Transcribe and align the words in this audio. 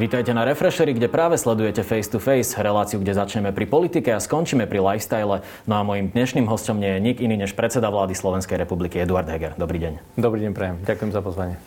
Vítajte 0.00 0.32
na 0.32 0.48
Refreshery, 0.48 0.96
kde 0.96 1.12
práve 1.12 1.36
sledujete 1.36 1.84
Face 1.84 2.08
to 2.08 2.16
Face, 2.16 2.56
reláciu, 2.56 2.96
kde 3.04 3.12
začneme 3.12 3.52
pri 3.52 3.68
politike 3.68 4.08
a 4.08 4.16
skončíme 4.16 4.64
pri 4.64 4.80
lifestyle. 4.80 5.44
No 5.68 5.74
a 5.76 5.84
mojím 5.84 6.08
dnešným 6.08 6.48
hostom 6.48 6.80
nie 6.80 6.96
je 6.96 7.04
nik 7.04 7.20
iný 7.20 7.36
než 7.36 7.52
predseda 7.52 7.92
vlády 7.92 8.16
Slovenskej 8.16 8.56
republiky 8.56 8.96
Eduard 8.96 9.28
Heger. 9.28 9.60
Dobrý 9.60 9.76
deň. 9.76 10.16
Dobrý 10.16 10.40
deň, 10.48 10.52
prajem. 10.56 10.76
Ďakujem 10.88 11.12
za 11.12 11.20
pozvanie. 11.20 11.60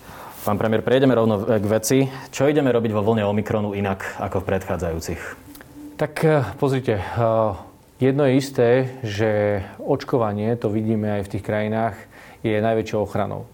Pán 0.50 0.58
premiér, 0.58 0.82
prejdeme 0.82 1.14
rovno 1.14 1.46
k 1.46 1.66
veci. 1.70 2.10
Čo 2.34 2.50
ideme 2.50 2.74
robiť 2.74 2.90
vo 2.98 3.06
vlne 3.06 3.22
Omikronu 3.22 3.78
inak 3.78 4.18
ako 4.18 4.42
v 4.42 4.46
predchádzajúcich? 4.50 5.22
Tak 6.02 6.14
eh, 6.26 6.42
pozrite, 6.58 7.06
eh, 7.06 7.52
jedno 8.02 8.26
je 8.26 8.34
isté, 8.34 8.98
že 9.06 9.62
očkovanie, 9.78 10.58
to 10.58 10.74
vidíme 10.74 11.22
aj 11.22 11.30
v 11.30 11.32
tých 11.38 11.46
krajinách, 11.46 12.02
je 12.42 12.58
najväčšou 12.58 13.06
ochranou. 13.06 13.46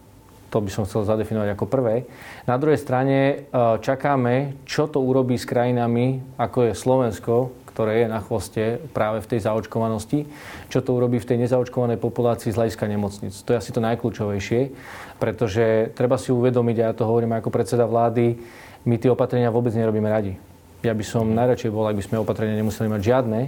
To 0.49 0.62
by 0.62 0.70
som 0.73 0.85
chcel 0.89 1.05
zadefinovať 1.05 1.53
ako 1.53 1.66
prvé. 1.70 2.09
Na 2.49 2.58
druhej 2.58 2.81
strane 2.81 3.17
e, 3.17 3.35
čakáme, 3.80 4.58
čo 4.66 4.89
to 4.89 4.98
urobí 4.98 5.38
s 5.38 5.45
krajinami, 5.45 6.22
ako 6.41 6.70
je 6.70 6.73
Slovensko, 6.73 7.53
ktoré 7.80 8.03
je 8.03 8.08
na 8.12 8.20
chvoste 8.20 8.84
práve 8.91 9.23
v 9.23 9.30
tej 9.31 9.48
zaočkovanosti, 9.48 10.27
čo 10.67 10.84
to 10.84 10.99
urobí 10.99 11.16
v 11.16 11.30
tej 11.31 11.48
nezaočkovanej 11.48 11.95
populácii 11.95 12.52
z 12.52 12.59
hľadiska 12.59 12.85
nemocnic. 12.91 13.31
To 13.31 13.55
je 13.55 13.59
asi 13.62 13.72
to 13.72 13.80
najkľúčovejšie, 13.80 14.61
pretože 15.16 15.95
treba 15.95 16.19
si 16.19 16.36
uvedomiť, 16.36 16.75
a 16.81 16.91
ja 16.91 16.97
to 16.97 17.08
hovorím 17.08 17.39
ako 17.39 17.47
predseda 17.47 17.88
vlády, 17.88 18.36
my 18.84 19.00
tie 19.00 19.08
opatrenia 19.08 19.47
vôbec 19.47 19.72
nerobíme 19.72 20.11
radi. 20.11 20.36
Ja 20.84 20.91
by 20.91 21.03
som 21.08 21.31
najradšej 21.31 21.72
bol, 21.72 21.88
ak 21.88 21.95
by 21.95 22.03
sme 22.03 22.19
opatrenia 22.19 22.59
nemuseli 22.59 22.91
mať 22.91 23.00
žiadne, 23.00 23.39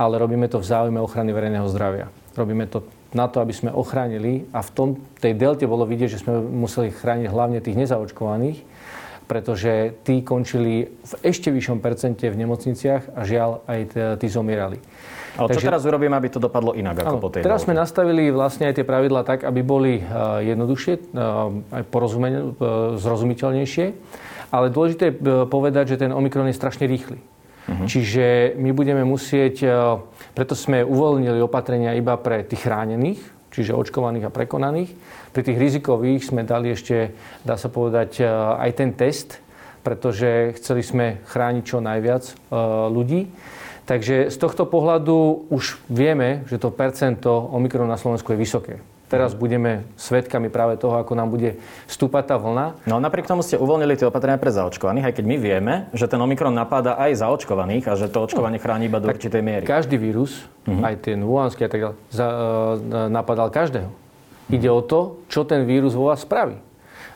ale 0.00 0.14
robíme 0.20 0.48
to 0.48 0.56
v 0.56 0.68
záujme 0.72 0.96
ochrany 0.96 1.36
verejného 1.36 1.68
zdravia. 1.68 2.08
Robíme 2.32 2.64
to 2.72 2.80
na 3.14 3.30
to, 3.30 3.38
aby 3.38 3.54
sme 3.54 3.70
ochránili 3.70 4.48
a 4.50 4.64
v 4.64 4.70
tom, 4.74 4.88
tej 5.22 5.36
delte 5.38 5.68
bolo 5.68 5.86
vidieť, 5.86 6.10
že 6.18 6.22
sme 6.22 6.42
museli 6.42 6.90
chrániť 6.90 7.26
hlavne 7.30 7.58
tých 7.62 7.78
nezaočkovaných, 7.78 8.58
pretože 9.26 9.98
tí 10.06 10.22
končili 10.22 10.86
v 10.90 11.12
ešte 11.26 11.50
vyššom 11.50 11.82
percente 11.82 12.26
v 12.30 12.36
nemocniciach 12.38 13.14
a 13.18 13.20
žiaľ 13.26 13.62
aj 13.66 13.80
tí 14.22 14.26
zomierali. 14.30 14.78
Ale 15.36 15.52
Takže, 15.52 15.60
čo 15.60 15.68
teraz 15.68 15.84
urobíme, 15.84 16.16
aby 16.16 16.32
to 16.32 16.40
dopadlo 16.40 16.72
inak 16.72 16.96
ako 16.96 17.20
áno, 17.20 17.20
po 17.20 17.28
tej 17.28 17.44
Teraz 17.44 17.60
delte? 17.60 17.66
sme 17.68 17.74
nastavili 17.76 18.32
vlastne 18.32 18.72
aj 18.72 18.80
tie 18.80 18.86
pravidlá 18.88 19.20
tak, 19.20 19.44
aby 19.44 19.60
boli 19.60 20.00
uh, 20.00 20.40
jednoduchšie, 20.40 21.12
uh, 21.12 21.76
aj 21.76 21.82
uh, 21.84 22.96
zrozumiteľnejšie. 22.96 23.86
Ale 24.48 24.72
dôležité 24.72 25.12
je 25.12 25.44
povedať, 25.50 25.92
že 25.92 26.06
ten 26.06 26.14
Omikron 26.14 26.48
je 26.48 26.56
strašne 26.56 26.88
rýchly. 26.88 27.20
Uh-huh. 27.66 27.86
Čiže 27.86 28.54
my 28.54 28.70
budeme 28.70 29.02
musieť, 29.02 29.66
e, 29.66 29.68
preto 30.38 30.54
sme 30.54 30.86
uvoľnili 30.86 31.42
opatrenia 31.42 31.98
iba 31.98 32.14
pre 32.14 32.46
tých 32.46 32.62
chránených, 32.62 33.18
čiže 33.50 33.74
očkovaných 33.74 34.30
a 34.30 34.34
prekonaných. 34.34 34.90
Pri 35.34 35.42
tých 35.42 35.58
rizikových 35.58 36.30
sme 36.30 36.46
dali 36.46 36.72
ešte, 36.72 37.10
dá 37.42 37.58
sa 37.58 37.66
povedať, 37.66 38.22
e, 38.22 38.24
aj 38.62 38.70
ten 38.78 38.94
test, 38.94 39.42
pretože 39.82 40.54
chceli 40.62 40.82
sme 40.86 41.06
chrániť 41.26 41.64
čo 41.66 41.82
najviac 41.82 42.24
e, 42.26 42.34
ľudí. 42.90 43.30
Takže 43.86 44.34
z 44.34 44.36
tohto 44.38 44.66
pohľadu 44.66 45.46
už 45.50 45.78
vieme, 45.86 46.42
že 46.50 46.58
to 46.58 46.74
percento 46.74 47.30
Omikron 47.54 47.86
na 47.86 47.98
Slovensku 47.98 48.34
je 48.34 48.42
vysoké. 48.42 48.74
Teraz 49.06 49.38
budeme 49.38 49.86
svetkami 49.94 50.50
práve 50.50 50.74
toho, 50.82 50.98
ako 50.98 51.14
nám 51.14 51.30
bude 51.30 51.62
stúpať 51.86 52.34
tá 52.34 52.36
vlna. 52.42 52.74
No 52.90 52.98
napriek 52.98 53.30
tomu 53.30 53.46
ste 53.46 53.54
uvoľnili 53.54 53.94
tie 53.94 54.10
opatrenia 54.10 54.34
pre 54.34 54.50
zaočkovaných, 54.50 55.06
aj 55.06 55.14
keď 55.22 55.24
my 55.30 55.36
vieme, 55.38 55.74
že 55.94 56.10
ten 56.10 56.18
Omikron 56.18 56.50
napáda 56.50 56.98
aj 56.98 57.22
zaočkovaných 57.22 57.86
a 57.86 57.94
že 57.94 58.10
to 58.10 58.26
očkovanie 58.26 58.58
chráni 58.58 58.90
iba 58.90 58.98
do 58.98 59.06
tak 59.06 59.22
určitej 59.22 59.42
miery. 59.46 59.62
Každý 59.62 59.94
vírus, 59.94 60.42
uh-huh. 60.66 60.82
aj 60.82 61.06
ten 61.06 61.22
wuhanský 61.22 61.62
a 61.62 61.70
tak 61.70 61.80
ďalej, 61.86 61.96
za, 62.10 62.26
uh, 62.26 63.06
napadal 63.06 63.54
každého. 63.54 63.94
Uh-huh. 63.94 64.54
Ide 64.58 64.70
o 64.74 64.82
to, 64.82 65.22
čo 65.30 65.46
ten 65.46 65.70
vírus 65.70 65.94
vo 65.94 66.10
vás 66.10 66.26
spraví. 66.26 66.58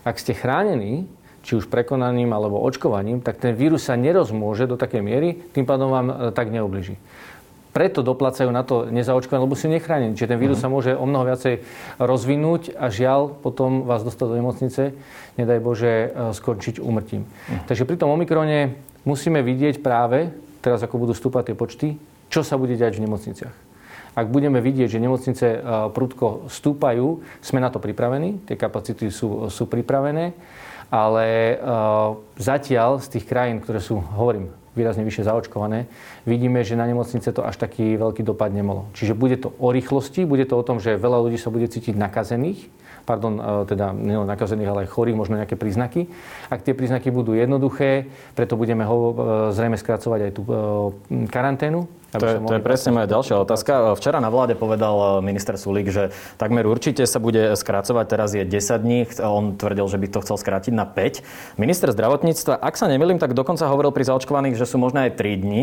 Ak 0.07 0.23
ste 0.23 0.31
chránení, 0.31 1.11
či 1.43 1.59
už 1.59 1.67
prekonaním 1.67 2.31
alebo 2.31 2.63
očkovaním, 2.63 3.19
tak 3.19 3.43
ten 3.43 3.59
vírus 3.59 3.91
sa 3.91 3.99
nerozmôže 3.99 4.71
do 4.71 4.79
takej 4.79 5.03
miery, 5.03 5.43
tým 5.51 5.67
pádom 5.67 5.91
vám 5.91 6.07
uh, 6.07 6.15
tak 6.31 6.55
neobliží 6.55 7.03
preto 7.71 8.03
doplácajú 8.03 8.51
na 8.51 8.67
to 8.67 8.91
nezaočkované, 8.91 9.47
lebo 9.47 9.59
sú 9.59 9.71
nechránení. 9.71 10.19
Čiže 10.19 10.35
ten 10.35 10.41
vírus 10.43 10.59
uh-huh. 10.59 10.71
sa 10.71 10.75
môže 10.75 10.93
o 10.95 11.07
mnoho 11.07 11.27
viacej 11.27 11.63
rozvinúť 12.03 12.75
a 12.75 12.91
žiaľ 12.91 13.31
potom 13.31 13.87
vás 13.87 14.03
dostať 14.03 14.27
do 14.27 14.37
nemocnice, 14.39 14.83
nedaj 15.39 15.59
Bože, 15.63 15.93
e, 16.11 16.35
skončiť 16.35 16.83
úmrtím. 16.83 17.25
Uh-huh. 17.25 17.63
Takže 17.71 17.87
pri 17.87 17.97
tom 17.97 18.11
Omikrone 18.11 18.75
musíme 19.07 19.41
vidieť 19.41 19.79
práve, 19.81 20.35
teraz 20.61 20.83
ako 20.83 21.07
budú 21.09 21.15
stúpať 21.15 21.53
tie 21.53 21.57
počty, 21.57 21.89
čo 22.27 22.43
sa 22.43 22.59
bude 22.59 22.75
diať 22.75 22.99
v 22.99 23.07
nemocniciach. 23.07 23.55
Ak 24.19 24.27
budeme 24.27 24.59
vidieť, 24.59 24.91
že 24.91 24.99
nemocnice 24.99 25.47
e, 25.47 25.59
prudko 25.95 26.51
stúpajú, 26.51 27.23
sme 27.39 27.63
na 27.63 27.71
to 27.71 27.79
pripravení, 27.79 28.43
tie 28.51 28.59
kapacity 28.59 29.15
sú, 29.15 29.47
sú 29.47 29.71
pripravené, 29.71 30.35
ale 30.91 31.55
uh, 31.55 32.19
zatiaľ 32.35 32.99
z 32.99 33.07
tých 33.15 33.25
krajín, 33.31 33.63
ktoré 33.63 33.79
sú, 33.79 34.03
hovorím, 34.03 34.51
výrazne 34.79 35.03
vyššie 35.03 35.27
zaočkované, 35.27 35.91
vidíme, 36.25 36.63
že 36.63 36.79
na 36.79 36.87
nemocnice 36.87 37.27
to 37.35 37.43
až 37.43 37.59
taký 37.59 37.99
veľký 37.99 38.23
dopad 38.23 38.55
nemalo. 38.55 38.87
Čiže 38.95 39.19
bude 39.19 39.37
to 39.37 39.51
o 39.59 39.75
rýchlosti, 39.75 40.23
bude 40.23 40.47
to 40.47 40.55
o 40.55 40.67
tom, 40.67 40.79
že 40.79 40.95
veľa 40.95 41.27
ľudí 41.27 41.39
sa 41.39 41.51
bude 41.51 41.67
cítiť 41.67 41.99
nakazených, 41.99 42.71
pardon, 43.03 43.35
e, 43.39 43.43
teda 43.67 43.91
nielen 43.91 44.31
nakazených, 44.31 44.71
ale 44.71 44.81
aj 44.87 44.93
chorých, 44.95 45.19
možno 45.19 45.43
nejaké 45.43 45.59
príznaky. 45.59 46.07
Ak 46.49 46.63
tie 46.63 46.79
príznaky 46.79 47.11
budú 47.11 47.35
jednoduché, 47.35 48.07
preto 48.39 48.55
budeme 48.55 48.87
ho 48.87 48.97
e, 48.97 49.13
zrejme 49.51 49.75
skracovať 49.75 50.21
aj 50.31 50.33
tú 50.39 50.43
e, 50.47 50.51
karanténu, 51.27 51.91
to 52.19 52.25
je, 52.27 52.35
to 52.43 52.53
je 52.59 52.63
presne 52.63 52.91
moja 52.91 53.07
ďalšia 53.07 53.37
otázka. 53.47 53.95
Včera 53.95 54.19
na 54.19 54.33
vláde 54.33 54.59
povedal 54.59 54.95
eh, 54.99 55.09
minister 55.23 55.55
Sulík, 55.55 55.95
že 55.95 56.11
takmer 56.41 56.67
určite 56.67 57.07
sa 57.07 57.23
bude 57.23 57.55
skrácovať, 57.55 58.05
teraz 58.11 58.35
je 58.35 58.43
10 58.43 58.83
dní, 58.83 59.07
on 59.23 59.55
tvrdil, 59.55 59.87
že 59.87 59.99
by 60.01 60.07
to 60.11 60.19
chcel 60.27 60.37
skrátiť 60.41 60.75
na 60.75 60.89
5. 60.89 61.61
Minister 61.61 61.95
zdravotníctva, 61.95 62.59
ak 62.59 62.75
sa 62.75 62.91
nemýlim, 62.91 63.23
tak 63.23 63.37
dokonca 63.37 63.71
hovoril 63.71 63.95
pri 63.95 64.11
zaočkovaných, 64.11 64.59
že 64.59 64.67
sú 64.67 64.83
možno 64.83 65.07
aj 65.07 65.15
3 65.15 65.45
dní. 65.45 65.63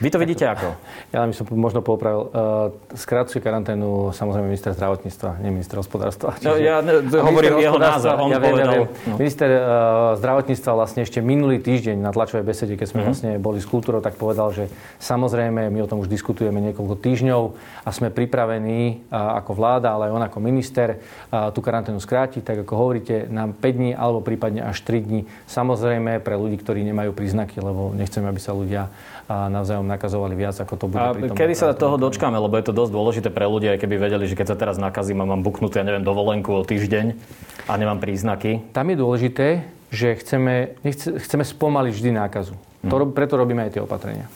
Vy 0.00 0.08
to 0.10 0.18
vidíte 0.18 0.48
ako? 0.48 0.74
Ja 1.14 1.28
by 1.28 1.34
som 1.36 1.44
možno 1.52 1.84
popravil. 1.84 2.32
Eh, 2.32 2.96
skrátuje 2.96 3.44
karanténu 3.44 4.16
samozrejme 4.16 4.48
minister 4.48 4.72
zdravotníctva, 4.72 5.44
nie 5.44 5.52
minister 5.52 5.76
hospodárstva. 5.76 6.34
No, 6.40 6.56
ja 6.56 6.80
ne, 6.80 7.04
hovorím 7.04 7.60
jeho 7.60 7.76
názor, 7.76 8.16
on 8.16 8.32
ja 8.32 8.40
viem, 8.40 8.56
povedal. 8.56 8.72
Ja 8.72 8.78
viem. 8.82 8.88
No. 9.06 9.16
Minister 9.20 9.48
uh, 9.52 9.60
zdravotníctva 10.16 10.70
vlastne 10.72 11.04
ešte 11.04 11.20
minulý 11.20 11.60
týždeň 11.60 12.00
na 12.00 12.10
tlačovej 12.10 12.44
besede, 12.46 12.74
keď 12.74 12.86
sme 12.88 13.04
mm-hmm. 13.04 13.08
vlastne 13.12 13.30
boli 13.38 13.58
s 13.60 13.66
kultúrou, 13.68 14.00
tak 14.00 14.16
povedal, 14.16 14.50
že 14.50 14.66
samozrejme 14.98 15.70
my 15.70 15.80
o 15.84 15.90
tom 15.90 16.00
už 16.00 16.08
diskutujeme 16.08 16.62
niekoľko 16.70 16.96
týždňov 16.98 17.42
a 17.82 17.90
sme 17.90 18.14
pripravení 18.14 19.02
ako 19.10 19.52
vláda, 19.58 19.94
ale 19.94 20.08
aj 20.08 20.12
on 20.14 20.24
ako 20.24 20.38
minister 20.38 21.02
tú 21.28 21.60
karanténu 21.60 21.98
skrátiť, 21.98 22.42
tak 22.46 22.62
ako 22.62 22.72
hovoríte, 22.78 23.26
na 23.28 23.50
5 23.50 23.58
dní 23.58 23.90
alebo 23.92 24.22
prípadne 24.22 24.62
až 24.62 24.80
3 24.86 25.02
dní. 25.02 25.20
Samozrejme 25.50 26.22
pre 26.22 26.38
ľudí, 26.38 26.56
ktorí 26.58 26.86
nemajú 26.86 27.12
príznaky, 27.12 27.58
lebo 27.58 27.90
nechceme, 27.92 28.30
aby 28.30 28.40
sa 28.40 28.54
ľudia 28.54 28.88
navzájom 29.30 29.86
nakazovali 29.86 30.34
viac, 30.34 30.56
ako 30.58 30.74
to 30.76 30.86
bude. 30.90 31.00
A 31.00 31.14
pri 31.14 31.30
tom 31.30 31.36
kedy 31.38 31.54
sa 31.56 31.72
toho 31.72 31.96
dočkáme, 31.96 32.36
lebo 32.36 32.52
je 32.58 32.66
to 32.68 32.74
dosť 32.74 32.92
dôležité 32.92 33.28
pre 33.32 33.46
ľudí, 33.48 33.70
aj 33.70 33.78
keby 33.80 33.96
vedeli, 33.96 34.24
že 34.28 34.36
keď 34.36 34.54
sa 34.54 34.56
teraz 34.58 34.76
nakazím 34.76 35.22
a 35.22 35.26
mám 35.26 35.40
buknutú, 35.40 35.78
ja 35.78 35.86
neviem, 35.86 36.04
dovolenku 36.04 36.52
o 36.52 36.62
týždeň 36.66 37.16
a 37.70 37.72
nemám 37.78 38.02
príznaky. 38.02 38.74
Tam 38.74 38.90
je 38.90 38.96
dôležité, 38.98 39.46
že 39.92 40.18
chceme, 40.20 40.76
nechce, 40.84 41.16
chceme 41.20 41.44
spomaliť 41.46 41.92
vždy 41.92 42.10
nákazu. 42.16 42.54
To, 42.88 42.94
hm. 42.98 43.14
preto 43.14 43.38
robíme 43.38 43.62
aj 43.62 43.78
tie 43.78 43.82
opatrenia 43.84 44.26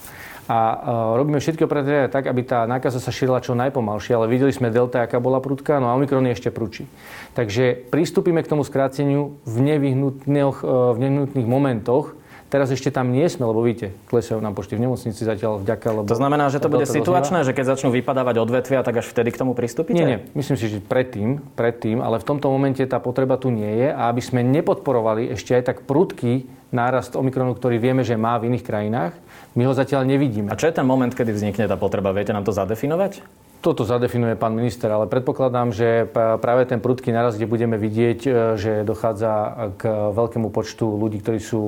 a 0.47 0.59
uh, 0.59 0.79
robíme 1.19 1.43
všetky 1.43 1.67
opatrenia 1.67 2.07
tak, 2.07 2.31
aby 2.31 2.47
tá 2.47 2.71
nákaza 2.71 3.03
sa 3.03 3.11
šírila 3.11 3.43
čo 3.43 3.59
najpomalšie, 3.59 4.15
ale 4.15 4.31
videli 4.31 4.55
sme 4.55 4.71
delta, 4.71 5.03
aká 5.03 5.19
bola 5.19 5.43
prudká, 5.43 5.83
no 5.83 5.91
a 5.91 5.97
Omikron 5.99 6.27
je 6.31 6.39
ešte 6.39 6.55
prúči. 6.55 6.87
Takže 7.35 7.91
pristúpime 7.91 8.47
k 8.47 8.51
tomu 8.55 8.63
skráteniu 8.63 9.43
v 9.43 9.57
nevyhnutných, 9.59 10.63
uh, 10.63 10.95
v 10.95 10.99
nevyhnutných 11.03 11.49
momentoch, 11.51 12.15
Teraz 12.47 12.71
ešte 12.71 12.95
tam 12.95 13.11
nie 13.11 13.27
sme, 13.27 13.43
lebo 13.51 13.59
vidíte, 13.59 13.91
klesajú 14.07 14.39
nám 14.39 14.55
počty 14.55 14.79
v 14.79 14.87
nemocnici 14.87 15.27
zatiaľ 15.27 15.67
vďaka. 15.67 15.87
Lebo 15.91 16.07
to 16.07 16.15
znamená, 16.15 16.47
že 16.47 16.63
to 16.63 16.71
bude 16.71 16.87
situačné, 16.87 17.43
že 17.43 17.51
keď 17.51 17.75
začnú 17.75 17.91
vypadávať 17.91 18.39
odvetvia, 18.39 18.87
tak 18.87 19.03
až 19.03 19.07
vtedy 19.11 19.35
k 19.35 19.41
tomu 19.43 19.59
pristúpite? 19.59 19.99
Nie, 19.99 20.07
nie. 20.07 20.19
Myslím 20.39 20.55
si, 20.55 20.71
že 20.71 20.79
predtým, 20.79 21.43
predtým, 21.59 21.99
ale 21.99 22.23
v 22.23 22.27
tomto 22.27 22.47
momente 22.47 22.87
tá 22.87 23.03
potreba 23.03 23.35
tu 23.35 23.51
nie 23.51 23.83
je 23.83 23.89
a 23.91 24.07
aby 24.15 24.23
sme 24.23 24.47
nepodporovali 24.47 25.35
ešte 25.35 25.59
aj 25.59 25.63
tak 25.75 25.77
prudký 25.91 26.47
nárast 26.71 27.19
Omikronu, 27.19 27.55
ktorý 27.55 27.83
vieme, 27.83 28.03
že 28.07 28.15
má 28.15 28.39
v 28.39 28.55
iných 28.55 28.65
krajinách, 28.67 29.15
my 29.59 29.63
ho 29.67 29.73
zatiaľ 29.75 30.07
nevidíme. 30.07 30.51
A 30.51 30.59
čo 30.59 30.71
je 30.71 30.75
ten 30.75 30.87
moment, 30.87 31.11
kedy 31.11 31.35
vznikne 31.35 31.67
tá 31.67 31.75
potreba? 31.75 32.15
Viete 32.15 32.31
nám 32.31 32.47
to 32.47 32.55
zadefinovať? 32.55 33.23
Toto 33.61 33.83
zadefinuje 33.83 34.39
pán 34.39 34.55
minister, 34.55 34.87
ale 34.91 35.11
predpokladám, 35.11 35.75
že 35.75 36.07
práve 36.15 36.67
ten 36.71 36.79
prudký 36.79 37.11
naraz, 37.11 37.35
kde 37.35 37.51
budeme 37.51 37.77
vidieť, 37.77 38.21
e, 38.27 38.31
že 38.55 38.73
dochádza 38.87 39.33
k 39.77 40.13
veľkému 40.15 40.55
počtu 40.55 40.87
ľudí, 40.87 41.19
ktorí 41.21 41.41
sú 41.43 41.61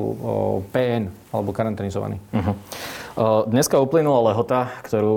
PN 0.70 1.10
alebo 1.34 1.50
karanténizovaní. 1.52 2.22
Uh-huh. 2.32 2.54
Dneska 3.50 3.82
uplynula 3.82 4.30
lehota, 4.32 4.70
ktorú 4.86 5.14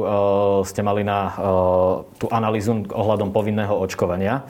ste 0.65 0.81
mali 0.81 1.05
na 1.05 1.31
tú 2.17 2.25
analýzu 2.33 2.83
ohľadom 2.89 3.29
povinného 3.29 3.77
očkovania. 3.77 4.41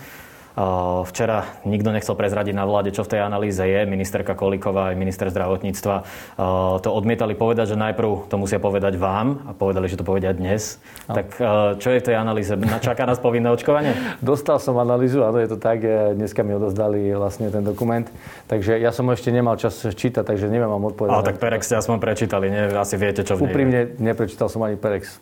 Včera 1.08 1.48
nikto 1.64 1.96
nechcel 1.96 2.12
prezradiť 2.12 2.52
na 2.52 2.68
vláde, 2.68 2.92
čo 2.92 3.08
v 3.08 3.16
tej 3.16 3.22
analýze 3.24 3.64
je. 3.64 3.88
Ministerka 3.88 4.36
Kolíková 4.36 4.92
aj 4.92 4.96
minister 5.00 5.32
zdravotníctva 5.32 5.96
to 6.84 6.90
odmietali 6.92 7.40
povedať, 7.40 7.76
že 7.76 7.78
najprv 7.80 8.28
to 8.28 8.36
musia 8.36 8.60
povedať 8.60 9.00
vám 9.00 9.48
a 9.48 9.56
povedali, 9.56 9.88
že 9.88 9.96
to 9.96 10.04
povedia 10.04 10.36
dnes. 10.36 10.76
No. 11.08 11.16
Tak 11.16 11.28
čo 11.80 11.88
je 11.96 12.00
v 12.04 12.06
tej 12.06 12.16
analýze? 12.20 12.52
Čaká 12.84 13.08
nás 13.08 13.24
povinné 13.24 13.48
očkovanie? 13.48 13.96
Dostal 14.20 14.60
som 14.60 14.76
analýzu, 14.76 15.24
áno, 15.24 15.40
je 15.40 15.56
to 15.56 15.58
tak. 15.58 15.84
Dneska 16.20 16.44
mi 16.44 16.52
odozdali 16.52 17.16
vlastne 17.16 17.48
ten 17.48 17.64
dokument. 17.64 18.12
Takže 18.52 18.76
ja 18.76 18.92
som 18.92 19.08
ešte 19.08 19.32
nemal 19.32 19.56
čas 19.56 19.80
čítať, 19.80 20.28
takže 20.28 20.52
neviem 20.52 20.68
vám 20.68 20.92
odpovedať. 20.92 21.16
Ale 21.16 21.28
tak 21.32 21.38
Perex 21.40 21.72
ste 21.72 21.80
aspoň 21.80 21.98
prečítali, 22.04 22.52
nie? 22.52 22.76
Asi 22.76 23.00
viete, 23.00 23.24
čo 23.24 23.40
v 23.40 23.48
nej 23.48 23.54
Úprimne 23.56 23.80
neprečítal 24.04 24.52
som 24.52 24.60
ani 24.68 24.76
Perex 24.76 25.16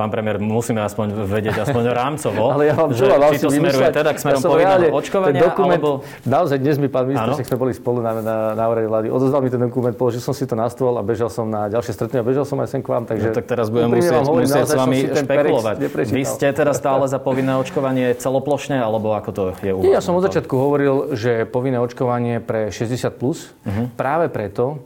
pán 0.00 0.08
premiér, 0.08 0.40
musíme 0.40 0.80
aspoň 0.80 1.28
vedieť 1.28 1.68
aspoň 1.68 1.84
rámcovo, 2.00 2.56
Ale 2.56 2.72
ja 2.72 2.74
vám 2.74 2.96
že, 2.96 3.04
či 3.36 3.44
to 3.44 3.52
smeruje 3.52 3.88
teda 3.92 4.10
k 4.16 4.18
smerom 4.24 4.40
ja 4.40 4.48
povinného 4.48 4.96
očkovania, 4.96 5.40
dokument, 5.44 5.76
alebo... 5.76 5.90
Naozaj 6.24 6.56
dnes 6.56 6.76
mi 6.80 6.88
pán 6.88 7.04
minister, 7.04 7.36
sme 7.44 7.58
boli 7.60 7.76
spolu 7.76 8.00
na, 8.00 8.16
na, 8.24 8.36
na 8.56 8.64
úrade 8.64 8.88
vlády, 8.88 9.06
odozdal 9.12 9.44
mi 9.44 9.52
ten 9.52 9.60
dokument, 9.60 9.92
položil 9.92 10.24
som 10.24 10.32
si 10.32 10.48
to 10.48 10.56
na 10.56 10.72
stôl 10.72 10.96
a 10.96 11.04
bežal 11.04 11.28
som 11.28 11.44
na 11.44 11.68
ďalšie 11.68 11.92
stretnutie 11.92 12.24
a 12.24 12.26
bežal 12.26 12.48
som 12.48 12.56
aj 12.64 12.68
sem 12.72 12.80
k 12.80 12.88
vám. 12.88 13.04
Takže 13.04 13.28
no, 13.28 13.36
tak 13.36 13.44
teraz 13.44 13.68
budem 13.68 13.92
musieť, 13.92 14.24
hovorím, 14.24 14.48
musieť 14.48 14.64
s 14.64 14.76
vami 14.80 14.98
špekulovať. 15.12 15.76
Vy 16.08 16.22
ste 16.24 16.48
teda 16.56 16.72
stále 16.72 17.04
za 17.04 17.20
povinné 17.20 17.52
očkovanie 17.60 18.16
celoplošne, 18.16 18.80
alebo 18.80 19.12
ako 19.12 19.30
to 19.36 19.42
je 19.60 19.72
u 19.76 19.84
vás? 19.84 19.92
Ja 19.92 20.00
som 20.00 20.16
od 20.16 20.24
začiatku 20.24 20.54
hovoril, 20.56 21.12
že 21.12 21.44
povinné 21.44 21.76
očkovanie 21.76 22.40
pre 22.40 22.72
60 22.72 23.20
plus, 23.20 23.52
uh-huh. 23.68 23.92
práve 24.00 24.32
preto, 24.32 24.80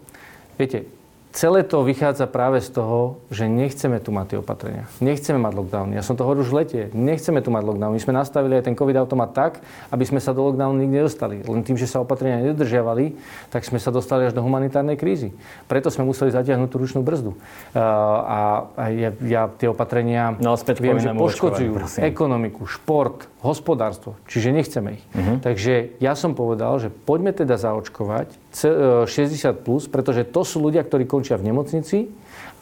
viete, 0.59 0.91
celé 1.35 1.67
to 1.67 1.83
vychádza 1.83 2.31
práve 2.31 2.63
z 2.63 2.71
toho, 2.71 3.19
že 3.29 3.51
nechceme 3.51 3.99
tu 3.99 4.15
mať 4.15 4.27
tie 4.31 4.39
opatrenia. 4.39 4.87
Nechceme 5.03 5.43
mať 5.43 5.53
lockdown. 5.59 5.89
Ja 5.91 6.07
som 6.07 6.15
to 6.15 6.23
hovoril 6.23 6.47
už 6.47 6.55
v 6.55 6.59
lete. 6.63 6.81
Nechceme 6.95 7.43
tu 7.43 7.51
mať 7.51 7.63
lockdown. 7.67 7.91
My 7.91 8.01
sme 8.01 8.15
nastavili 8.15 8.55
aj 8.55 8.71
ten 8.71 8.79
COVID 8.79 8.97
automat 9.03 9.35
tak, 9.35 9.53
aby 9.91 10.05
sme 10.07 10.23
sa 10.23 10.31
do 10.31 10.47
lockdownu 10.47 10.79
nikdy 10.79 11.03
nedostali. 11.03 11.43
Len 11.43 11.67
tým, 11.67 11.75
že 11.75 11.91
sa 11.91 11.99
opatrenia 11.99 12.39
nedodržiavali, 12.39 13.19
tak 13.51 13.67
sme 13.67 13.83
sa 13.83 13.91
dostali 13.91 14.31
až 14.31 14.33
do 14.33 14.47
humanitárnej 14.47 14.95
krízy. 14.95 15.35
Preto 15.67 15.91
sme 15.91 16.07
museli 16.07 16.31
zatiahnuť 16.31 16.69
tú 16.71 16.77
ručnú 16.79 17.03
brzdu. 17.03 17.35
A, 17.75 18.71
a 18.79 18.83
ja, 18.95 19.11
ja 19.27 19.43
tie 19.51 19.67
opatrenia 19.67 20.39
no, 20.39 20.55
viem, 20.79 21.03
že 21.03 21.11
poškodzujú 21.11 21.99
ekonomiku, 21.99 22.71
šport, 22.71 23.27
hospodárstvo. 23.43 24.15
Čiže 24.31 24.55
nechceme 24.55 25.03
ich. 25.03 25.05
Uh-huh. 25.11 25.37
Takže 25.43 25.99
ja 25.99 26.15
som 26.15 26.39
povedal, 26.39 26.79
že 26.79 26.89
poďme 26.95 27.35
teda 27.35 27.59
zaočkovať 27.59 28.44
60 28.55 29.11
e, 29.11 29.51
plus, 29.53 29.91
pretože 29.91 30.23
to 30.31 30.47
sú 30.47 30.63
ľudia, 30.63 30.87
ktorí 30.87 31.05
končia 31.11 31.35
v 31.35 31.51
nemocnici 31.51 32.07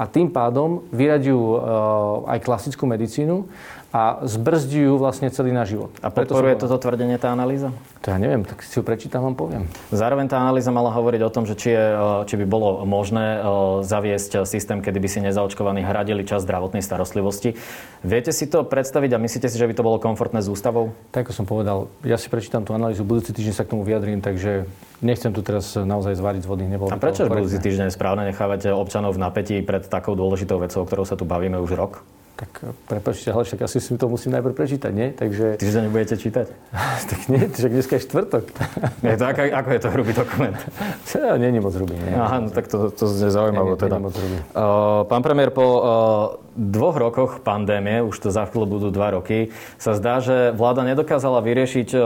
a 0.01 0.09
tým 0.09 0.33
pádom 0.33 0.89
vyraďujú 0.89 1.45
e, 1.45 1.59
aj 2.33 2.39
klasickú 2.41 2.89
medicínu 2.89 3.45
a 3.93 4.25
zbrzďujú 4.25 4.97
vlastne 4.97 5.29
celý 5.29 5.53
náš 5.53 5.77
život. 5.77 5.93
A 6.01 6.09
podporuje 6.09 6.57
toto 6.57 6.81
tvrdenie 6.81 7.21
tá 7.21 7.29
analýza? 7.29 7.77
To 8.01 8.09
ja 8.09 8.17
neviem, 8.17 8.41
tak 8.41 8.65
si 8.65 8.81
ju 8.81 8.83
prečítam, 8.83 9.21
vám 9.21 9.37
poviem. 9.37 9.63
Zároveň 9.93 10.33
tá 10.33 10.41
analýza 10.41 10.73
mala 10.73 10.89
hovoriť 10.97 11.21
o 11.21 11.31
tom, 11.31 11.45
že 11.45 11.53
či, 11.55 11.77
je, 11.77 11.87
e, 11.93 12.25
či 12.25 12.35
by 12.41 12.47
bolo 12.49 12.89
možné 12.89 13.45
zaviesť 13.85 14.49
systém, 14.49 14.81
kedy 14.81 14.97
by 14.97 15.09
si 15.13 15.21
nezaočkovaní 15.21 15.85
hradili 15.85 16.25
čas 16.25 16.49
zdravotnej 16.49 16.81
starostlivosti. 16.81 17.53
Viete 18.01 18.33
si 18.33 18.49
to 18.49 18.65
predstaviť 18.65 19.13
a 19.13 19.19
myslíte 19.21 19.53
si, 19.53 19.61
že 19.61 19.69
by 19.69 19.75
to 19.77 19.85
bolo 19.85 20.01
komfortné 20.01 20.41
s 20.41 20.49
ústavou? 20.49 20.97
Tak 21.13 21.29
ako 21.29 21.33
som 21.37 21.45
povedal, 21.45 21.93
ja 22.01 22.17
si 22.17 22.33
prečítam 22.33 22.65
tú 22.65 22.73
analýzu, 22.73 23.05
budúci 23.05 23.37
týždeň 23.37 23.55
sa 23.55 23.69
k 23.69 23.77
tomu 23.77 23.85
vyjadrím, 23.85 24.25
takže 24.25 24.65
nechcem 25.05 25.37
tu 25.37 25.45
teraz 25.45 25.77
naozaj 25.77 26.17
zvariť 26.17 26.43
z 26.43 26.49
vody. 26.49 26.65
Nebolo 26.65 26.89
a 26.89 26.97
prečo 26.97 27.29
budúci 27.29 27.61
týždeň 27.61 27.93
správne 27.93 28.25
nechávate 28.25 28.73
občanov 28.73 29.15
v 29.15 29.21
napätí 29.21 29.61
pred 29.61 29.85
takou 29.85 30.17
dôležitou 30.17 30.57
vecou, 30.57 30.81
o 30.81 30.89
ktorou 30.89 31.05
sa 31.05 31.15
tu 31.15 31.29
bavíme 31.29 31.61
už 31.61 31.77
rok? 31.77 32.01
Tak 32.33 32.65
prepačte, 32.89 33.29
ale 33.29 33.45
však 33.45 33.61
asi 33.69 33.79
si 33.79 33.93
to 33.95 34.09
musím 34.09 34.33
najprv 34.33 34.57
prečítať, 34.57 34.93
nie? 34.93 35.13
Takže... 35.13 35.61
Týždeň 35.61 35.83
nebudete 35.87 36.17
čítať? 36.17 36.47
tak 37.11 37.21
nie, 37.29 37.45
však 37.47 37.71
dneska 37.71 37.93
je 38.01 38.03
štvrtok. 38.09 38.45
je 39.13 39.17
to, 39.21 39.25
ako, 39.29 39.41
ako 39.53 39.69
je 39.71 39.81
to 39.81 39.89
hrubý 39.93 40.13
dokument? 40.17 40.59
Ja, 41.13 41.37
je 41.37 41.61
moc 41.61 41.75
hrubý. 41.77 41.95
Nie, 42.01 42.17
Aha, 42.17 42.37
no 42.41 42.49
tak 42.49 42.73
to, 42.73 42.89
to 42.89 43.05
je 43.05 43.31
zaujímavé 43.31 43.77
teda. 43.77 44.01
Nie, 44.01 44.05
moc 44.09 44.15
hrubý. 44.17 44.39
Uh, 44.57 45.05
pán 45.07 45.23
premiér, 45.23 45.53
po 45.53 45.65
uh, 45.65 45.81
dvoch 46.53 46.97
rokoch 47.01 47.41
pandémie, 47.41 48.05
už 48.05 48.17
to 48.21 48.29
za 48.29 48.45
chvíľu 48.45 48.79
budú 48.79 48.89
dva 48.93 49.17
roky, 49.17 49.49
sa 49.81 49.97
zdá, 49.97 50.21
že 50.21 50.53
vláda 50.53 50.85
nedokázala 50.85 51.41
vyriešiť, 51.41 51.89
e, 51.97 51.99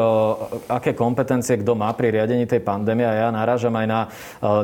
aké 0.70 0.94
kompetencie 0.94 1.58
kto 1.58 1.74
má 1.74 1.90
pri 1.92 2.14
riadení 2.14 2.46
tej 2.46 2.62
pandémie 2.62 3.02
a 3.02 3.26
ja 3.26 3.28
narážam 3.34 3.74
aj 3.74 3.86
na 3.86 4.00
e, 4.06 4.08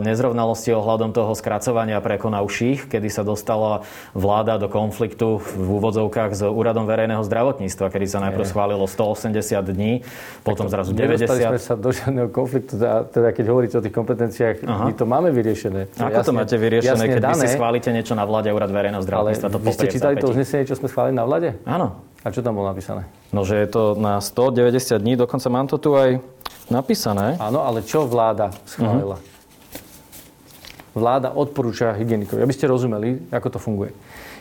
nezrovnalosti 0.07 0.71
ohľadom 0.71 1.11
toho 1.11 1.35
skracovania 1.35 1.99
prekonavších, 1.99 2.87
kedy 2.87 3.09
sa 3.11 3.27
dostala 3.27 3.83
vláda 4.15 4.63
do 4.63 4.71
konfliktu 4.71 5.43
v 5.43 5.69
úvodzovkách 5.83 6.31
s 6.39 6.43
Úradom 6.47 6.87
verejného 6.87 7.23
zdravotníctva, 7.27 7.91
kedy 7.91 8.07
sa 8.07 8.19
najprv 8.23 8.45
schválilo 8.47 8.87
180 8.87 9.35
dní, 9.75 10.07
potom 10.47 10.71
zrazu 10.71 10.95
90. 10.95 11.27
Nedostali 11.27 11.43
sme 11.59 11.61
sa 11.61 11.75
do 11.75 11.91
žiadneho 11.91 12.29
konfliktu, 12.31 12.79
teda, 12.79 13.11
teda 13.11 13.29
keď 13.35 13.45
hovoríte 13.51 13.75
o 13.79 13.83
tých 13.83 13.95
kompetenciách, 13.95 14.57
Aha. 14.63 14.85
my 14.87 14.93
to 14.95 15.05
máme 15.09 15.35
vyriešené. 15.35 15.91
To 15.99 16.07
Ako 16.07 16.23
jasne, 16.23 16.29
to 16.29 16.33
máte 16.33 16.55
vyriešené, 16.55 17.05
keď 17.19 17.23
dané, 17.23 17.35
vy 17.35 17.51
si 17.51 17.57
schválite 17.59 17.91
niečo 17.91 18.15
na 18.15 18.23
vláde 18.23 18.55
Úrad 18.55 18.71
verejného 18.71 19.03
zdravotníctva? 19.03 19.49
Ale 19.51 19.72
vy 19.73 19.77
ste 19.81 19.89
čítali 19.89 20.21
to 20.21 20.29
uznesenie, 20.29 20.69
čo 20.69 20.77
sme 20.77 20.93
schválili 20.93 21.17
na 21.17 21.25
vlade? 21.25 21.57
Áno. 21.65 22.05
A 22.23 22.31
čo 22.31 22.45
tam 22.45 22.55
bolo 22.55 22.71
napísané? 22.71 23.09
No, 23.35 23.43
že 23.43 23.59
je 23.59 23.69
to 23.73 23.99
na 23.99 24.23
190 24.23 25.01
dní, 25.01 25.19
dokonca 25.19 25.49
mám 25.51 25.67
to 25.67 25.81
tu 25.81 25.97
aj 25.99 26.23
napísané. 26.71 27.35
Áno, 27.43 27.67
ale 27.67 27.83
čo 27.83 28.07
vláda 28.07 28.55
schválila? 28.69 29.19
Uh-huh. 29.19 29.31
Vláda 30.93 31.33
odporúča 31.33 31.97
hygienikov. 31.97 32.37
Aby 32.39 32.53
ste 32.53 32.69
rozumeli, 32.69 33.27
ako 33.33 33.49
to 33.49 33.59
funguje. 33.59 33.91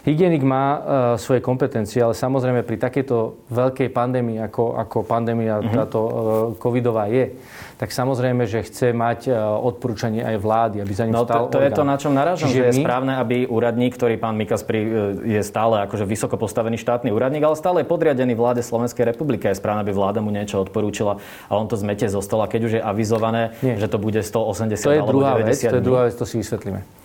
Hygienik 0.02 0.42
má 0.42 0.66
uh, 0.66 0.82
svoje 1.22 1.46
kompetencie, 1.46 2.02
ale 2.02 2.18
samozrejme 2.18 2.66
pri 2.66 2.78
takejto 2.82 3.48
veľkej 3.54 3.90
pandémii, 3.94 4.42
ako, 4.42 4.74
ako 4.82 4.98
pandémia 5.06 5.62
uh-huh. 5.62 5.86
táto 5.86 6.00
uh, 6.02 6.12
covidová 6.58 7.06
je, 7.06 7.38
tak 7.82 7.90
samozrejme, 7.90 8.46
že 8.46 8.62
chce 8.62 8.94
mať 8.94 9.20
e, 9.26 9.34
odporúčanie 9.42 10.22
aj 10.22 10.38
vlády, 10.38 10.86
aby 10.86 10.94
za 10.94 11.10
ním 11.10 11.18
no, 11.18 11.26
stál 11.26 11.50
to, 11.50 11.58
to 11.58 11.66
je 11.66 11.74
to, 11.74 11.82
na 11.82 11.98
čom 11.98 12.14
narážam, 12.14 12.46
Čiže 12.46 12.62
že 12.62 12.66
je 12.70 12.74
my... 12.78 12.84
správne, 12.86 13.14
aby 13.18 13.50
úradník, 13.50 13.98
ktorý 13.98 14.22
pán 14.22 14.38
Mikas 14.38 14.62
pri, 14.62 14.86
je 15.26 15.42
stále 15.42 15.82
akože 15.90 16.06
vysoko 16.06 16.38
postavený 16.38 16.78
štátny 16.78 17.10
úradník, 17.10 17.42
ale 17.42 17.58
stále 17.58 17.82
je 17.82 17.90
podriadený 17.90 18.38
vláde 18.38 18.62
Slovenskej 18.62 19.10
republiky. 19.10 19.50
Je 19.50 19.58
správne, 19.58 19.82
aby 19.82 19.98
vláda 19.98 20.22
mu 20.22 20.30
niečo 20.30 20.62
odporúčila 20.62 21.18
a 21.50 21.58
on 21.58 21.66
to 21.66 21.74
zmete 21.74 22.06
zo 22.06 22.22
stola, 22.22 22.46
keď 22.46 22.62
už 22.70 22.74
je 22.78 22.82
avizované, 22.86 23.58
Nie. 23.66 23.82
že 23.82 23.90
to 23.90 23.98
bude 23.98 24.22
180 24.22 24.78
to 24.78 24.94
je 24.94 25.02
alebo 25.02 25.18
druhá 25.18 25.42
90 25.42 25.50
vec, 25.50 25.58
To 25.66 25.78
je 25.82 25.82
druhá 25.82 26.02
vec, 26.06 26.14
to 26.14 26.26
si 26.30 26.38
vysvetlíme. 26.38 27.01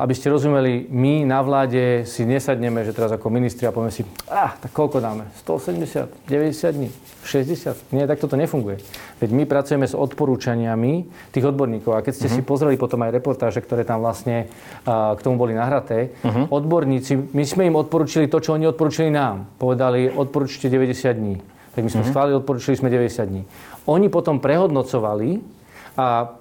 Aby 0.00 0.16
ste 0.16 0.32
rozumeli, 0.32 0.88
my 0.88 1.28
na 1.28 1.44
vláde 1.44 2.08
si 2.08 2.24
nesadneme, 2.24 2.80
že 2.80 2.96
teraz 2.96 3.12
ako 3.12 3.28
ministri 3.28 3.68
a 3.68 3.74
povieme 3.76 3.92
si, 3.92 4.08
ah, 4.32 4.56
tak 4.56 4.72
koľko 4.72 5.04
dáme? 5.04 5.28
180, 5.44 6.08
90 6.24 6.76
dní, 6.80 6.88
60? 7.28 7.92
Nie, 7.92 8.08
tak 8.08 8.24
toto 8.24 8.40
nefunguje. 8.40 8.80
Veď 9.20 9.30
my 9.36 9.44
pracujeme 9.44 9.84
s 9.84 9.92
odporúčaniami 9.92 11.04
tých 11.28 11.44
odborníkov. 11.44 11.92
A 11.92 12.00
keď 12.00 12.12
ste 12.16 12.28
uh-huh. 12.32 12.40
si 12.40 12.48
pozreli 12.48 12.80
potom 12.80 13.04
aj 13.04 13.12
reportáže, 13.12 13.60
ktoré 13.60 13.84
tam 13.84 14.00
vlastne 14.00 14.48
uh, 14.88 15.12
k 15.12 15.20
tomu 15.20 15.36
boli 15.36 15.52
nahraté, 15.52 16.16
uh-huh. 16.24 16.48
odborníci, 16.48 17.36
my 17.36 17.44
sme 17.44 17.68
im 17.68 17.76
odporúčili 17.76 18.32
to, 18.32 18.40
čo 18.40 18.56
oni 18.56 18.64
odporúčili 18.64 19.12
nám. 19.12 19.44
Povedali, 19.60 20.08
odporúčite 20.08 20.72
90 20.72 21.20
dní. 21.20 21.36
Tak 21.76 21.84
my 21.84 21.90
sme 21.92 22.00
uh-huh. 22.00 22.08
schválili, 22.08 22.34
odporúčili 22.40 22.80
sme 22.80 22.88
90 22.88 23.28
dní. 23.28 23.42
Oni 23.92 24.08
potom 24.08 24.40
prehodnocovali 24.40 25.60
a 26.00 26.39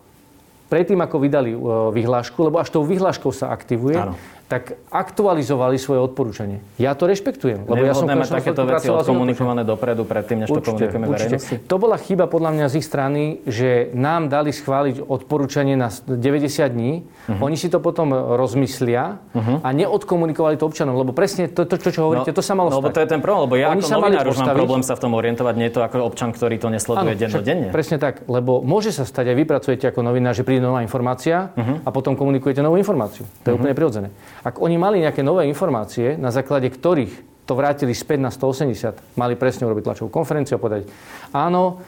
predtým, 0.70 1.02
ako 1.02 1.18
vydali 1.18 1.52
e, 1.52 1.60
vyhlášku, 1.92 2.38
lebo 2.46 2.62
až 2.62 2.70
tou 2.70 2.86
vyhláškou 2.86 3.34
sa 3.34 3.50
aktivuje, 3.50 3.98
Áno 3.98 4.39
tak 4.50 4.82
aktualizovali 4.90 5.78
svoje 5.78 6.02
odporúčanie. 6.02 6.66
Ja 6.82 6.98
to 6.98 7.06
rešpektujem. 7.06 7.70
Lebo 7.70 7.86
ja 7.86 7.94
som 7.94 8.10
mať 8.10 8.34
takéto 8.34 8.66
veci 8.66 8.90
odkomunikované 8.90 9.62
dopredu, 9.62 10.10
predtým, 10.10 10.42
než 10.42 10.50
určite, 10.50 10.66
to 10.66 10.70
komunikujeme 10.74 11.06
určite. 11.06 11.38
verejnosti? 11.38 11.56
To 11.70 11.76
bola 11.78 11.98
chyba 12.02 12.26
podľa 12.26 12.52
mňa 12.58 12.66
z 12.66 12.74
ich 12.82 12.86
strany, 12.90 13.46
že 13.46 13.94
nám 13.94 14.34
dali 14.34 14.50
schváliť 14.50 15.06
odporúčanie 15.06 15.78
na 15.78 15.94
90 15.94 16.66
dní. 16.66 17.06
Uh-huh. 17.06 17.46
Oni 17.46 17.62
si 17.62 17.70
to 17.70 17.78
potom 17.78 18.10
rozmyslia 18.10 19.22
uh-huh. 19.22 19.62
a 19.62 19.70
neodkomunikovali 19.70 20.58
to 20.58 20.66
občanom. 20.66 20.98
Lebo 20.98 21.14
presne 21.14 21.46
to, 21.46 21.70
to 21.70 21.78
čo, 21.78 21.94
čo 21.94 22.10
hovoríte, 22.10 22.34
no, 22.34 22.38
to 22.42 22.42
sa 22.42 22.58
malo 22.58 22.74
no, 22.74 22.82
stať. 22.82 22.90
to 22.98 23.02
je 23.06 23.10
ten 23.14 23.22
problém, 23.22 23.46
lebo 23.46 23.56
ja 23.62 23.68
Oni 23.70 23.86
ako 23.86 24.02
novinár 24.02 24.26
už 24.26 24.38
mám 24.42 24.58
problém 24.58 24.82
sa 24.82 24.98
v 24.98 25.02
tom 25.06 25.14
orientovať, 25.14 25.54
nie 25.62 25.70
to 25.70 25.86
ako 25.86 26.10
občan, 26.10 26.34
ktorý 26.34 26.58
to 26.58 26.74
nesleduje 26.74 27.14
ano, 27.14 27.22
dennodenne. 27.22 27.68
Presne 27.70 28.02
tak, 28.02 28.26
lebo 28.26 28.66
môže 28.66 28.90
sa 28.90 29.06
stať, 29.06 29.30
aj 29.30 29.36
vy 29.38 29.46
pracujete 29.46 29.86
ako 29.94 30.02
novinár, 30.02 30.34
že 30.34 30.42
príde 30.42 30.66
nová 30.66 30.82
informácia 30.82 31.54
uh-huh. 31.54 31.86
a 31.86 31.90
potom 31.94 32.18
komunikujete 32.18 32.66
novú 32.66 32.82
informáciu. 32.82 33.30
To 33.30 33.30
je 33.30 33.54
uh-huh. 33.54 33.62
úplne 33.62 33.78
prirodzené. 33.78 34.10
Ak 34.44 34.62
oni 34.64 34.80
mali 34.80 35.04
nejaké 35.04 35.20
nové 35.26 35.48
informácie, 35.48 36.16
na 36.16 36.32
základe 36.32 36.72
ktorých 36.72 37.46
to 37.50 37.58
vrátili 37.58 37.98
späť 37.98 38.20
na 38.22 38.32
180, 38.32 39.18
mali 39.18 39.34
presne 39.34 39.66
urobiť 39.66 39.84
tlačovú 39.84 40.10
konferenciu 40.14 40.58
a 40.58 40.64
povedať, 40.64 40.86
áno, 41.34 41.82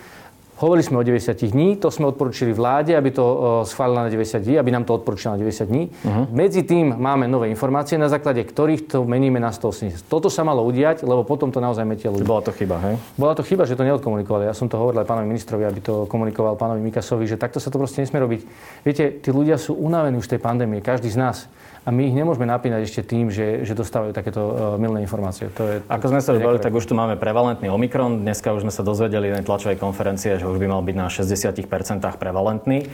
Hovorili 0.61 0.85
sme 0.85 1.01
o 1.01 1.03
90 1.03 1.41
dní, 1.49 1.81
to 1.81 1.89
sme 1.89 2.05
odporúčili 2.05 2.53
vláde, 2.53 2.93
aby 2.93 3.09
to 3.09 3.25
schválila 3.65 4.05
na 4.05 4.13
90 4.13 4.45
dní, 4.45 4.55
aby 4.61 4.69
nám 4.69 4.85
to 4.85 4.93
odporúčila 4.93 5.33
na 5.33 5.41
90 5.41 5.65
dní. 5.65 5.89
Uh-huh. 5.89 6.29
Medzi 6.29 6.61
tým 6.61 7.01
máme 7.01 7.25
nové 7.25 7.49
informácie, 7.49 7.97
na 7.97 8.05
základe 8.05 8.45
ktorých 8.45 8.85
to 8.85 9.01
meníme 9.01 9.41
na 9.41 9.49
180. 9.49 10.05
Toto 10.05 10.29
sa 10.29 10.45
malo 10.45 10.61
udiať, 10.69 11.01
lebo 11.01 11.25
potom 11.25 11.49
to 11.49 11.57
naozaj 11.57 11.81
metia 11.81 12.13
ľudí. 12.13 12.29
Bola 12.29 12.45
to 12.45 12.53
chyba, 12.53 12.77
hej? 12.77 12.95
Bola 13.17 13.33
to 13.33 13.41
chyba, 13.41 13.65
že 13.65 13.73
to 13.73 13.81
neodkomunikovali. 13.81 14.45
Ja 14.45 14.53
som 14.53 14.69
to 14.69 14.77
hovoril 14.77 15.01
aj 15.01 15.09
pánovi 15.09 15.33
ministrovi, 15.33 15.65
aby 15.65 15.81
to 15.81 16.05
komunikoval 16.05 16.53
pánovi 16.53 16.85
Mikasovi, 16.85 17.25
že 17.25 17.41
takto 17.41 17.57
sa 17.57 17.73
to 17.73 17.81
proste 17.81 18.05
nesmie 18.05 18.21
robiť. 18.21 18.41
Viete, 18.85 19.17
tí 19.17 19.33
ľudia 19.33 19.57
sú 19.57 19.73
unavení 19.73 20.21
už 20.21 20.29
tej 20.29 20.45
pandémie, 20.45 20.85
každý 20.85 21.09
z 21.09 21.17
nás. 21.17 21.49
A 21.81 21.89
my 21.89 22.05
ich 22.05 22.13
nemôžeme 22.13 22.45
napínať 22.45 22.85
ešte 22.85 23.01
tým, 23.01 23.33
že, 23.33 23.65
že 23.65 23.73
dostávajú 23.73 24.13
takéto 24.13 24.41
uh, 24.41 24.53
milné 24.77 25.01
informácie. 25.01 25.49
To 25.57 25.65
je, 25.65 25.75
Ako 25.89 26.13
sme 26.13 26.21
sa 26.21 26.37
už 26.37 26.61
tak 26.61 26.77
už 26.77 26.85
tu 26.85 26.93
máme 26.93 27.17
prevalentný 27.17 27.73
Omikron. 27.73 28.21
Dneska 28.21 28.53
už 28.53 28.69
sme 28.69 28.73
sa 28.73 28.85
dozvedeli 28.85 29.33
na 29.33 29.41
tlačovej 29.41 29.81
konferencie, 29.81 30.37
že 30.37 30.45
už 30.45 30.61
by 30.61 30.69
mal 30.69 30.85
byť 30.85 30.95
na 30.95 31.09
60% 31.09 32.05
prevalentný. 32.21 32.85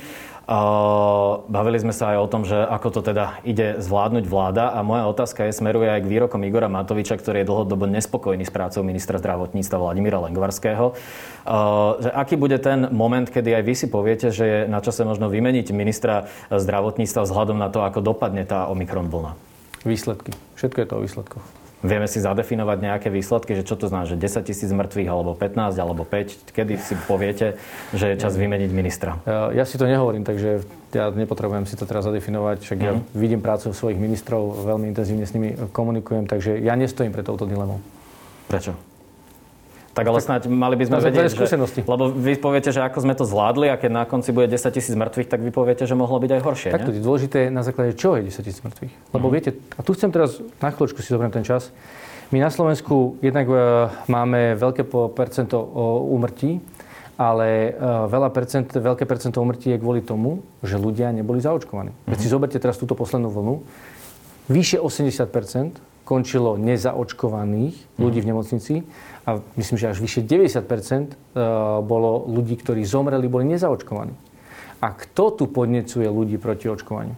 Bavili 0.48 1.75
sme 1.75 1.92
sa 1.92 2.16
aj 2.16 2.24
o 2.24 2.32
tom, 2.32 2.48
že 2.48 2.56
ako 2.56 2.88
to 2.96 3.01
teda 3.12 3.44
ide 3.44 3.84
zvládnuť 3.84 4.32
vláda 4.32 4.72
a 4.72 4.80
moja 4.80 5.04
otázka 5.12 5.44
je, 5.44 5.51
smeruje 5.51 5.92
aj 5.92 6.08
k 6.08 6.12
výrokom 6.12 6.39
Igora 6.48 6.72
Matoviča, 6.72 7.20
ktorý 7.20 7.44
je 7.44 7.50
dlhodobo 7.51 7.84
nespokojný 7.84 8.48
s 8.48 8.56
prácou 8.56 8.80
ministra 8.88 9.20
zdravotníctva 9.20 9.75
Vladimíra 9.75 10.24
Lengvarského. 10.24 10.96
Že 12.00 12.10
aký 12.16 12.39
bude 12.39 12.56
ten 12.63 12.88
moment, 12.96 13.27
kedy 13.27 13.60
aj 13.60 13.63
vy 13.68 13.74
si 13.75 13.88
poviete, 13.92 14.32
že 14.32 14.46
je 14.48 14.60
na 14.72 14.80
čase 14.80 15.04
možno 15.04 15.27
vymeniť 15.27 15.68
ministra 15.75 16.32
zdravotníctva 16.48 17.27
vzhľadom 17.27 17.60
na 17.60 17.68
to, 17.68 17.84
ako 17.84 18.00
dopadne 18.00 18.48
tá 18.48 18.72
Omikron 18.72 19.12
vlna? 19.12 19.36
Výsledky. 19.84 20.32
Všetko 20.56 20.77
je 20.80 20.88
to 20.88 20.96
o 20.96 21.04
výsledkoch. 21.04 21.66
Vieme 21.88 22.08
si 22.12 22.20
zadefinovať 22.20 22.77
nejaké 22.84 23.08
výsledky, 23.08 23.56
že 23.56 23.63
čo 23.63 23.79
to 23.79 23.88
znamená, 23.88 24.12
že 24.12 24.20
10 24.20 24.44
tisíc 24.44 24.67
mŕtvych, 24.67 25.08
alebo 25.08 25.32
15, 25.32 25.79
alebo 25.79 26.03
5? 26.03 26.51
Kedy 26.51 26.74
si 26.75 26.94
poviete, 27.08 27.56
že 27.96 28.12
je 28.12 28.15
čas 28.20 28.36
vymeniť 28.36 28.72
ministra? 28.75 29.24
Ja 29.27 29.63
si 29.63 29.79
to 29.79 29.88
nehovorím, 29.88 30.27
takže 30.27 30.67
ja 30.91 31.08
nepotrebujem 31.15 31.63
si 31.63 31.79
to 31.79 31.88
teraz 31.88 32.03
zadefinovať, 32.03 32.67
však 32.67 32.77
mm-hmm. 32.77 32.91
ja 32.91 33.00
mhm. 33.00 33.15
vidím 33.15 33.39
prácu 33.39 33.72
svojich 33.72 33.96
ministrov, 33.96 34.67
veľmi 34.67 34.91
intenzívne 34.91 35.24
s 35.24 35.32
nimi 35.32 35.56
komunikujem, 35.72 36.27
takže 36.27 36.60
ja 36.60 36.75
nestojím 36.75 37.15
pre 37.15 37.24
touto 37.24 37.48
dilemou. 37.48 37.79
Prečo? 38.51 38.97
Tak 39.98 40.06
ale 40.06 40.22
snáď 40.22 40.42
mali 40.46 40.77
by 40.77 40.86
sme 40.86 40.98
vedieť, 41.01 41.34
skúsenosti. 41.34 41.82
Že, 41.82 41.89
lebo 41.89 42.04
vy 42.13 42.38
poviete, 42.38 42.70
že 42.70 42.86
ako 42.86 43.01
sme 43.01 43.18
to 43.18 43.25
zvládli 43.25 43.74
a 43.74 43.75
keď 43.82 43.92
na 43.92 44.04
konci 44.06 44.30
bude 44.30 44.46
10 44.46 44.70
tisíc 44.70 44.94
mŕtvych, 44.94 45.25
tak 45.25 45.42
vy 45.42 45.50
poviete, 45.50 45.89
že 45.89 45.98
mohlo 45.98 46.22
byť 46.22 46.32
aj 46.38 46.42
horšie. 46.46 46.70
Tak 46.70 46.86
to 46.86 46.94
je 46.94 47.01
dôležité 47.01 47.39
na 47.50 47.66
základe 47.66 47.98
čo 47.98 48.13
je 48.13 48.30
10 48.30 48.46
tisíc 48.46 48.62
mŕtvych. 48.62 48.94
Lebo 49.18 49.25
mm. 49.25 49.34
viete, 49.34 49.50
a 49.74 49.82
tu 49.82 49.98
chcem 49.98 50.13
teraz 50.13 50.38
na 50.62 50.70
chvíľočku 50.70 51.01
si 51.01 51.10
zobrať 51.10 51.42
ten 51.42 51.46
čas. 51.46 51.74
My 52.30 52.44
na 52.44 52.51
Slovensku 52.54 53.18
jednak 53.24 53.48
e, 53.50 53.56
máme 54.12 54.60
veľké 54.60 54.86
percento 55.16 55.58
úmrtí, 56.12 56.60
ale 57.18 57.74
e, 57.74 57.80
veľa 58.12 58.30
percent, 58.30 58.68
veľké 58.70 59.10
percento 59.10 59.42
úmrtí 59.42 59.74
je 59.74 59.82
kvôli 59.82 60.06
tomu, 60.06 60.46
že 60.62 60.77
ľudia 60.77 61.10
neboli 61.10 61.42
zaočkovaní. 61.42 61.89
Mm. 61.89 62.13
Keď 62.13 62.18
si 62.22 62.27
zoberte 62.30 62.58
teraz 62.62 62.77
túto 62.77 62.94
poslednú 62.94 63.34
vlnu, 63.34 63.66
vyše 64.51 64.77
80% 64.77 65.82
končilo 66.08 66.56
nezaočkovaných 66.56 68.00
ľudí 68.00 68.24
v 68.24 68.30
nemocnici 68.32 68.74
a 69.27 69.43
myslím, 69.60 69.75
že 69.75 69.91
až 69.91 70.00
vyše 70.00 70.24
90 70.24 70.63
e, 70.63 71.05
bolo 71.84 72.24
ľudí, 72.31 72.55
ktorí 72.55 72.88
zomreli, 72.88 73.27
boli 73.27 73.43
nezaočkovaní. 73.51 74.15
A 74.79 74.88
kto 74.96 75.36
tu 75.36 75.43
podnecuje 75.51 76.07
ľudí 76.07 76.39
proti 76.39 76.72
očkovaniu? 76.72 77.12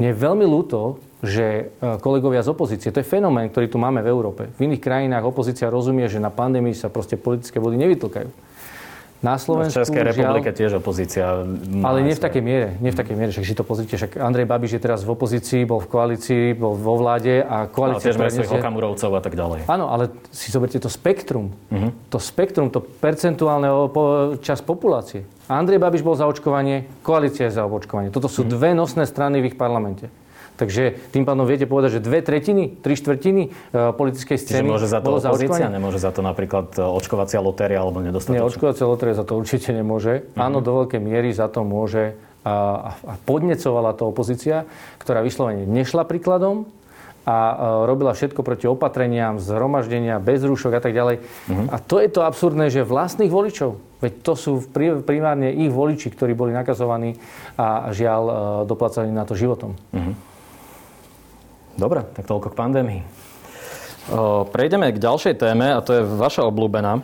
Mne 0.00 0.08
je 0.08 0.16
veľmi 0.16 0.48
ľúto, 0.48 0.96
že 1.20 1.76
e, 1.76 2.00
kolegovia 2.00 2.40
z 2.40 2.56
opozície, 2.56 2.88
to 2.88 3.04
je 3.04 3.12
fenomén, 3.12 3.52
ktorý 3.52 3.68
tu 3.68 3.76
máme 3.76 4.00
v 4.00 4.08
Európe. 4.08 4.48
V 4.56 4.64
iných 4.64 4.80
krajinách 4.80 5.28
opozícia 5.28 5.68
rozumie, 5.68 6.08
že 6.08 6.16
na 6.16 6.32
pandémii 6.32 6.72
sa 6.72 6.88
proste 6.88 7.20
politické 7.20 7.60
body 7.60 7.76
nevytlkajú. 7.76 8.49
Na 9.20 9.36
Slovensku, 9.36 9.76
v 9.76 9.84
Českej 9.84 10.00
republike 10.00 10.48
žiaľ, 10.48 10.56
tiež 10.56 10.72
opozícia. 10.80 11.44
Ale 11.84 12.00
nie 12.00 12.16
v 12.16 12.22
takej 12.24 12.40
miere. 12.40 12.68
Nie 12.80 12.88
v 12.88 12.98
takej 13.04 13.16
miere. 13.20 13.30
Však 13.36 13.44
si 13.44 13.52
to 13.52 13.68
pozrite. 13.68 13.92
Však 13.92 14.16
Andrej 14.16 14.48
Babiš 14.48 14.76
je 14.76 14.80
teraz 14.80 15.04
v 15.04 15.12
opozícii, 15.12 15.68
bol 15.68 15.76
v 15.84 15.88
koalícii, 15.92 16.56
bol 16.56 16.72
vo 16.72 16.96
vláde 16.96 17.44
a 17.44 17.68
koalícia... 17.68 18.16
Ale 18.16 18.32
tiež 18.32 18.48
okamurovcov 18.48 19.10
a 19.12 19.20
tak 19.20 19.36
ďalej. 19.36 19.68
Áno, 19.68 19.92
ale 19.92 20.08
si 20.32 20.48
zoberte 20.48 20.80
to 20.80 20.88
spektrum. 20.88 21.52
Uh-huh. 21.68 21.92
To 22.08 22.16
spektrum, 22.16 22.72
to 22.72 22.80
percentuálne 22.80 23.68
čas 24.40 24.64
populácie. 24.64 25.28
Andrej 25.52 25.84
Babiš 25.84 26.00
bol 26.00 26.16
za 26.16 26.24
očkovanie, 26.24 26.88
koalícia 27.04 27.52
je 27.52 27.60
za 27.60 27.68
očkovanie. 27.68 28.08
Toto 28.08 28.24
sú 28.24 28.48
uh-huh. 28.48 28.56
dve 28.56 28.70
nosné 28.72 29.04
strany 29.04 29.44
v 29.44 29.52
ich 29.52 29.56
parlamente. 29.60 30.08
Takže 30.60 31.08
tým 31.16 31.24
pádom 31.24 31.48
viete 31.48 31.64
povedať, 31.64 31.96
že 31.96 32.00
dve 32.04 32.20
tretiny, 32.20 32.76
tri 32.84 32.92
štvrtiny 32.92 33.42
e, 33.48 33.96
politickej 33.96 34.36
scény 34.36 34.68
Čiže 34.68 34.72
môže 34.76 34.88
za 34.92 35.00
to 35.00 35.16
opozícia, 35.16 35.72
nemôže 35.72 35.96
za 35.96 36.12
to 36.12 36.20
napríklad 36.20 36.76
e, 36.76 36.84
očkovacia 36.84 37.40
lotéria 37.40 37.80
alebo 37.80 38.04
nedostatok? 38.04 38.36
Nie, 38.36 38.44
očkovacia 38.44 38.84
lotéria 38.84 39.16
za 39.16 39.24
to 39.24 39.40
určite 39.40 39.72
nemôže. 39.72 40.20
Uh-huh. 40.20 40.44
Áno, 40.44 40.60
do 40.60 40.84
veľkej 40.84 41.00
miery 41.00 41.32
za 41.32 41.48
to 41.48 41.64
môže 41.64 42.12
a, 42.44 42.92
a 42.92 43.14
podnecovala 43.24 43.96
to 43.96 44.12
opozícia, 44.12 44.68
ktorá 45.00 45.24
vyslovene 45.24 45.64
nešla 45.64 46.04
príkladom 46.04 46.68
a 47.24 47.36
e, 47.36 47.54
robila 47.88 48.12
všetko 48.12 48.44
proti 48.44 48.68
opatreniam, 48.68 49.40
zhromaždenia, 49.40 50.20
bez 50.20 50.44
rúšok 50.44 50.76
a 50.76 50.80
tak 50.84 50.92
ďalej. 50.92 51.24
Uh-huh. 51.24 51.72
A 51.72 51.80
to 51.80 52.04
je 52.04 52.12
to 52.12 52.20
absurdné, 52.20 52.68
že 52.68 52.84
vlastných 52.84 53.32
voličov, 53.32 53.80
veď 54.04 54.12
to 54.20 54.36
sú 54.36 54.60
primárne 55.08 55.56
ich 55.56 55.72
voliči, 55.72 56.12
ktorí 56.12 56.36
boli 56.36 56.52
nakazovaní 56.52 57.16
a 57.56 57.88
žiaľ 57.96 58.22
doplácali 58.68 59.08
na 59.08 59.24
to 59.24 59.32
životom. 59.32 59.80
Uh-huh. 59.96 60.12
Dobre, 61.78 62.06
tak 62.16 62.26
toľko 62.26 62.50
k 62.50 62.58
pandémii. 62.58 63.02
Prejdeme 64.50 64.90
k 64.90 64.98
ďalšej 64.98 65.34
téme 65.38 65.70
a 65.70 65.78
to 65.84 66.00
je 66.00 66.02
vaša 66.02 66.42
obľúbená. 66.48 67.02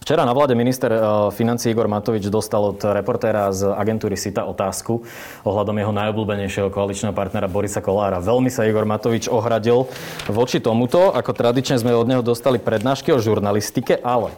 Včera 0.00 0.24
na 0.24 0.32
vláde 0.32 0.56
minister 0.56 0.88
financí 1.30 1.70
Igor 1.70 1.86
Matovič 1.86 2.26
dostal 2.32 2.72
od 2.72 2.80
reportéra 2.80 3.52
z 3.52 3.68
agentúry 3.68 4.16
SITA 4.16 4.48
otázku 4.48 5.04
ohľadom 5.44 5.76
jeho 5.76 5.92
najobľúbenejšieho 5.92 6.72
koaličného 6.72 7.12
partnera 7.12 7.46
Borisa 7.46 7.84
Kolára. 7.84 8.18
Veľmi 8.18 8.48
sa 8.48 8.64
Igor 8.64 8.88
Matovič 8.88 9.28
ohradil 9.28 9.86
voči 10.26 10.58
tomuto. 10.58 11.12
Ako 11.12 11.36
tradične 11.36 11.78
sme 11.78 11.92
od 11.94 12.08
neho 12.08 12.24
dostali 12.24 12.56
prednášky 12.56 13.12
o 13.12 13.20
žurnalistike, 13.20 14.00
ale 14.00 14.32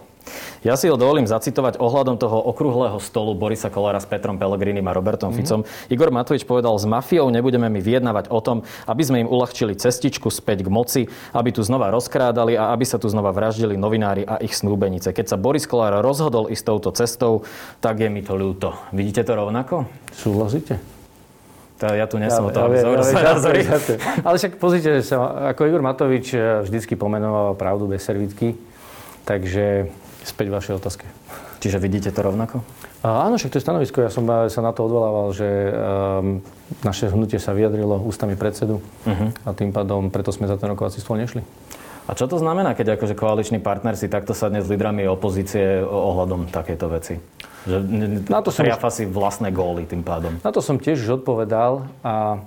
ja 0.63 0.79
si 0.79 0.87
ho 0.87 0.95
dovolím 0.95 1.27
zacitovať 1.27 1.83
ohľadom 1.83 2.17
toho 2.19 2.39
okrúhleho 2.39 2.99
stolu 3.03 3.35
Borisa 3.35 3.67
Kolára 3.67 3.99
s 3.99 4.07
Petrom 4.07 4.39
Pelegrinim 4.39 4.87
a 4.87 4.95
Robertom 4.95 5.35
mm-hmm. 5.35 5.43
Ficom. 5.43 5.61
Igor 5.91 6.15
Matovič 6.15 6.47
povedal, 6.47 6.79
s 6.79 6.87
mafiou 6.87 7.29
nebudeme 7.35 7.67
my 7.67 7.83
vyjednávať 7.83 8.31
o 8.31 8.39
tom, 8.39 8.63
aby 8.87 9.03
sme 9.03 9.27
im 9.27 9.29
uľahčili 9.29 9.75
cestičku 9.75 10.31
späť 10.31 10.63
k 10.63 10.71
moci, 10.71 11.03
aby 11.35 11.51
tu 11.51 11.67
znova 11.67 11.91
rozkrádali 11.91 12.55
a 12.55 12.71
aby 12.71 12.87
sa 12.87 13.03
tu 13.03 13.11
znova 13.11 13.35
vraždili 13.35 13.75
novinári 13.75 14.23
a 14.23 14.39
ich 14.39 14.55
snúbenice. 14.55 15.11
Keď 15.11 15.35
sa 15.35 15.37
Boris 15.41 15.67
Kolár 15.67 15.99
rozhodol 15.99 16.47
ísť 16.47 16.65
touto 16.65 16.91
cestou, 16.95 17.43
tak 17.83 17.99
je 17.99 18.09
mi 18.09 18.23
to 18.23 18.39
ľúto. 18.39 18.79
Vidíte 18.95 19.27
to 19.27 19.35
rovnako? 19.35 19.91
Súhlasíte? 20.15 20.79
ja 21.91 22.07
tu 22.07 22.23
nesom 22.23 22.47
ja, 22.47 22.49
o 22.49 22.55
to, 22.55 22.61
aby 22.63 22.79
ja, 22.79 22.95
ja, 22.95 23.35
Ale 24.23 24.39
však 24.39 24.63
pozrite 24.63 25.03
sa, 25.03 25.51
ako 25.51 25.67
Igor 25.67 25.83
Matovič 25.83 26.31
eh, 26.31 26.63
vždycky 26.63 26.95
pomenoval 26.95 27.59
pravdu 27.59 27.91
bez 27.91 28.07
servitky, 28.07 28.55
takže 29.27 29.91
späť 30.23 30.55
vašej 30.55 30.75
otázke. 30.79 31.05
Čiže 31.63 31.79
vidíte 31.79 32.11
to 32.11 32.27
rovnako? 32.27 32.67
A, 33.07 33.31
áno, 33.31 33.39
však 33.39 33.55
to 33.55 33.59
je 33.59 33.67
stanovisko. 33.67 34.03
Ja 34.03 34.11
som 34.11 34.27
sa 34.27 34.61
na 34.63 34.75
to 34.75 34.83
odvolával, 34.87 35.31
že 35.31 35.47
um, 35.47 36.43
naše 36.83 37.07
hnutie 37.07 37.39
sa 37.39 37.55
vyjadrilo 37.55 38.03
ústami 38.03 38.35
predsedu 38.35 38.83
uh-huh. 39.07 39.31
a 39.47 39.49
tým 39.55 39.71
pádom 39.71 40.11
preto 40.11 40.35
sme 40.35 40.51
za 40.51 40.59
ten 40.59 40.71
rokovací 40.71 40.99
stôl 40.99 41.23
nešli. 41.23 41.43
A 42.11 42.19
čo 42.19 42.27
to 42.27 42.35
znamená, 42.35 42.75
keď 42.75 42.99
akože 42.99 43.15
koaličný 43.15 43.63
partner 43.63 43.95
si 43.95 44.11
takto 44.11 44.35
sadne 44.35 44.59
s 44.59 44.67
lídrami 44.67 45.07
opozície 45.07 45.87
ohľadom 45.87 46.51
takéto 46.51 46.91
veci? 46.91 47.15
Že 47.63 47.77
na 48.27 48.43
to 48.43 48.51
som 48.51 48.67
si 48.91 49.07
vlastné 49.07 49.55
góly 49.55 49.87
tým 49.87 50.03
pádom. 50.03 50.35
Na 50.43 50.51
to 50.51 50.59
som 50.59 50.83
tiež 50.83 50.99
už 50.99 51.23
odpovedal 51.23 51.87
a 52.03 52.43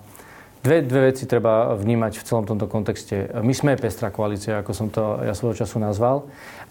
Dve, 0.66 0.82
dve 0.82 1.14
veci 1.14 1.30
treba 1.30 1.78
vnímať 1.78 2.18
v 2.18 2.26
celom 2.26 2.50
tomto 2.50 2.66
kontexte. 2.66 3.30
My 3.38 3.54
sme 3.54 3.78
pestrá 3.78 4.10
koalícia, 4.10 4.66
ako 4.66 4.72
som 4.74 4.90
to 4.90 5.22
ja 5.22 5.38
svojho 5.38 5.62
času 5.62 5.78
nazval. 5.78 6.26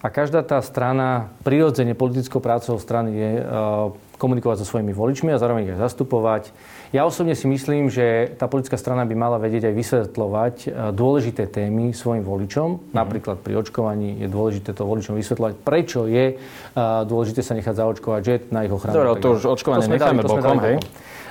A 0.05 0.13
každá 0.13 0.45
tá 0.45 0.61
strana, 0.61 1.33
prirodzene 1.41 1.97
politickou 1.97 2.37
prácou 2.37 2.77
strany 2.77 3.09
je 3.17 3.31
uh, 3.41 3.89
komunikovať 4.21 4.61
so 4.61 4.69
svojimi 4.69 4.93
voličmi 4.93 5.33
a 5.33 5.41
zároveň 5.41 5.73
ich 5.73 5.81
zastupovať. 5.81 6.53
Ja 6.93 7.09
osobne 7.09 7.33
si 7.33 7.49
myslím, 7.49 7.89
že 7.89 8.37
tá 8.37 8.45
politická 8.45 8.77
strana 8.77 9.01
by 9.01 9.17
mala 9.17 9.41
vedieť 9.41 9.73
aj 9.73 9.73
vysvetľovať 9.73 10.55
uh, 10.69 10.93
dôležité 10.93 11.49
témy 11.49 11.89
svojim 11.97 12.21
voličom. 12.21 12.77
Mm. 12.77 12.93
Napríklad 12.93 13.41
pri 13.41 13.57
očkovaní 13.65 14.21
je 14.21 14.29
dôležité 14.29 14.77
to 14.77 14.85
voličom 14.85 15.17
vysvetľovať, 15.17 15.53
prečo 15.65 16.05
je 16.05 16.37
uh, 16.37 17.01
dôležité 17.09 17.41
sa 17.41 17.57
nechať 17.57 17.73
zaočkovať, 17.73 18.21
že 18.21 18.31
je 18.37 18.39
na 18.53 18.61
ich 18.61 18.69
ochranu. 18.69 18.93
Dobre, 18.93 19.17
to 19.17 19.41
už 19.41 19.57
očkovanie 19.57 19.89
to 19.89 19.97
necháme 19.97 20.21
bokom, 20.21 20.61
hej? 20.61 20.77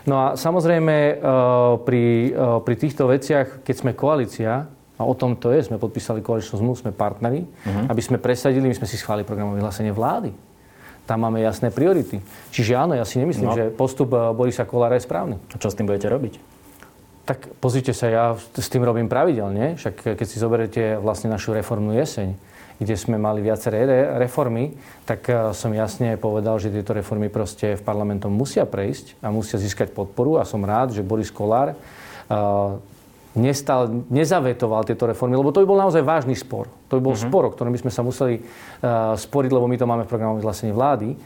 No 0.04 0.20
a 0.20 0.26
samozrejme 0.36 0.96
e, 0.96 1.14
pri, 1.80 2.04
e, 2.28 2.60
pri 2.60 2.74
týchto 2.76 3.08
veciach, 3.08 3.64
keď 3.64 3.74
sme 3.74 3.96
koalícia, 3.96 4.68
a 4.94 5.02
o 5.02 5.14
tom 5.14 5.34
to 5.34 5.50
je, 5.50 5.66
sme 5.66 5.82
podpísali 5.82 6.22
koaličnú 6.22 6.62
zmluvu, 6.62 6.86
sme 6.86 6.92
partneri, 6.94 7.42
uh-huh. 7.42 7.90
aby 7.90 8.02
sme 8.02 8.22
presadili, 8.22 8.70
my 8.70 8.76
sme 8.78 8.86
si 8.86 8.94
schválili 8.94 9.26
programové 9.26 9.58
vyhlásenie 9.58 9.90
vlády. 9.90 10.30
Tam 11.04 11.20
máme 11.20 11.42
jasné 11.42 11.68
priority. 11.68 12.22
Čiže 12.48 12.78
áno, 12.78 12.96
ja 12.96 13.04
si 13.04 13.20
nemyslím, 13.20 13.50
no. 13.50 13.56
že 13.58 13.68
postup 13.74 14.16
e, 14.16 14.32
Borisa 14.32 14.64
Kolára 14.64 14.96
je 14.96 15.04
správny. 15.04 15.36
A 15.36 15.56
čo 15.60 15.68
s 15.68 15.76
tým 15.76 15.84
budete 15.84 16.08
robiť? 16.08 16.40
Tak 17.28 17.60
pozrite 17.60 17.92
sa, 17.92 18.08
ja 18.08 18.24
s 18.38 18.68
tým 18.72 18.86
robím 18.86 19.10
pravidelne. 19.10 19.76
Však 19.76 20.16
keď 20.16 20.26
si 20.28 20.40
zoberete 20.40 20.82
vlastne 20.96 21.28
našu 21.28 21.52
reformnú 21.52 21.92
jeseň, 21.92 22.32
kde 22.78 22.94
sme 22.98 23.20
mali 23.20 23.38
viaceré 23.44 23.86
reformy, 24.18 24.74
tak 25.06 25.26
eh, 25.30 25.52
som 25.54 25.70
jasne 25.70 26.18
povedal, 26.18 26.58
že 26.58 26.72
tieto 26.72 26.94
reformy 26.94 27.28
proste 27.30 27.78
v 27.78 27.82
parlamentom 27.82 28.32
musia 28.32 28.66
prejsť 28.66 29.18
a 29.22 29.30
musia 29.30 29.60
získať 29.60 29.94
podporu 29.94 30.42
a 30.42 30.48
som 30.48 30.62
rád, 30.64 30.94
že 30.94 31.06
Boris 31.06 31.30
Kolár 31.30 31.74
eh, 31.74 31.76
nestal, 33.34 33.90
nezavetoval 34.10 34.86
tieto 34.86 35.10
reformy, 35.10 35.34
lebo 35.34 35.50
to 35.50 35.62
by 35.62 35.66
bol 35.66 35.78
naozaj 35.78 36.06
vážny 36.06 36.38
spor. 36.38 36.70
To 36.90 36.98
by 36.98 37.02
bol 37.02 37.14
uh-huh. 37.18 37.26
spor, 37.28 37.42
o 37.46 37.52
ktorom 37.52 37.74
by 37.74 37.80
sme 37.82 37.92
sa 37.92 38.06
museli 38.06 38.40
uh, 38.40 39.14
sporiť, 39.18 39.50
lebo 39.50 39.66
my 39.66 39.76
to 39.78 39.86
máme 39.90 40.02
v 40.06 40.10
programovom 40.10 40.40
vyhlásení 40.40 40.70
vlády 40.70 41.18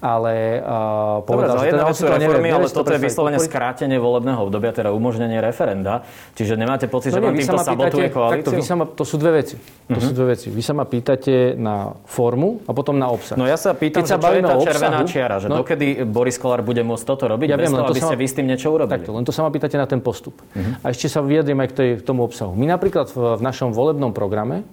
ale 0.00 0.60
uh, 0.60 1.20
povedal, 1.24 1.60
Dobre, 1.60 1.68
že 1.68 1.72
teda 1.76 1.84
sú 1.94 2.04
reformy, 2.08 2.48
ale 2.50 2.66
toto 2.68 2.90
je 2.92 3.00
vyslovene 3.00 3.38
skrátenie 3.38 3.98
volebného 4.00 4.40
obdobia, 4.44 4.74
teda 4.74 4.90
umožnenie 4.90 5.38
referenda. 5.38 6.02
Čiže 6.34 6.58
nemáte 6.58 6.86
pocit, 6.90 7.12
no, 7.12 7.18
že 7.18 7.20
vám 7.22 7.34
týmto 7.36 7.58
sabotuje 7.60 8.08
koalíciu? 8.10 8.44
Takto, 8.44 8.50
vy 8.56 8.64
sa 8.64 8.74
ma, 8.74 8.84
to 8.88 9.04
sú 9.04 9.16
dve 9.20 9.44
veci. 9.44 9.56
To 9.56 9.96
uh-huh. 9.96 10.00
sú 10.00 10.12
dve 10.16 10.26
veci. 10.36 10.48
Vy 10.48 10.62
sa 10.64 10.72
ma 10.72 10.84
pýtate 10.88 11.54
na 11.54 11.92
formu 12.08 12.64
a 12.64 12.72
potom 12.72 12.96
na 12.96 13.08
obsah. 13.12 13.36
No 13.36 13.44
ja 13.44 13.60
sa 13.60 13.76
pýtam, 13.76 14.02
Keď 14.02 14.08
sa 14.08 14.18
čo 14.18 14.32
je 14.32 14.42
tá 14.42 14.56
červená 14.60 14.98
obsahu, 15.04 15.12
čiara, 15.12 15.36
že 15.40 15.46
no, 15.48 15.60
dokedy 15.60 16.02
Boris 16.08 16.36
Kolár 16.40 16.64
bude 16.64 16.80
môcť 16.80 17.04
toto 17.04 17.24
robiť, 17.28 17.48
ja 17.52 17.56
bez 17.60 17.68
viem, 17.68 17.76
toho, 17.76 17.88
aby 17.92 18.00
ste 18.00 18.16
vy 18.16 18.26
s 18.26 18.34
tým 18.34 18.46
niečo 18.48 18.68
urobili. 18.72 18.96
Takto, 18.96 19.10
len 19.12 19.24
to 19.24 19.32
sa 19.32 19.44
ma 19.44 19.50
pýtate 19.52 19.76
na 19.76 19.84
ten 19.84 20.00
postup. 20.00 20.40
Uh-huh. 20.40 20.80
A 20.80 20.90
ešte 20.92 21.06
sa 21.12 21.20
vyjadrím 21.20 21.60
aj 21.64 21.68
k, 21.70 21.74
tej, 21.74 21.90
k 22.00 22.02
tomu 22.02 22.24
obsahu. 22.24 22.56
My 22.56 22.66
napríklad 22.66 23.12
v, 23.12 23.38
v 23.38 23.42
našom 23.42 23.70
volebnom 23.76 24.16
programe 24.16 24.64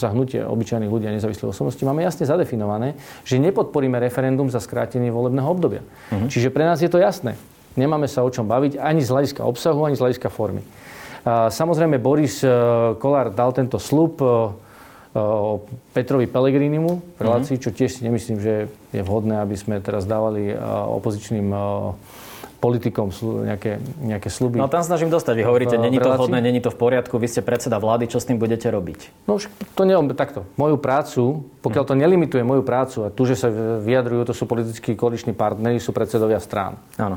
za 0.00 0.08
hnutie 0.08 0.40
obyčajných 0.40 0.88
ľudí 0.88 1.04
a 1.04 1.12
nezávislých 1.12 1.52
osobností, 1.52 1.84
máme 1.84 2.00
jasne 2.00 2.24
zadefinované, 2.24 2.96
že 3.28 3.36
nepodporíme 3.36 4.00
referendum 4.00 4.48
za 4.48 4.64
skrátenie 4.64 5.12
volebného 5.12 5.44
obdobia. 5.44 5.84
Uh-huh. 5.84 6.26
Čiže 6.32 6.48
pre 6.48 6.64
nás 6.64 6.80
je 6.80 6.88
to 6.88 6.96
jasné. 6.96 7.36
Nemáme 7.76 8.08
sa 8.08 8.24
o 8.24 8.32
čom 8.32 8.48
baviť 8.48 8.80
ani 8.80 9.04
z 9.04 9.12
hľadiska 9.12 9.44
obsahu, 9.44 9.84
ani 9.84 9.94
z 9.94 10.02
hľadiska 10.02 10.32
formy. 10.32 10.64
Samozrejme, 11.28 12.00
Boris 12.00 12.40
e, 12.40 12.48
Kolár 12.96 13.28
dal 13.36 13.52
tento 13.52 13.76
slub 13.76 14.24
e, 14.24 14.24
e, 14.24 15.20
Petrovi 15.92 16.24
Pelegrinimu 16.24 16.92
v 17.16 17.20
relácii, 17.20 17.60
mhm. 17.60 17.62
čo 17.62 17.70
tiež 17.76 17.90
si 17.92 18.00
nemyslím, 18.08 18.38
že 18.40 18.72
je 18.90 19.02
vhodné, 19.04 19.44
aby 19.44 19.52
sme 19.52 19.84
teraz 19.84 20.08
dávali 20.08 20.56
opozičným 20.96 21.52
politikom 22.60 23.08
nejaké, 23.48 23.80
nejaké 24.04 24.28
sluby. 24.28 24.60
No 24.60 24.68
tam 24.68 24.84
snažím 24.84 25.08
dostať. 25.08 25.34
Vy 25.40 25.44
hovoríte, 25.48 25.76
není 25.80 25.96
to 25.96 26.12
vhodné, 26.12 26.44
není 26.44 26.60
to 26.60 26.68
v 26.68 26.76
poriadku, 26.76 27.16
vy 27.16 27.26
ste 27.26 27.40
predseda 27.40 27.80
vlády, 27.80 28.06
čo 28.06 28.20
s 28.20 28.28
tým 28.28 28.36
budete 28.36 28.68
robiť? 28.68 29.24
No 29.24 29.40
už 29.40 29.48
to 29.72 29.88
nie, 29.88 29.96
takto. 30.12 30.44
Moju 30.60 30.76
prácu, 30.76 31.48
pokiaľ 31.64 31.84
to 31.88 31.94
nelimituje 31.96 32.44
moju 32.44 32.60
prácu 32.60 33.08
a 33.08 33.08
tu, 33.08 33.24
že 33.24 33.40
sa 33.40 33.48
vyjadrujú, 33.80 34.28
to 34.28 34.34
sú 34.36 34.44
politickí 34.44 34.92
koaliční 34.92 35.32
partneri, 35.32 35.80
sú 35.80 35.96
predsedovia 35.96 36.36
strán. 36.38 36.76
Áno. 37.00 37.16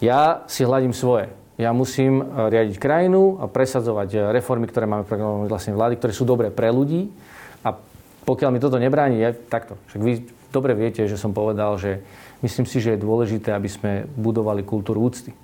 Ja 0.00 0.48
si 0.48 0.64
hľadím 0.64 0.96
svoje. 0.96 1.28
Ja 1.60 1.76
musím 1.76 2.24
e, 2.24 2.48
riadiť 2.48 2.80
krajinu 2.80 3.36
a 3.36 3.44
presadzovať 3.44 4.08
e, 4.16 4.18
reformy, 4.32 4.64
ktoré 4.64 4.88
máme 4.88 5.04
v 5.04 5.12
programu 5.12 5.44
vlastne 5.44 5.76
vlády, 5.76 6.00
ktoré 6.00 6.12
sú 6.16 6.24
dobré 6.24 6.48
pre 6.48 6.72
ľudí. 6.72 7.12
A 7.60 7.76
pokiaľ 8.24 8.48
mi 8.48 8.64
toto 8.64 8.80
nebráni, 8.80 9.20
je 9.20 9.36
takto. 9.36 9.76
Však 9.92 10.00
vy 10.00 10.12
dobre 10.48 10.72
viete, 10.72 11.04
že 11.04 11.20
som 11.20 11.36
povedal, 11.36 11.76
že 11.76 12.00
Myslím 12.40 12.64
si, 12.64 12.80
že 12.80 12.96
je 12.96 13.04
dôležité, 13.04 13.52
aby 13.52 13.68
sme 13.68 13.92
budovali 14.16 14.64
kultúru 14.64 15.04
úcty. 15.04 15.36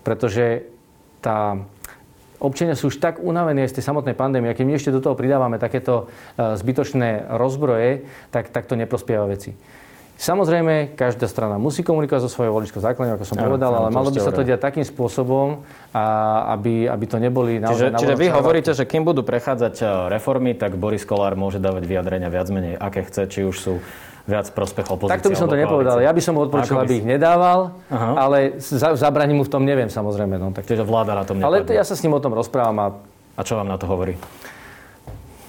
Pretože 0.00 0.64
tá, 1.20 1.60
občania 2.40 2.78
sú 2.78 2.88
už 2.88 3.00
tak 3.00 3.20
unavení 3.20 3.68
z 3.68 3.76
tej 3.80 3.84
samotnej 3.84 4.16
pandémie, 4.16 4.52
a 4.52 4.56
keď 4.56 4.64
my 4.64 4.74
ešte 4.76 4.94
do 4.94 5.04
toho 5.04 5.18
pridávame 5.18 5.60
takéto 5.60 6.08
e, 6.36 6.56
zbytočné 6.56 7.28
rozbroje, 7.36 8.08
tak, 8.32 8.48
tak 8.48 8.64
to 8.64 8.80
neprospieva 8.80 9.28
veci. 9.28 9.52
Samozrejme, 10.16 10.96
každá 10.96 11.28
strana 11.28 11.60
musí 11.60 11.84
komunikovať 11.84 12.24
so 12.24 12.32
svojou 12.32 12.56
voličkou 12.56 12.80
základňou, 12.80 13.20
ako 13.20 13.28
som 13.28 13.36
povedal, 13.36 13.68
ale 13.68 13.92
malo 13.92 14.08
by 14.08 14.16
sa 14.24 14.32
to 14.32 14.48
diať 14.48 14.64
takým 14.64 14.80
spôsobom, 14.88 15.60
a 15.92 16.04
aby, 16.56 16.88
aby 16.88 17.04
to 17.04 17.20
neboli 17.20 17.60
naozaj... 17.60 17.92
Čiže, 17.92 18.00
čiže 18.00 18.16
vy 18.16 18.32
hovoríte, 18.32 18.72
že 18.72 18.88
kým 18.88 19.04
budú 19.04 19.20
prechádzať 19.20 19.74
e, 19.76 19.84
reformy, 20.08 20.56
tak 20.56 20.80
Boris 20.80 21.04
Kolár 21.04 21.36
môže 21.36 21.60
dávať 21.60 21.84
vyjadrenia 21.84 22.32
viac 22.32 22.48
menej, 22.48 22.80
aké 22.80 23.04
chce, 23.04 23.28
či 23.28 23.40
už 23.44 23.56
sú 23.60 23.74
viac 24.26 24.50
prospech 24.50 24.90
opozície. 24.90 25.14
Takto 25.14 25.30
by 25.30 25.38
som 25.38 25.46
to 25.46 25.54
nepovedal. 25.54 26.02
Ja 26.02 26.10
by 26.10 26.22
som 26.22 26.34
mu 26.34 26.42
odporučil, 26.44 26.76
aby 26.82 26.98
ich 26.98 27.06
nedával, 27.06 27.78
Aha. 27.88 28.10
ale 28.18 28.38
za, 28.58 28.98
zabraním 28.98 29.40
mu 29.40 29.44
v 29.46 29.50
tom 29.54 29.62
neviem 29.62 29.86
samozrejme. 29.86 30.34
No, 30.36 30.50
tak... 30.50 30.66
Čiže 30.66 30.82
vláda 30.82 31.14
na 31.14 31.22
tom 31.22 31.38
nepadne. 31.38 31.62
Ale 31.62 31.66
to, 31.66 31.70
ja 31.72 31.86
sa 31.86 31.94
s 31.94 32.02
ním 32.02 32.18
o 32.18 32.20
tom 32.20 32.34
rozprávam. 32.34 32.76
A... 32.82 32.86
a 33.38 33.40
čo 33.46 33.54
vám 33.54 33.70
na 33.70 33.78
to 33.78 33.86
hovorí? 33.86 34.18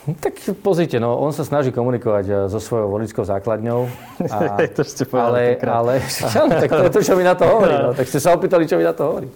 Tak 0.07 0.39
pozrite, 0.63 1.03
no, 1.03 1.19
on 1.19 1.35
sa 1.35 1.43
snaží 1.43 1.75
komunikovať 1.75 2.25
eh, 2.31 2.35
so 2.47 2.63
svojou 2.63 2.87
voličskou 2.95 3.27
základňou. 3.27 3.91
A, 4.31 4.63
to 4.71 4.87
ste 4.87 5.03
ale, 5.11 5.59
ale, 5.59 5.99
tak 6.63 6.69
to 6.71 6.83
je 6.87 6.91
to, 6.95 7.01
čo 7.03 7.13
mi 7.19 7.27
na 7.27 7.35
to 7.35 7.43
hovorí. 7.43 7.75
No. 7.75 7.91
Tak 7.91 8.07
ste 8.07 8.23
sa 8.23 8.31
opýtali, 8.31 8.63
čo 8.63 8.79
mi 8.79 8.87
na 8.87 8.95
to 8.95 9.03
hovorí. 9.03 9.27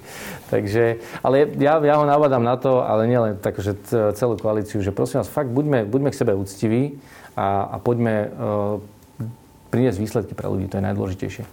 Takže, 0.48 1.04
ale 1.24 1.52
ja, 1.60 1.76
ja 1.84 1.96
ho 2.00 2.08
navádam 2.08 2.44
na 2.44 2.56
to, 2.56 2.84
ale 2.84 3.04
nielen 3.08 3.36
tak, 3.40 3.60
že 3.60 3.76
celú 4.16 4.36
koalíciu, 4.40 4.80
že 4.80 4.96
prosím 4.96 5.24
vás, 5.24 5.32
fakt 5.32 5.52
buďme, 5.52 5.88
buďme 5.88 6.12
k 6.12 6.20
sebe 6.24 6.36
úctiví 6.36 7.00
a, 7.36 7.72
a 7.72 7.76
poďme 7.80 8.28
uh, 8.28 8.84
priniesť 9.72 9.98
výsledky 9.98 10.34
pre 10.36 10.52
ľudí, 10.52 10.68
to 10.68 10.78
je 10.78 10.84
najdôležitejšie. 10.84 11.44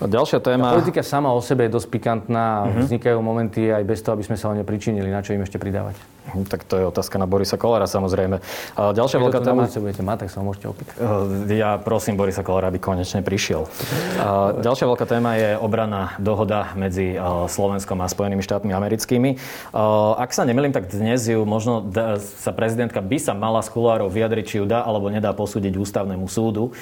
Ďalšia 0.00 0.40
téma... 0.40 0.72
Tá 0.72 0.80
politika 0.80 1.04
sama 1.04 1.28
o 1.36 1.40
sebe 1.44 1.68
je 1.68 1.76
dosť 1.76 1.92
pikantná 1.92 2.40
a 2.40 2.60
uh-huh. 2.64 2.88
vznikajú 2.88 3.20
momenty 3.20 3.68
aj 3.68 3.84
bez 3.84 4.00
toho, 4.00 4.16
aby 4.16 4.24
sme 4.24 4.40
sa 4.40 4.48
o 4.48 4.56
ne 4.56 4.64
pričinili, 4.64 5.12
na 5.12 5.20
čo 5.20 5.36
im 5.36 5.44
ešte 5.44 5.60
pridávať. 5.60 6.00
Hm, 6.32 6.48
tak 6.48 6.64
to 6.64 6.80
je 6.80 6.84
otázka 6.88 7.20
na 7.20 7.28
Borisa 7.28 7.60
Kolára 7.60 7.84
samozrejme. 7.84 8.40
A 8.80 8.96
ďalšia 8.96 9.20
veľká 9.20 9.44
téma... 9.44 9.68
Keď 9.68 9.82
budete 9.84 10.04
mať, 10.04 10.16
tak 10.24 10.30
sa 10.32 10.40
môžete 10.40 10.66
opýtať. 10.72 10.94
Ja 11.52 11.76
prosím 11.76 12.16
Borisa 12.16 12.40
Kolára, 12.40 12.72
aby 12.72 12.80
konečne 12.80 13.20
prišiel. 13.20 13.68
A 14.16 14.56
ďalšia 14.56 14.88
veľká 14.88 15.04
téma 15.04 15.36
je 15.36 15.60
obrana 15.60 16.16
dohoda 16.16 16.72
medzi 16.80 17.16
eh, 17.16 17.20
Slovenskom 17.50 18.00
a 18.00 18.08
Spojenými 18.08 18.40
štátmi 18.40 18.72
americkými. 18.72 19.36
Eh, 19.36 19.40
ak 20.16 20.32
sa 20.32 20.48
nemýlim, 20.48 20.72
tak 20.72 20.88
dnes 20.88 21.28
ju 21.28 21.44
možno 21.44 21.84
sa 22.40 22.56
prezidentka 22.56 23.04
by 23.04 23.20
sa 23.20 23.36
mala 23.36 23.60
z 23.60 23.68
kulárov 23.68 24.08
vyjadriť, 24.08 24.44
či 24.48 24.56
ju 24.62 24.64
dá 24.64 24.80
alebo 24.80 25.12
nedá 25.12 25.36
posúdiť 25.36 25.76
ústavnému 25.76 26.24
súdu. 26.24 26.72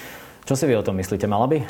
Čo 0.48 0.56
si 0.56 0.64
vy 0.64 0.80
o 0.80 0.86
tom 0.86 0.96
myslíte? 0.96 1.28
Mala 1.28 1.44
by? 1.44 1.60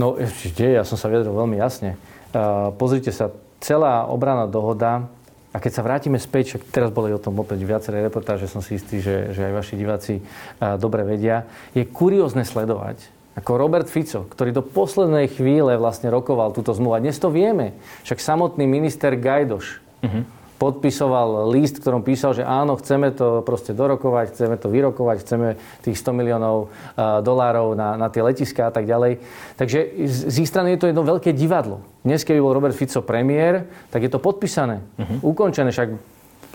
No 0.00 0.16
ešte, 0.16 0.64
ja 0.64 0.80
som 0.80 0.96
sa 0.96 1.12
vyjadril 1.12 1.36
veľmi 1.36 1.60
jasne. 1.60 2.00
Uh, 2.32 2.72
pozrite 2.72 3.12
sa, 3.12 3.28
celá 3.60 4.08
obrana 4.08 4.48
dohoda, 4.48 5.12
a 5.52 5.60
keď 5.60 5.72
sa 5.76 5.84
vrátime 5.84 6.16
späť, 6.16 6.56
však 6.56 6.72
teraz 6.72 6.88
boli 6.88 7.12
o 7.12 7.20
tom 7.20 7.36
opäť 7.36 7.60
viaceré 7.68 8.00
reportáže, 8.00 8.48
som 8.48 8.64
si 8.64 8.80
istý, 8.80 9.04
že, 9.04 9.36
že 9.36 9.44
aj 9.44 9.52
vaši 9.52 9.74
diváci 9.76 10.14
uh, 10.24 10.80
dobre 10.80 11.04
vedia, 11.04 11.44
je 11.76 11.84
kuriózne 11.84 12.48
sledovať, 12.48 12.96
ako 13.36 13.60
Robert 13.60 13.92
Fico, 13.92 14.24
ktorý 14.24 14.56
do 14.56 14.64
poslednej 14.64 15.28
chvíle 15.28 15.76
vlastne 15.76 16.08
rokoval 16.08 16.56
túto 16.56 16.72
zmluvu. 16.72 16.96
A 16.96 17.04
dnes 17.04 17.20
to 17.20 17.28
vieme. 17.28 17.76
Však 18.08 18.24
samotný 18.24 18.64
minister 18.64 19.12
Gajdoš 19.12 19.84
uh-huh 20.00 20.35
podpisoval 20.56 21.52
list, 21.52 21.80
ktorom 21.80 22.00
písal, 22.00 22.32
že 22.32 22.44
áno, 22.44 22.80
chceme 22.80 23.12
to 23.12 23.44
proste 23.44 23.76
dorokovať, 23.76 24.32
chceme 24.32 24.56
to 24.56 24.72
vyrokovať, 24.72 25.16
chceme 25.20 25.48
tých 25.84 25.96
100 26.00 26.16
miliónov 26.16 26.72
dolárov 26.96 27.76
na, 27.76 28.00
na 28.00 28.08
tie 28.08 28.24
letiská 28.24 28.68
a 28.68 28.72
tak 28.72 28.88
ďalej. 28.88 29.20
Takže 29.60 29.78
z 30.08 30.36
ich 30.40 30.48
strany 30.48 30.74
je 30.74 30.80
to 30.80 30.88
jedno 30.88 31.04
veľké 31.04 31.36
divadlo. 31.36 31.84
Dnes, 32.00 32.24
keby 32.24 32.40
bol 32.40 32.56
Robert 32.56 32.72
Fico 32.72 33.04
premiér, 33.04 33.68
tak 33.92 34.04
je 34.04 34.10
to 34.10 34.16
podpísané, 34.16 34.80
uh-huh. 34.96 35.20
ukončené. 35.20 35.74
Však 35.74 35.92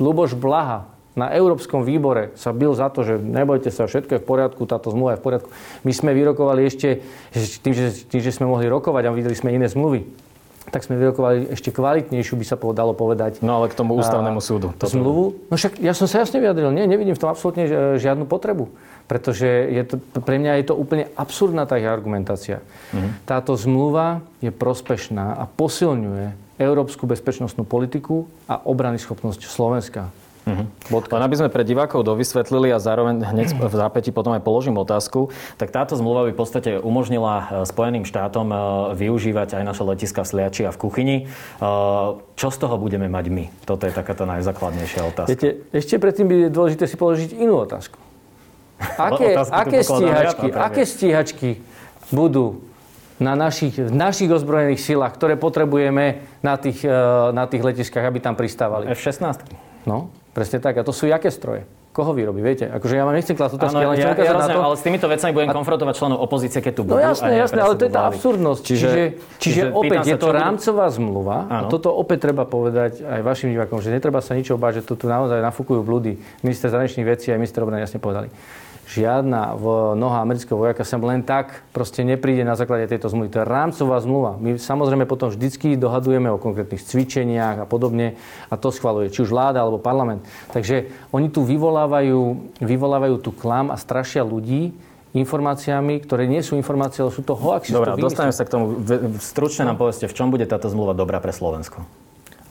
Luboš 0.01 0.33
Blaha 0.33 0.89
na 1.13 1.27
Európskom 1.35 1.83
výbore 1.83 2.31
sa 2.39 2.55
bil 2.55 2.71
za 2.71 2.87
to, 2.87 3.03
že 3.03 3.19
nebojte 3.19 3.67
sa, 3.67 3.85
všetko 3.85 4.17
je 4.17 4.21
v 4.23 4.27
poriadku, 4.27 4.63
táto 4.63 4.95
zmluva 4.95 5.13
je 5.13 5.19
v 5.19 5.25
poriadku. 5.27 5.49
My 5.83 5.91
sme 5.91 6.15
vyrokovali 6.15 6.63
ešte, 6.63 7.03
tým, 7.61 7.73
že, 7.75 8.07
tým, 8.07 8.21
že 8.23 8.31
sme 8.31 8.47
mohli 8.47 8.71
rokovať 8.71 9.03
a 9.05 9.15
videli 9.15 9.35
sme 9.35 9.51
iné 9.51 9.67
zmluvy, 9.67 10.07
tak 10.69 10.85
sme 10.85 10.99
vyrokovali 11.01 11.49
ešte 11.49 11.73
kvalitnejšiu, 11.73 12.37
by 12.37 12.45
sa 12.45 12.55
dalo 12.59 12.93
povedať. 12.93 13.41
No 13.41 13.57
ale 13.57 13.73
k 13.73 13.75
tomu 13.75 13.97
ústavnému 13.97 14.37
súdu. 14.37 14.69
Toto. 14.77 14.93
Zmluvu. 14.93 15.49
No 15.49 15.57
však 15.57 15.81
ja 15.81 15.97
som 15.97 16.05
sa 16.05 16.21
jasne 16.21 16.37
vyjadril. 16.37 16.69
Nie, 16.69 16.85
nevidím 16.85 17.17
v 17.17 17.21
tom 17.21 17.33
absolútne 17.33 17.97
žiadnu 17.97 18.29
potrebu. 18.29 18.69
Pretože 19.09 19.47
je 19.47 19.83
to, 19.83 19.95
pre 20.21 20.37
mňa 20.37 20.61
je 20.61 20.65
to 20.71 20.75
úplne 20.77 21.09
absurdná 21.17 21.65
tá 21.65 21.81
argumentácia. 21.81 22.61
Mhm. 22.93 23.25
Táto 23.25 23.57
zmluva 23.57 24.21
je 24.39 24.53
prospešná 24.53 25.41
a 25.41 25.43
posilňuje 25.49 26.53
európsku 26.61 27.09
bezpečnostnú 27.09 27.65
politiku 27.65 28.29
a 28.45 28.61
obrany 28.61 29.01
schopnosť 29.01 29.49
Slovenska. 29.49 30.13
Uh-huh. 30.41 30.65
Len 30.89 31.21
aby 31.21 31.35
sme 31.37 31.53
pre 31.53 31.61
divákov 31.61 32.01
dovysvetlili 32.01 32.73
a 32.73 32.81
zároveň 32.81 33.21
hneď 33.21 33.61
v 33.61 33.75
zápäti 33.77 34.09
potom 34.09 34.33
aj 34.33 34.41
položím 34.41 34.73
otázku, 34.81 35.29
tak 35.61 35.69
táto 35.69 35.93
zmluva 35.93 36.25
by 36.25 36.31
v 36.33 36.39
podstate 36.39 36.69
umožnila 36.81 37.35
e, 37.61 37.69
Spojeným 37.69 38.09
štátom 38.09 38.49
e, 38.49 38.55
využívať 38.97 39.61
aj 39.61 39.63
naše 39.63 39.83
letiska 39.85 40.25
v 40.25 40.27
Sliači 40.33 40.65
a 40.65 40.73
v 40.73 40.77
Kuchyni. 40.81 41.17
E, 41.21 41.23
čo 42.33 42.47
z 42.49 42.57
toho 42.57 42.81
budeme 42.81 43.05
mať 43.05 43.25
my? 43.29 43.45
Toto 43.69 43.85
je 43.85 43.93
taká 43.93 44.17
tá 44.17 44.25
najzákladnejšia 44.25 45.01
otázka. 45.13 45.29
Viete, 45.29 45.61
ešte 45.69 46.01
predtým 46.01 46.25
by 46.25 46.35
je 46.41 46.49
dôležité 46.49 46.89
si 46.89 46.97
položiť 46.97 47.37
inú 47.37 47.61
otázku. 47.61 48.01
Aké, 48.97 49.37
aké, 49.37 49.85
stíhačky, 49.85 50.47
ja 50.49 50.65
aké 50.65 50.83
stíhačky 50.89 51.49
budú 52.09 52.65
na 53.21 53.37
našich, 53.37 53.77
v 53.77 53.93
našich 53.93 54.25
ozbrojených 54.25 54.81
silách, 54.81 55.13
ktoré 55.13 55.37
potrebujeme 55.37 56.25
na 56.41 56.57
tých, 56.57 56.81
na 57.29 57.45
tých 57.45 57.61
letiskách, 57.61 58.01
aby 58.01 58.17
tam 58.17 58.33
pristávali? 58.33 58.89
F-16. 58.89 59.45
No, 59.85 60.09
Presne 60.31 60.63
tak. 60.63 60.79
A 60.79 60.83
to 60.87 60.95
sú 60.95 61.11
jaké 61.11 61.27
stroje? 61.27 61.67
Koho 61.91 62.15
vyrobí? 62.15 62.39
Viete, 62.39 62.71
akože 62.71 62.95
ja 62.95 63.03
vám 63.03 63.19
nechcem 63.19 63.35
klasť 63.35 63.59
otázky, 63.59 63.83
ale 63.83 63.99
ja, 63.99 64.15
ja 64.15 64.31
rozumiem, 64.31 64.39
na 64.39 64.47
to. 64.47 64.61
ale 64.63 64.75
s 64.79 64.83
týmito 64.87 65.11
vecami 65.11 65.31
budem 65.35 65.51
a... 65.51 65.55
konfrontovať 65.59 65.93
členov 65.99 66.23
opozície, 66.23 66.63
keď 66.63 66.73
tu 66.79 66.81
no 66.87 66.95
budú. 66.95 67.03
No 67.03 67.03
jasné, 67.03 67.31
jasné, 67.35 67.59
ale 67.59 67.75
to 67.75 67.83
je 67.83 67.91
tá 67.91 68.03
absurdnosť. 68.07 68.61
Čiže, 68.63 68.87
čiže, 68.87 69.03
čiže, 69.43 69.61
čiže 69.67 69.75
opäť 69.75 69.99
je 70.07 70.15
to 70.15 70.29
rámcová 70.31 70.87
zmluva 70.87 71.37
a 71.51 71.55
toto 71.67 71.91
opäť 71.91 72.31
treba 72.31 72.47
povedať 72.47 73.03
aj 73.03 73.19
vašim 73.27 73.51
divákom, 73.51 73.83
že 73.83 73.91
netreba 73.91 74.23
sa 74.23 74.39
ničoho 74.39 74.55
báť, 74.55 74.79
že 74.79 74.83
tu, 74.87 74.95
tu 74.95 75.11
naozaj 75.11 75.43
nafúkujú 75.43 75.83
blúdy. 75.83 76.15
Minister 76.47 76.71
zahraničných 76.71 77.03
vecí 77.03 77.27
aj 77.27 77.35
minister 77.35 77.59
obrany 77.59 77.83
jasne 77.83 77.99
povedali 77.99 78.31
žiadna 78.91 79.55
noha 79.95 80.19
amerického 80.19 80.59
vojaka 80.59 80.83
sem 80.83 80.99
len 80.99 81.23
tak 81.23 81.63
proste 81.71 82.03
nepríde 82.03 82.43
na 82.43 82.59
základe 82.59 82.91
tejto 82.91 83.07
zmluvy. 83.07 83.31
To 83.31 83.39
je 83.41 83.47
rámcová 83.47 83.97
zmluva. 84.03 84.35
My 84.35 84.59
samozrejme 84.59 85.07
potom 85.07 85.31
vždycky 85.31 85.79
dohadujeme 85.79 86.27
o 86.27 86.35
konkrétnych 86.35 86.83
cvičeniach 86.83 87.63
a 87.63 87.65
podobne 87.65 88.19
a 88.51 88.59
to 88.59 88.67
schvaluje 88.69 89.07
či 89.07 89.23
už 89.23 89.31
vláda 89.31 89.63
alebo 89.63 89.79
parlament. 89.79 90.27
Takže 90.51 90.91
oni 91.15 91.31
tu 91.31 91.47
vyvolávajú, 91.47 92.51
vyvolávajú 92.59 93.15
tu 93.23 93.31
klam 93.31 93.71
a 93.71 93.79
strašia 93.79 94.27
ľudí, 94.27 94.75
informáciami, 95.11 95.99
ktoré 96.03 96.23
nie 96.27 96.39
sú 96.39 96.55
informácie, 96.55 97.03
ale 97.03 97.11
sú 97.11 97.23
to 97.23 97.35
hoaxy. 97.35 97.75
Dobre, 97.75 97.99
dostaneme 97.99 98.31
sa 98.31 98.47
k 98.47 98.55
tomu. 98.55 98.79
Stručne 99.19 99.67
nám 99.67 99.75
povedzte, 99.75 100.07
v 100.07 100.15
čom 100.15 100.31
bude 100.31 100.47
táto 100.47 100.71
zmluva 100.71 100.95
dobrá 100.95 101.19
pre 101.19 101.35
Slovensko? 101.35 101.83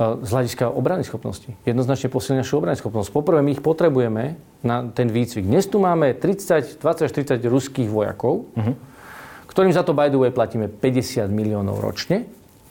Z 0.00 0.28
hľadiska 0.32 0.72
obrany 0.72 1.04
schopnosti. 1.04 1.52
Jednoznačne 1.68 2.08
posilní 2.08 2.40
našu 2.40 2.56
obrany 2.56 2.80
schopnosť. 2.80 3.12
Poprvé, 3.12 3.44
my 3.44 3.52
ich 3.52 3.60
potrebujeme 3.60 4.40
na 4.64 4.88
ten 4.88 5.12
výcvik. 5.12 5.44
Dnes 5.44 5.68
tu 5.68 5.76
máme 5.76 6.16
30, 6.16 6.80
20 6.80 7.04
až 7.04 7.12
30 7.12 7.36
ruských 7.44 7.92
vojakov, 7.92 8.48
uh-huh. 8.56 8.74
ktorým 9.44 9.76
za 9.76 9.84
to, 9.84 9.92
by 9.92 10.08
the 10.08 10.16
way, 10.16 10.32
platíme 10.32 10.72
50 10.72 11.28
miliónov 11.28 11.84
ročne, 11.84 12.24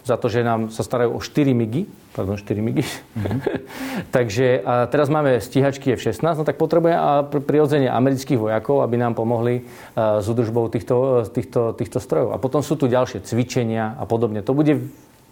za 0.10 0.18
to, 0.18 0.26
že 0.26 0.42
nám 0.42 0.74
sa 0.74 0.82
starajú 0.82 1.14
o 1.14 1.22
4 1.22 1.54
migy, 1.54 1.86
pardon, 2.18 2.34
4 2.34 2.66
migy. 2.66 2.82
Uh-huh. 2.82 3.38
Takže 4.18 4.66
a 4.66 4.90
teraz 4.90 5.06
máme 5.14 5.38
stíhačky 5.38 5.94
F-16, 5.94 6.34
no 6.34 6.42
tak 6.42 6.58
potrebujeme 6.58 7.30
prirodzene 7.46 7.94
amerických 7.94 8.42
vojakov, 8.42 8.82
aby 8.82 8.98
nám 8.98 9.14
pomohli 9.14 9.70
s 9.94 10.26
udržbou 10.26 10.66
týchto, 10.74 11.30
týchto, 11.30 11.78
týchto 11.78 12.02
strojov. 12.02 12.34
A 12.34 12.42
potom 12.42 12.66
sú 12.66 12.74
tu 12.74 12.90
ďalšie 12.90 13.22
cvičenia 13.22 13.94
a 14.02 14.10
podobne. 14.10 14.42
To 14.42 14.58
bude 14.58 14.82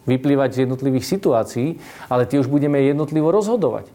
vyplývať 0.07 0.49
z 0.55 0.59
jednotlivých 0.65 1.05
situácií, 1.05 1.77
ale 2.07 2.25
tie 2.25 2.39
už 2.39 2.47
budeme 2.47 2.79
jednotlivo 2.79 3.29
rozhodovať. 3.29 3.91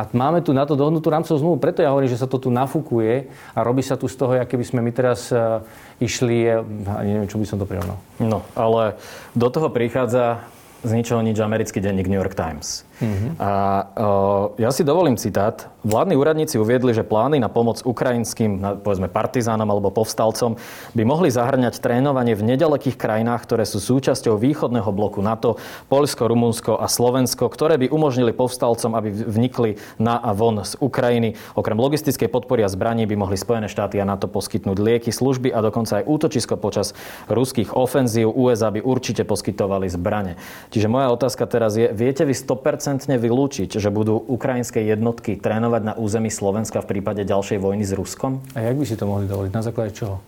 A 0.00 0.08
máme 0.16 0.40
tu 0.40 0.56
na 0.56 0.64
to 0.64 0.80
dohodnutú 0.80 1.12
rámcovú 1.12 1.36
zmluvu, 1.36 1.56
preto 1.60 1.84
ja 1.84 1.92
hovorím, 1.92 2.08
že 2.08 2.16
sa 2.16 2.24
to 2.24 2.40
tu 2.40 2.48
nafúkuje 2.48 3.28
a 3.52 3.58
robí 3.60 3.84
sa 3.84 4.00
tu 4.00 4.08
z 4.08 4.16
toho, 4.16 4.32
aké 4.32 4.56
by 4.56 4.64
sme 4.64 4.80
my 4.80 4.96
teraz 4.96 5.28
uh, 5.28 5.60
išli, 6.00 6.48
uh, 6.48 6.64
neviem, 7.04 7.28
čo 7.28 7.36
by 7.36 7.44
som 7.44 7.60
to 7.60 7.68
prirovnal. 7.68 8.00
No, 8.16 8.40
ale 8.56 8.96
do 9.36 9.52
toho 9.52 9.68
prichádza 9.68 10.40
z 10.80 10.90
ničoho 10.96 11.20
nič 11.20 11.36
americký 11.36 11.84
denník 11.84 12.08
New 12.08 12.16
York 12.16 12.32
Times. 12.32 12.88
Mm-hmm. 13.00 13.32
A 13.40 13.50
uh, 13.96 14.44
ja 14.60 14.68
si 14.68 14.84
dovolím 14.84 15.16
citát. 15.16 15.72
Vládni 15.80 16.20
úradníci 16.20 16.60
uviedli, 16.60 16.92
že 16.92 17.00
plány 17.00 17.40
na 17.40 17.48
pomoc 17.48 17.80
ukrajinským, 17.80 18.84
povedzme 18.84 19.08
partizánom 19.08 19.64
alebo 19.64 19.88
povstalcom 19.88 20.60
by 20.92 21.02
mohli 21.08 21.32
zahrňať 21.32 21.80
trénovanie 21.80 22.36
v 22.36 22.52
nedalekých 22.52 23.00
krajinách, 23.00 23.48
ktoré 23.48 23.64
sú 23.64 23.80
súčasťou 23.80 24.36
východného 24.36 24.92
bloku 24.92 25.24
NATO, 25.24 25.56
Poľsko, 25.88 26.28
Rumunsko 26.28 26.72
a 26.76 26.84
Slovensko, 26.84 27.48
ktoré 27.48 27.80
by 27.80 27.88
umožnili 27.88 28.36
povstalcom, 28.36 28.92
aby 28.92 29.08
vnikli 29.08 29.80
na 29.96 30.20
a 30.20 30.36
von 30.36 30.60
z 30.60 30.76
Ukrajiny. 30.84 31.40
Okrem 31.56 31.80
logistickej 31.80 32.28
podpory 32.28 32.60
a 32.60 32.68
zbraní 32.68 33.08
by 33.08 33.16
mohli 33.16 33.40
Spojené 33.40 33.72
štáty 33.72 33.96
a 33.96 34.04
NATO 34.04 34.28
poskytnúť 34.28 34.76
lieky, 34.76 35.08
služby 35.08 35.48
a 35.48 35.64
dokonca 35.64 36.04
aj 36.04 36.04
útočisko 36.04 36.60
počas 36.60 36.92
ruských 37.32 37.72
ofenzív. 37.72 38.36
USA 38.36 38.68
by 38.68 38.84
určite 38.84 39.24
poskytovali 39.24 39.88
zbrane. 39.88 40.36
Čiže 40.68 40.92
moja 40.92 41.08
otázka 41.08 41.48
teraz 41.48 41.78
je, 41.80 41.88
viete 41.88 42.28
vy 42.28 42.36
100% 42.36 42.89
vylúčiť, 42.98 43.70
že 43.78 43.92
budú 43.94 44.18
ukrajinské 44.18 44.82
jednotky 44.82 45.38
trénovať 45.38 45.82
na 45.86 45.94
území 45.94 46.32
Slovenska 46.32 46.82
v 46.82 46.98
prípade 46.98 47.22
ďalšej 47.22 47.62
vojny 47.62 47.86
s 47.86 47.94
Ruskom? 47.94 48.42
A 48.58 48.66
jak 48.66 48.74
by 48.74 48.84
si 48.88 48.98
to 48.98 49.06
mohli 49.06 49.30
dovoliť? 49.30 49.52
Na 49.54 49.62
základe 49.62 49.94
čoho? 49.94 50.18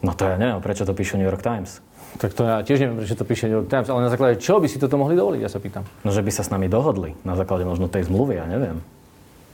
No 0.00 0.16
to 0.16 0.24
ja 0.26 0.40
neviem, 0.40 0.58
prečo 0.64 0.88
to 0.88 0.96
píše 0.96 1.20
New 1.20 1.28
York 1.28 1.44
Times. 1.44 1.84
Tak 2.20 2.36
to 2.36 2.44
ja 2.44 2.60
tiež 2.60 2.78
neviem, 2.84 2.96
prečo 3.04 3.16
to 3.16 3.24
píše 3.24 3.48
New 3.48 3.60
York 3.60 3.68
Times, 3.68 3.88
ale 3.92 4.00
na 4.04 4.10
základe 4.12 4.40
čoho 4.40 4.60
by 4.60 4.68
si 4.68 4.80
toto 4.80 4.96
mohli 4.96 5.16
dovoliť, 5.16 5.40
ja 5.44 5.50
sa 5.52 5.60
pýtam. 5.60 5.84
No, 6.04 6.12
že 6.12 6.24
by 6.24 6.30
sa 6.32 6.44
s 6.44 6.50
nami 6.52 6.68
dohodli. 6.68 7.16
Na 7.24 7.36
základe 7.36 7.64
možno 7.64 7.88
tej 7.88 8.08
zmluvy, 8.08 8.40
ja 8.40 8.46
neviem. 8.48 8.80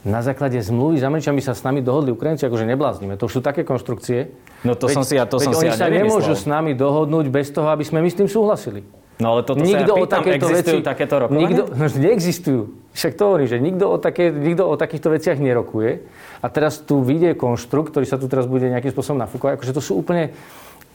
Na 0.07 0.23
základe 0.23 0.55
zmluvy 0.63 0.99
s 0.99 1.03
Američanmi 1.03 1.43
sa 1.43 1.51
s 1.51 1.59
nami 1.59 1.83
dohodli 1.83 2.15
Ukrajinci, 2.15 2.47
akože 2.47 2.63
nebláznime. 2.63 3.19
To 3.19 3.27
už 3.27 3.39
sú 3.39 3.41
také 3.43 3.67
konštrukcie. 3.67 4.31
No 4.63 4.71
to 4.75 4.87
veď, 4.87 4.95
som 4.95 5.03
si 5.03 5.19
ja, 5.19 5.27
to 5.27 5.43
som 5.43 5.51
si 5.51 5.67
ja 5.67 5.75
sa 5.75 5.91
nemôžu 5.91 6.39
s 6.39 6.47
nami 6.47 6.71
dohodnúť 6.71 7.27
bez 7.27 7.51
toho, 7.51 7.67
aby 7.67 7.83
sme 7.83 7.99
my 7.99 8.07
s 8.07 8.15
tým 8.15 8.31
súhlasili. 8.31 8.83
No 9.19 9.35
ale 9.35 9.43
toto 9.43 9.59
nikto 9.59 9.83
sa 9.83 9.99
ja 9.99 9.99
pýtam, 9.99 10.23
existujú 10.31 10.79
veci, 10.79 10.87
takéto 10.87 11.13
rokovania? 11.19 11.43
Nikto, 11.43 11.63
no, 11.75 11.85
neexistujú. 11.91 12.61
Však 12.95 13.11
to 13.19 13.23
hovorím, 13.27 13.47
že 13.51 13.57
nikto 13.59 13.85
o, 13.91 13.99
také, 13.99 14.31
nikto 14.31 14.63
o 14.63 14.79
takýchto 14.79 15.11
veciach 15.11 15.35
nerokuje. 15.43 16.07
A 16.39 16.47
teraz 16.47 16.79
tu 16.79 17.03
vyjde 17.03 17.35
konštrukt, 17.35 17.91
ktorý 17.91 18.07
sa 18.07 18.15
tu 18.15 18.31
teraz 18.31 18.47
bude 18.47 18.71
nejakým 18.71 18.95
spôsobom 18.95 19.19
nafúkovať. 19.19 19.59
Akože 19.59 19.75
to 19.75 19.83
sú 19.83 19.99
úplne, 19.99 20.31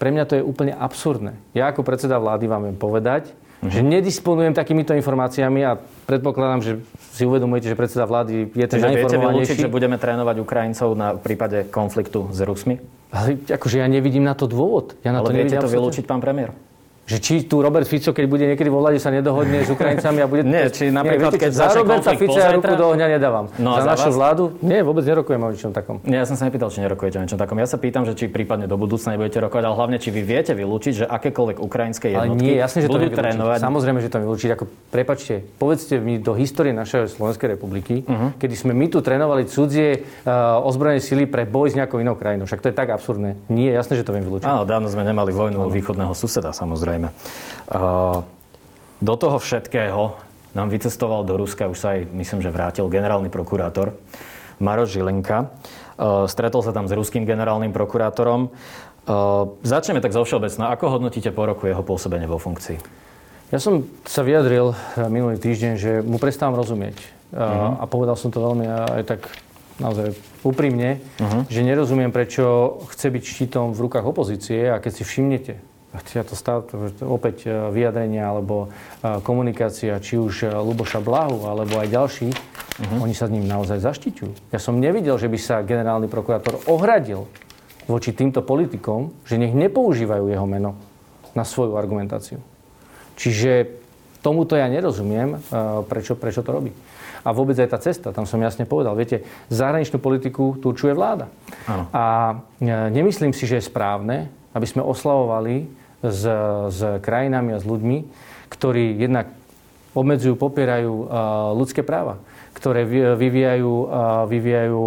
pre 0.01 0.09
mňa 0.09 0.25
to 0.25 0.35
je 0.41 0.43
úplne 0.43 0.73
absurdné. 0.73 1.37
Ja 1.53 1.69
ako 1.69 1.85
predseda 1.85 2.17
vlády 2.17 2.49
vám 2.49 2.65
viem 2.65 2.79
povedať, 2.81 3.29
uh-huh. 3.29 3.69
že 3.69 3.85
nedisponujem 3.85 4.57
takýmito 4.57 4.97
informáciami 4.97 5.61
a 5.61 5.77
predpokladám, 6.09 6.65
že 6.65 6.73
si 7.13 7.29
uvedomujete, 7.29 7.69
že 7.69 7.77
predseda 7.77 8.09
vlády 8.09 8.57
je 8.57 8.67
ten 8.73 8.81
najinformovanejší. 8.81 9.05
Viete 9.05 9.53
vylúčiť, 9.53 9.57
že 9.61 9.69
budeme 9.69 10.01
trénovať 10.01 10.37
Ukrajincov 10.41 10.97
na 10.97 11.13
prípade 11.13 11.69
konfliktu 11.69 12.33
s 12.33 12.41
Rusmi? 12.41 12.81
Ale 13.13 13.37
akože 13.53 13.85
ja 13.85 13.87
nevidím 13.87 14.25
na 14.25 14.33
to 14.33 14.49
dôvod. 14.49 14.97
Ja 15.05 15.13
na 15.13 15.21
Ale 15.21 15.29
to 15.29 15.33
viete 15.37 15.61
to 15.61 15.69
vylúčiť, 15.69 16.09
pán 16.09 16.25
premiér? 16.25 16.57
Že 17.05 17.17
či 17.21 17.35
tu 17.45 17.61
Robert 17.61 17.85
Fico, 17.85 18.17
keď 18.17 18.25
bude 18.25 18.45
niekedy 18.49 18.73
vo 18.73 18.81
vláde, 18.81 18.97
sa 18.97 19.13
nedohodne 19.13 19.61
s 19.61 19.69
Ukrajincami 19.69 20.25
a 20.25 20.27
bude... 20.27 20.41
Nie, 20.41 20.73
či 20.73 20.89
napríklad, 20.89 21.37
keď 21.37 21.53
za 21.53 21.69
Roberta 21.77 22.17
Fico 22.17 22.41
ja 22.41 22.57
ruku 22.57 22.73
do 22.73 22.97
ohňa 22.97 23.07
nedávam. 23.13 23.53
No 23.61 23.77
za, 23.77 23.93
našu 23.93 24.09
vás? 24.09 24.17
vládu? 24.17 24.57
Nie, 24.65 24.81
vôbec 24.81 25.05
nerokujem 25.05 25.37
o 25.37 25.49
ničom 25.53 25.77
takom. 25.77 26.01
Nie, 26.09 26.25
ja 26.25 26.27
som 26.27 26.41
sa 26.41 26.49
nepýtal, 26.49 26.73
či 26.73 26.81
nerokujete 26.81 27.21
o 27.21 27.23
ničom 27.29 27.37
takom. 27.37 27.61
Ja 27.61 27.69
sa 27.69 27.77
pýtam, 27.77 28.09
že 28.09 28.17
či 28.17 28.33
prípadne 28.33 28.65
do 28.65 28.81
budúcna 28.81 29.21
nebudete 29.21 29.37
rokovať, 29.37 29.65
ale 29.69 29.77
hlavne, 29.77 29.97
či 30.01 30.09
vy 30.09 30.25
viete 30.25 30.57
vylúčiť, 30.57 30.93
že 30.95 31.05
akékoľvek 31.05 31.61
ukrajinské 31.61 32.17
jednotky 32.17 32.41
ale 32.41 32.41
nie, 32.41 32.57
jasne, 32.57 32.81
že 32.81 32.89
budú 32.89 33.13
to 33.13 33.21
trénovať. 33.21 33.59
Samozrejme, 33.61 33.99
že 34.01 34.09
to 34.09 34.19
vylúčiť. 34.25 34.49
Ako, 34.57 34.65
prepačte, 34.89 35.35
povedzte 35.61 36.01
mi 36.01 36.17
do 36.17 36.33
histórie 36.33 36.73
našej 36.73 37.21
Slovenskej 37.21 37.53
republiky, 37.53 38.01
uh-huh. 38.01 38.33
kedy 38.41 38.55
sme 38.57 38.73
my 38.73 38.89
tu 38.89 39.05
trénovali 39.05 39.45
cudzie 39.45 40.01
uh, 40.25 40.65
ozbrojené 40.65 41.05
sily 41.05 41.29
pre 41.29 41.45
boj 41.45 41.69
s 41.69 41.75
nejakou 41.77 42.01
inou 42.01 42.17
krajinou. 42.17 42.49
Však 42.49 42.65
to 42.65 42.73
je 42.73 42.77
tak 42.77 42.89
absurdné. 42.89 43.37
Nie, 43.53 43.77
jasné, 43.77 44.01
že 44.01 44.09
to 44.09 44.17
viem 44.17 44.25
vylúčiť. 44.25 44.49
Áno, 44.49 44.65
dávno 44.65 44.89
sme 44.89 45.05
nemali 45.05 45.37
vojnu 45.37 45.69
východného 45.69 46.17
suseda, 46.17 46.57
samozrejme. 46.57 46.94
Do 49.01 49.15
toho 49.17 49.37
všetkého 49.39 50.17
nám 50.55 50.69
vycestoval 50.71 51.27
do 51.27 51.35
Ruska, 51.35 51.67
už 51.67 51.79
sa 51.79 51.99
aj 51.99 52.09
myslím, 52.15 52.41
že 52.41 52.55
vrátil 52.55 52.87
generálny 52.87 53.29
prokurátor 53.29 53.99
Maroš 54.63 54.95
Žilinka. 54.95 55.51
Stretol 56.31 56.63
sa 56.63 56.71
tam 56.71 56.87
s 56.87 56.95
ruským 56.95 57.27
generálnym 57.27 57.75
prokurátorom. 57.75 58.55
Začneme 59.67 59.99
tak 59.99 60.15
zo 60.15 60.23
všeobecná. 60.23 60.71
Ako 60.73 60.95
hodnotíte 60.95 61.35
po 61.35 61.45
roku 61.45 61.67
jeho 61.67 61.83
pôsobenie 61.83 62.31
vo 62.31 62.39
funkcii? 62.39 62.79
Ja 63.53 63.61
som 63.61 63.85
sa 64.09 64.25
vyjadril 64.25 64.73
minulý 65.11 65.37
týždeň, 65.39 65.73
že 65.77 65.93
mu 66.03 66.17
prestávam 66.23 66.57
rozumieť. 66.59 66.97
Uh-huh. 67.35 67.83
A 67.83 67.85
povedal 67.91 68.15
som 68.15 68.31
to 68.31 68.39
veľmi 68.39 68.67
aj 68.95 69.03
tak 69.11 69.27
naozaj 69.83 70.15
úprimne, 70.47 71.03
uh-huh. 71.19 71.51
že 71.51 71.67
nerozumiem, 71.67 72.15
prečo 72.15 72.79
chce 72.95 73.11
byť 73.11 73.23
štítom 73.27 73.75
v 73.75 73.83
rukách 73.91 74.07
opozície 74.07 74.71
a 74.71 74.79
keď 74.79 74.93
si 74.95 75.03
všimnete, 75.03 75.59
to 76.03 76.35
stále, 76.35 76.67
opäť 77.07 77.47
e, 77.47 77.71
vyjadrenia 77.71 78.27
alebo 78.27 78.67
e, 78.67 79.23
komunikácia, 79.23 79.95
či 80.03 80.19
už 80.19 80.35
e, 80.43 80.51
Luboša 80.51 80.99
Blahu, 80.99 81.47
alebo 81.47 81.79
aj 81.79 81.87
ďalší, 81.87 82.29
uh-huh. 82.35 82.99
oni 82.99 83.15
sa 83.15 83.31
ním 83.31 83.47
naozaj 83.47 83.79
zaštiťujú. 83.79 84.51
Ja 84.51 84.59
som 84.59 84.83
nevidel, 84.83 85.15
že 85.23 85.31
by 85.31 85.39
sa 85.39 85.63
generálny 85.63 86.11
prokurátor 86.11 86.59
ohradil 86.67 87.31
voči 87.87 88.11
týmto 88.11 88.43
politikom, 88.43 89.15
že 89.23 89.39
nech 89.39 89.55
nepoužívajú 89.55 90.27
jeho 90.27 90.47
meno 90.51 90.75
na 91.39 91.47
svoju 91.47 91.79
argumentáciu. 91.79 92.43
Čiže 93.15 93.71
tomuto 94.19 94.59
ja 94.59 94.67
nerozumiem, 94.67 95.39
prečo, 95.87 96.19
prečo 96.19 96.43
to 96.43 96.51
robí. 96.51 96.73
A 97.25 97.31
vôbec 97.31 97.55
aj 97.61 97.71
tá 97.71 97.79
cesta, 97.79 98.11
tam 98.11 98.25
som 98.25 98.41
jasne 98.41 98.65
povedal, 98.65 98.97
viete, 98.97 99.25
zahraničnú 99.53 100.01
politiku 100.01 100.57
tu 100.59 100.73
určuje 100.73 100.97
vláda. 100.97 101.29
Ano. 101.69 101.89
A 101.93 102.05
nemyslím 102.91 103.37
si, 103.37 103.45
že 103.45 103.61
je 103.61 103.69
správne, 103.69 104.33
aby 104.57 104.67
sme 104.69 104.85
oslavovali 104.85 105.84
s, 106.05 106.23
s 106.69 106.81
krajinami 107.01 107.57
a 107.57 107.59
s 107.59 107.65
ľuďmi, 107.65 107.99
ktorí 108.53 109.01
jednak 109.01 109.33
obmedzujú, 109.95 110.35
popierajú 110.35 110.93
uh, 111.07 111.07
ľudské 111.55 111.87
práva, 111.87 112.19
ktoré 112.51 112.83
vyvíjajú, 113.15 113.73
uh, 113.87 114.27
vyvíjajú 114.27 114.83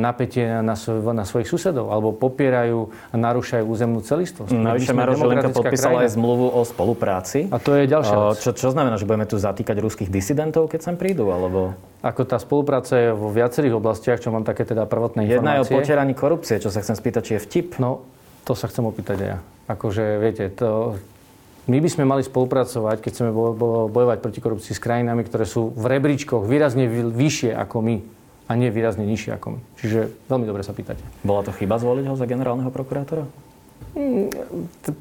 napätie 0.00 0.64
na, 0.64 0.72
svoj, 0.80 1.12
na 1.12 1.28
svojich 1.28 1.44
susedov, 1.44 1.92
alebo 1.92 2.16
popierajú 2.16 2.88
a 3.12 3.16
narúšajú 3.20 3.64
územnú 3.68 4.00
celistvosť. 4.00 4.48
Navyše 4.48 4.96
Maroš 4.96 5.20
Žilinka 5.20 5.52
podpísala 5.52 6.08
aj 6.08 6.16
zmluvu 6.16 6.56
o 6.56 6.60
spolupráci. 6.64 7.52
A 7.52 7.60
to 7.60 7.76
je 7.76 7.84
ďalšia 7.84 8.16
vec. 8.16 8.40
Čo, 8.40 8.50
čo 8.56 8.68
znamená, 8.72 8.96
že 8.96 9.04
budeme 9.04 9.28
tu 9.28 9.36
zatýkať 9.36 9.76
ruských 9.76 10.08
disidentov, 10.08 10.72
keď 10.72 10.88
sem 10.88 10.96
prídu? 10.96 11.28
Alebo... 11.28 11.76
Ako 12.00 12.24
tá 12.24 12.40
spolupráca 12.40 12.96
je 12.96 13.12
vo 13.12 13.28
viacerých 13.28 13.76
oblastiach, 13.76 14.24
čo 14.24 14.32
mám 14.32 14.48
také 14.48 14.64
teda 14.64 14.88
prvotné 14.88 15.28
informácie. 15.28 15.36
Jedna 15.36 15.52
je 15.60 15.62
o 15.64 15.66
potieraní 15.68 16.16
korupcie, 16.16 16.56
čo 16.56 16.72
sa 16.72 16.80
chcem 16.80 16.96
spýtať, 16.96 17.22
či 17.28 17.32
je 17.36 17.40
vtip. 17.44 17.76
No, 17.76 18.08
to 18.48 18.56
sa 18.56 18.72
chcem 18.72 18.88
opýtať 18.88 19.20
aj 19.20 19.28
ja. 19.36 19.38
Akože, 19.70 20.18
viete, 20.18 20.50
to, 20.50 20.98
my 21.70 21.78
by 21.78 21.86
sme 21.86 22.02
mali 22.02 22.26
spolupracovať, 22.26 22.98
keď 22.98 23.10
chceme 23.14 23.30
bojovať 23.86 24.18
proti 24.18 24.42
korupcii 24.42 24.74
s 24.74 24.82
krajinami, 24.82 25.22
ktoré 25.22 25.46
sú 25.46 25.70
v 25.70 25.86
rebríčkoch 25.86 26.42
výrazne 26.42 26.90
vyššie 26.90 27.54
ako 27.54 27.78
my 27.78 27.96
a 28.50 28.52
nie 28.58 28.74
výrazne 28.74 29.06
nižšie 29.06 29.38
ako 29.38 29.46
my. 29.54 29.60
Čiže 29.78 30.10
veľmi 30.26 30.46
dobre 30.50 30.66
sa 30.66 30.74
pýtate. 30.74 30.98
Bola 31.22 31.46
to 31.46 31.54
chyba 31.54 31.78
zvoliť 31.78 32.10
ho 32.10 32.18
za 32.18 32.26
generálneho 32.26 32.74
prokurátora? 32.74 33.30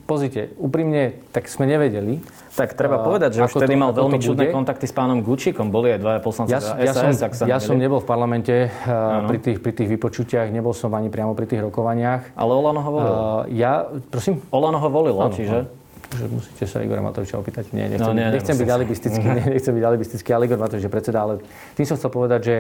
Pozrite, 0.10 0.50
úprimne, 0.58 1.22
tak 1.30 1.46
sme 1.46 1.70
nevedeli. 1.70 2.26
Tak 2.58 2.74
treba 2.74 3.00
povedať, 3.06 3.38
že 3.38 3.40
už 3.46 3.62
vtedy 3.62 3.78
mal 3.78 3.94
veľmi 3.94 4.18
čudné 4.18 4.50
kontakty 4.50 4.90
s 4.90 4.94
pánom 4.98 5.22
Gučíkom. 5.22 5.70
Boli 5.70 5.94
aj 5.94 6.00
dvaja 6.02 6.20
poslanci 6.20 6.58
ja, 6.58 6.60
ja 6.82 6.92
SAS, 6.92 7.22
som, 7.38 7.46
Ja 7.46 7.62
som 7.62 7.78
nebol 7.78 8.02
v 8.02 8.08
parlamente 8.10 8.68
uh, 8.68 9.30
pri, 9.30 9.38
tých, 9.40 9.58
pri 9.62 9.72
tých 9.78 9.90
vypočutiach, 9.94 10.50
nebol 10.50 10.74
som 10.74 10.90
ani 10.98 11.08
priamo 11.14 11.38
pri 11.38 11.46
tých 11.46 11.62
rokovaniach. 11.64 12.34
Ale 12.34 12.52
Olano 12.52 12.82
ho 12.82 12.92
volil. 12.92 13.14
Uh, 13.14 13.20
ja, 13.54 13.86
prosím? 14.10 14.42
Olano 14.50 14.82
ho 14.82 14.90
volilo, 14.90 15.22
ano, 15.22 15.38
čiže... 15.38 15.70
Že 16.10 16.26
musíte 16.34 16.66
sa 16.66 16.82
Igora 16.82 17.06
Matoviča 17.06 17.38
opýtať. 17.38 17.70
Nie, 17.70 17.86
nechcem, 17.86 18.10
no, 18.10 18.18
nie, 18.18 18.26
nechcem 18.34 18.58
byť 18.58 18.70
alibistický, 18.74 19.26
nie, 19.38 19.46
nechcem 19.54 19.74
byť 19.78 19.84
alibistický, 19.86 20.30
ale 20.34 20.50
Igor 20.50 20.58
Matovič 20.58 20.84
je 20.84 20.92
predseda, 20.92 21.22
ale 21.22 21.46
tým 21.78 21.86
som 21.86 21.96
chcel 22.02 22.10
povedať, 22.10 22.40
že 22.42 22.56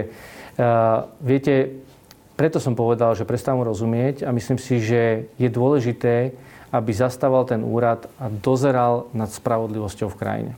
uh, 0.62 1.10
viete, 1.26 1.82
preto 2.40 2.64
som 2.64 2.72
povedal, 2.72 3.20
že 3.20 3.28
prestávam 3.28 3.68
rozumieť 3.68 4.24
a 4.24 4.32
myslím 4.32 4.56
si, 4.56 4.80
že 4.80 5.28
je 5.36 5.50
dôležité, 5.52 6.32
aby 6.72 6.92
zastával 6.96 7.44
ten 7.44 7.60
úrad 7.68 8.08
a 8.16 8.32
dozeral 8.32 9.12
nad 9.12 9.28
spravodlivosťou 9.28 10.08
v 10.08 10.20
krajine. 10.20 10.54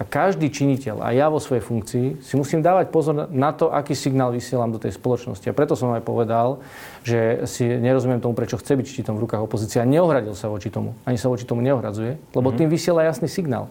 A 0.00 0.06
každý 0.06 0.48
činiteľ, 0.48 1.04
a 1.04 1.12
ja 1.12 1.28
vo 1.28 1.36
svojej 1.36 1.60
funkcii, 1.60 2.24
si 2.24 2.34
musím 2.38 2.64
dávať 2.64 2.88
pozor 2.88 3.28
na 3.28 3.52
to, 3.52 3.68
aký 3.68 3.92
signál 3.92 4.32
vysielam 4.32 4.72
do 4.72 4.80
tej 4.80 4.96
spoločnosti. 4.96 5.44
A 5.44 5.52
preto 5.52 5.76
som 5.76 5.92
aj 5.92 6.00
povedal, 6.00 6.64
že 7.04 7.44
si 7.44 7.68
nerozumiem 7.68 8.16
tomu, 8.16 8.32
prečo 8.32 8.56
chce 8.56 8.80
byť 8.80 8.86
štítom 8.86 9.20
v 9.20 9.28
rukách 9.28 9.44
opozícia. 9.44 9.84
Neohradil 9.84 10.32
sa 10.32 10.48
voči 10.48 10.72
tomu. 10.72 10.96
Ani 11.04 11.20
sa 11.20 11.28
voči 11.28 11.44
tomu 11.44 11.60
neohradzuje, 11.60 12.16
lebo 12.32 12.48
mm-hmm. 12.48 12.58
tým 12.64 12.68
vysiela 12.72 13.04
jasný 13.04 13.28
signál. 13.28 13.68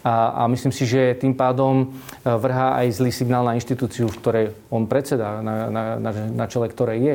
A, 0.00 0.44
a 0.44 0.48
myslím 0.48 0.72
si, 0.72 0.88
že 0.88 1.12
tým 1.20 1.36
pádom 1.36 1.84
e, 1.84 1.86
vrhá 2.24 2.80
aj 2.80 2.96
zlý 2.96 3.12
signál 3.12 3.44
na 3.44 3.52
inštitúciu, 3.52 4.08
v 4.08 4.16
ktorej 4.16 4.46
on 4.72 4.88
predseda, 4.88 5.44
na, 5.44 5.68
na, 5.68 5.82
na, 6.00 6.10
na 6.32 6.44
čele 6.48 6.72
ktorej 6.72 6.98
je. 7.04 7.14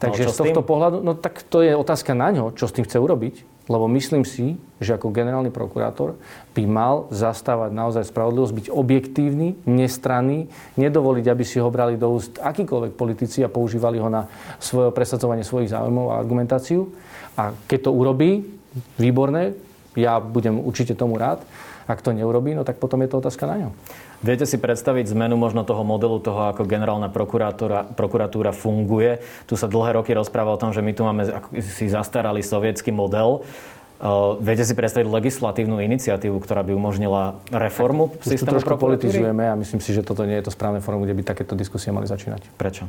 Takže 0.00 0.22
no, 0.26 0.32
z 0.32 0.38
tohto 0.38 0.62
pohľadu, 0.62 1.02
no 1.02 1.12
tak 1.18 1.42
to 1.44 1.60
je 1.60 1.74
otázka 1.74 2.14
na 2.14 2.30
ňo, 2.30 2.54
čo 2.54 2.70
s 2.70 2.74
tým 2.74 2.86
chce 2.86 3.02
urobiť. 3.02 3.50
Lebo 3.70 3.86
myslím 3.86 4.26
si, 4.26 4.58
že 4.82 4.98
ako 4.98 5.14
generálny 5.14 5.54
prokurátor 5.54 6.18
by 6.58 6.62
mal 6.66 7.06
zastávať 7.14 7.70
naozaj 7.70 8.10
spravodlivosť, 8.10 8.54
byť 8.56 8.66
objektívny, 8.66 9.62
nestranný, 9.62 10.50
nedovoliť, 10.74 11.26
aby 11.30 11.44
si 11.46 11.62
ho 11.62 11.70
brali 11.70 11.94
do 11.94 12.10
úst 12.10 12.42
akýkoľvek 12.42 12.98
politici 12.98 13.46
a 13.46 13.52
používali 13.52 14.02
ho 14.02 14.10
na 14.10 14.26
svoje 14.58 14.90
presadzovanie 14.90 15.46
svojich 15.46 15.70
záujmov 15.70 16.10
a 16.10 16.18
argumentáciu. 16.18 16.90
A 17.38 17.54
keď 17.70 17.86
to 17.86 17.94
urobí, 17.94 18.42
výborné, 18.98 19.54
ja 19.94 20.18
budem 20.18 20.58
určite 20.58 20.98
tomu 20.98 21.14
rád. 21.14 21.42
Ak 21.90 22.06
to 22.06 22.14
neurobí, 22.14 22.54
no 22.54 22.62
tak 22.62 22.78
potom 22.78 23.02
je 23.02 23.10
to 23.10 23.18
otázka 23.18 23.50
na 23.50 23.66
ňo. 23.66 23.68
Viete 24.22 24.46
si 24.46 24.62
predstaviť 24.62 25.10
zmenu 25.10 25.34
možno 25.34 25.66
toho 25.66 25.82
modelu 25.82 26.22
toho, 26.22 26.54
ako 26.54 26.62
generálna 26.62 27.10
prokuratúra, 27.10 28.54
funguje? 28.54 29.18
Tu 29.50 29.58
sa 29.58 29.66
dlhé 29.66 29.98
roky 29.98 30.14
rozpráva 30.14 30.54
o 30.54 30.60
tom, 30.60 30.70
že 30.70 30.86
my 30.86 30.94
tu 30.94 31.02
máme 31.02 31.26
si 31.58 31.90
zastaralý 31.90 32.46
sovietský 32.46 32.94
model. 32.94 33.42
Uh, 34.00 34.38
viete 34.40 34.62
si 34.64 34.72
predstaviť 34.72 35.04
legislatívnu 35.10 35.82
iniciatívu, 35.82 36.40
ktorá 36.40 36.64
by 36.64 36.72
umožnila 36.72 37.36
reformu 37.52 38.08
tak, 38.16 38.32
systému 38.32 38.56
trošku 38.56 38.80
politizujeme 38.80 39.44
a 39.44 39.52
myslím 39.58 39.82
si, 39.84 39.92
že 39.92 40.00
toto 40.00 40.24
nie 40.24 40.40
je 40.40 40.48
to 40.48 40.52
správne 40.54 40.80
fórum, 40.80 41.04
kde 41.04 41.12
by 41.12 41.26
takéto 41.26 41.52
diskusie 41.52 41.92
mali 41.92 42.08
začínať. 42.08 42.48
Prečo? 42.56 42.88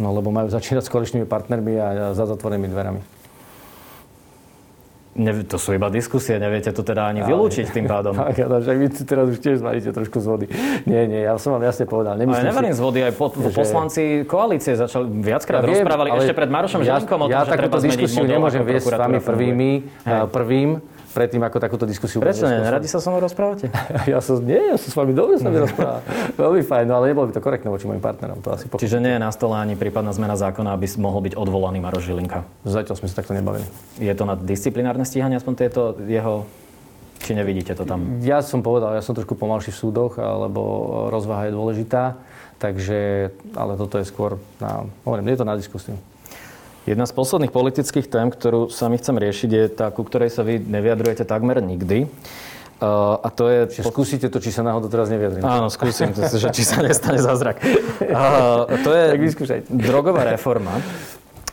No 0.00 0.16
lebo 0.16 0.32
majú 0.32 0.48
začínať 0.48 0.88
s 0.88 0.92
koaličnými 0.96 1.28
partnermi 1.28 1.72
a 1.76 2.16
za 2.16 2.24
zatvorenými 2.24 2.72
dverami. 2.72 3.19
Ne, 5.20 5.44
to 5.44 5.60
sú 5.60 5.76
iba 5.76 5.92
diskusie, 5.92 6.40
neviete 6.40 6.72
to 6.72 6.80
teda 6.80 7.12
ani 7.12 7.20
vylúčiť 7.20 7.68
tým 7.76 7.84
pádom. 7.84 8.16
Ale 8.48 8.64
však 8.64 8.76
vy 8.80 8.86
teraz 9.04 9.26
už 9.28 9.36
tiež 9.36 9.60
zvaríte 9.60 9.92
trošku 9.92 10.16
z 10.16 10.26
vody. 10.26 10.46
Nie, 10.88 11.04
nie, 11.04 11.28
ja 11.28 11.36
som 11.36 11.52
vám 11.60 11.68
jasne 11.68 11.84
povedal. 11.84 12.16
Nemyslím 12.16 12.40
ale 12.40 12.48
nevarím 12.48 12.72
si, 12.72 12.80
z 12.80 12.82
vody, 12.82 12.98
aj 13.04 13.12
po, 13.20 13.26
že... 13.28 13.52
poslanci 13.52 14.02
koalície 14.24 14.72
začali 14.80 15.04
viackrát 15.20 15.60
ja 15.60 15.68
viem, 15.68 15.84
rozprávali 15.84 16.08
ešte 16.16 16.32
pred 16.32 16.48
Marošom 16.48 16.80
ja, 16.80 16.96
Žilinkom 16.96 17.20
o 17.20 17.26
tom, 17.28 17.36
ja 17.36 17.42
že 17.44 17.52
treba 17.52 17.76
zmeniť 17.76 18.00
diskusiu 18.00 18.24
nemôžem 18.24 18.62
viesť 18.64 18.86
s 18.88 18.96
vami 18.96 19.18
prvými, 19.20 19.70
prvým, 20.32 20.70
predtým, 21.10 21.42
ako 21.42 21.58
takúto 21.58 21.84
diskusiu 21.84 22.22
Prečo 22.22 22.46
nie? 22.46 22.62
Radi 22.62 22.86
sa 22.86 23.02
so 23.02 23.10
mnou 23.10 23.22
rozprávate? 23.22 23.70
ja 24.12 24.18
som, 24.22 24.38
nie, 24.42 24.58
ja 24.58 24.76
som 24.78 24.88
s 24.90 24.96
vami 24.96 25.12
dobre 25.12 25.36
sa 25.42 25.50
mi. 25.50 25.58
Veľmi 26.38 26.62
fajn, 26.62 26.84
no 26.86 27.02
ale 27.02 27.10
nebolo 27.10 27.28
by 27.30 27.34
to 27.34 27.42
korektné 27.42 27.68
voči 27.68 27.90
mojim 27.90 28.02
partnerom. 28.02 28.38
To 28.46 28.54
asi 28.54 28.70
Čiže 28.70 29.02
nie 29.02 29.18
je 29.18 29.20
na 29.20 29.30
stole 29.34 29.58
ani 29.58 29.74
prípadná 29.74 30.14
zmena 30.14 30.38
zákona, 30.38 30.74
aby 30.74 30.86
mohol 30.96 31.20
byť 31.26 31.34
odvolaný 31.34 31.82
Maroš 31.82 32.06
Žilinka? 32.06 32.46
Zatiaľ 32.62 32.96
sme 32.98 33.08
sa 33.10 33.20
takto 33.20 33.34
nebavili. 33.34 33.66
Je 33.98 34.12
to 34.14 34.24
na 34.24 34.38
disciplinárne 34.38 35.02
stíhanie, 35.02 35.38
aspoň 35.38 35.54
tieto 35.58 35.98
jeho 36.06 36.46
či 37.20 37.36
nevidíte 37.36 37.76
to 37.76 37.84
tam? 37.84 38.24
Ja 38.24 38.40
som 38.40 38.64
povedal, 38.64 38.96
ja 38.96 39.04
som 39.04 39.12
trošku 39.12 39.36
pomalší 39.36 39.76
v 39.76 39.78
súdoch, 39.78 40.16
lebo 40.16 40.60
rozvaha 41.12 41.52
je 41.52 41.52
dôležitá, 41.52 42.16
takže, 42.56 43.30
ale 43.52 43.76
toto 43.76 44.00
je 44.00 44.08
skôr 44.08 44.40
na, 44.56 44.88
hovorím, 45.04 45.28
je 45.28 45.38
to 45.38 45.46
na 45.46 45.54
diskusiu. 45.54 46.00
Jedna 46.90 47.06
z 47.06 47.14
posledných 47.14 47.54
politických 47.54 48.10
tém, 48.10 48.34
ktorú 48.34 48.66
sa 48.66 48.90
mi 48.90 48.98
chcem 48.98 49.14
riešiť, 49.14 49.50
je 49.54 49.64
tá, 49.70 49.94
ku 49.94 50.02
ktorej 50.02 50.34
sa 50.34 50.42
vy 50.42 50.58
nevyjadrujete 50.58 51.22
takmer 51.22 51.62
nikdy. 51.62 52.10
Uh, 52.82 53.14
a 53.22 53.30
to 53.30 53.46
je... 53.46 53.60
Čiže 53.78 53.94
skúsite 53.94 54.26
to, 54.26 54.42
či 54.42 54.50
sa 54.50 54.66
náhodou 54.66 54.90
teraz 54.90 55.06
nevyjadrím. 55.06 55.46
Áno, 55.46 55.70
skúsim, 55.70 56.10
to, 56.10 56.26
že 56.42 56.50
či 56.50 56.66
sa 56.66 56.82
nestane 56.82 57.22
zázrak. 57.22 57.62
Uh, 57.62 58.66
to 58.82 58.90
je 58.90 59.06
drogová 59.70 60.26
reforma 60.26 60.82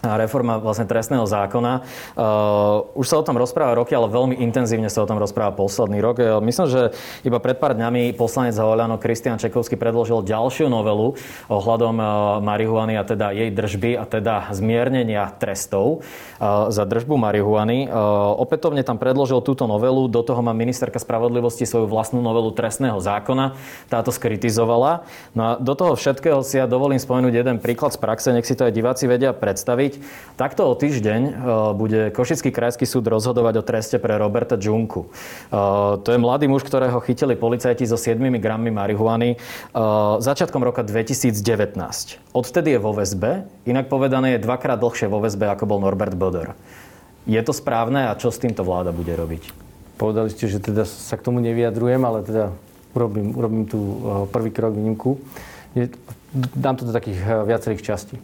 reforma 0.04 0.62
vlastne 0.62 0.86
trestného 0.86 1.26
zákona. 1.26 1.82
Uh, 2.14 2.86
už 2.94 3.06
sa 3.10 3.18
o 3.18 3.26
tom 3.26 3.40
rozpráva 3.40 3.74
roky, 3.74 3.98
ale 3.98 4.12
veľmi 4.12 4.38
intenzívne 4.46 4.94
sa 4.94 5.02
o 5.02 5.10
tom 5.10 5.18
rozpráva 5.18 5.58
posledný 5.58 5.98
rok. 6.04 6.22
Uh, 6.22 6.38
myslím, 6.44 6.68
že 6.70 6.82
iba 7.26 7.42
pred 7.42 7.58
pár 7.58 7.74
dňami 7.74 8.14
poslanec 8.14 8.54
za 8.54 8.66
Oľano 8.66 9.02
Kristian 9.02 9.42
Čekovský 9.42 9.74
predložil 9.74 10.22
ďalšiu 10.22 10.70
novelu 10.70 11.18
ohľadom 11.50 11.96
uh, 11.98 12.08
marihuany 12.46 12.94
a 12.94 13.04
teda 13.04 13.34
jej 13.34 13.50
držby 13.50 13.98
a 13.98 14.06
teda 14.06 14.54
zmiernenia 14.54 15.34
trestov 15.42 16.06
uh, 16.38 16.70
za 16.70 16.86
držbu 16.86 17.18
marihuany. 17.18 17.90
Opätovne 18.38 18.86
tam 18.86 19.02
predložil 19.02 19.42
túto 19.42 19.66
novelu, 19.66 20.08
do 20.08 20.22
toho 20.22 20.40
má 20.44 20.54
ministerka 20.54 21.02
spravodlivosti 21.02 21.66
svoju 21.66 21.90
vlastnú 21.90 22.22
novelu 22.22 22.54
trestného 22.54 23.00
zákona. 23.02 23.58
Táto 23.90 24.14
skritizovala. 24.14 25.08
No 25.34 25.42
a 25.44 25.52
do 25.58 25.74
toho 25.74 25.98
všetkého 25.98 26.44
si 26.44 26.60
ja 26.60 26.70
dovolím 26.70 27.02
spomenúť 27.02 27.34
jeden 27.34 27.58
príklad 27.58 27.96
z 27.96 28.00
praxe, 28.00 28.30
nech 28.36 28.46
si 28.46 28.54
to 28.54 28.68
aj 28.68 28.74
diváci 28.76 29.10
vedia 29.10 29.32
predstaviť 29.34 29.87
predstaviť. 29.88 30.36
Takto 30.38 30.70
o 30.70 30.78
týždeň 30.78 31.22
e, 31.26 31.32
bude 31.74 32.00
Košický 32.14 32.54
krajský 32.54 32.86
súd 32.86 33.10
rozhodovať 33.10 33.58
o 33.58 33.64
treste 33.66 33.98
pre 33.98 34.22
Roberta 34.22 34.54
Džunku. 34.54 35.02
E, 35.02 35.10
to 36.06 36.10
je 36.14 36.20
mladý 36.22 36.46
muž, 36.46 36.62
ktorého 36.62 37.02
chytili 37.02 37.34
policajti 37.34 37.90
so 37.90 37.98
7 37.98 38.22
grammi 38.38 38.70
marihuany 38.70 39.34
e, 39.34 39.38
začiatkom 40.22 40.62
roka 40.62 40.86
2019. 40.86 41.34
Odtedy 42.38 42.78
je 42.78 42.80
vo 42.80 42.94
väzbe, 42.94 43.50
inak 43.66 43.90
povedané 43.90 44.38
je 44.38 44.46
dvakrát 44.46 44.78
dlhšie 44.78 45.10
vo 45.10 45.18
väzbe, 45.26 45.50
ako 45.50 45.66
bol 45.66 45.82
Norbert 45.82 46.14
Boder. 46.14 46.54
Je 47.26 47.42
to 47.42 47.52
správne 47.52 48.08
a 48.08 48.16
čo 48.16 48.30
s 48.30 48.38
týmto 48.38 48.62
vláda 48.62 48.94
bude 48.94 49.12
robiť? 49.12 49.50
Povedali 49.98 50.30
ste, 50.30 50.46
že 50.46 50.62
teda 50.62 50.86
sa 50.86 51.18
k 51.18 51.26
tomu 51.26 51.42
nevyjadrujem, 51.42 52.00
ale 52.06 52.22
teda 52.22 52.54
urobím, 52.94 53.34
urobím 53.34 53.66
tú 53.66 53.82
prvý 54.30 54.54
krok 54.54 54.78
výnimku. 54.78 55.18
Dám 56.38 56.78
to 56.78 56.86
do 56.86 56.94
takých 56.94 57.18
eh, 57.18 57.44
viacerých 57.44 57.82
častí. 57.82 58.16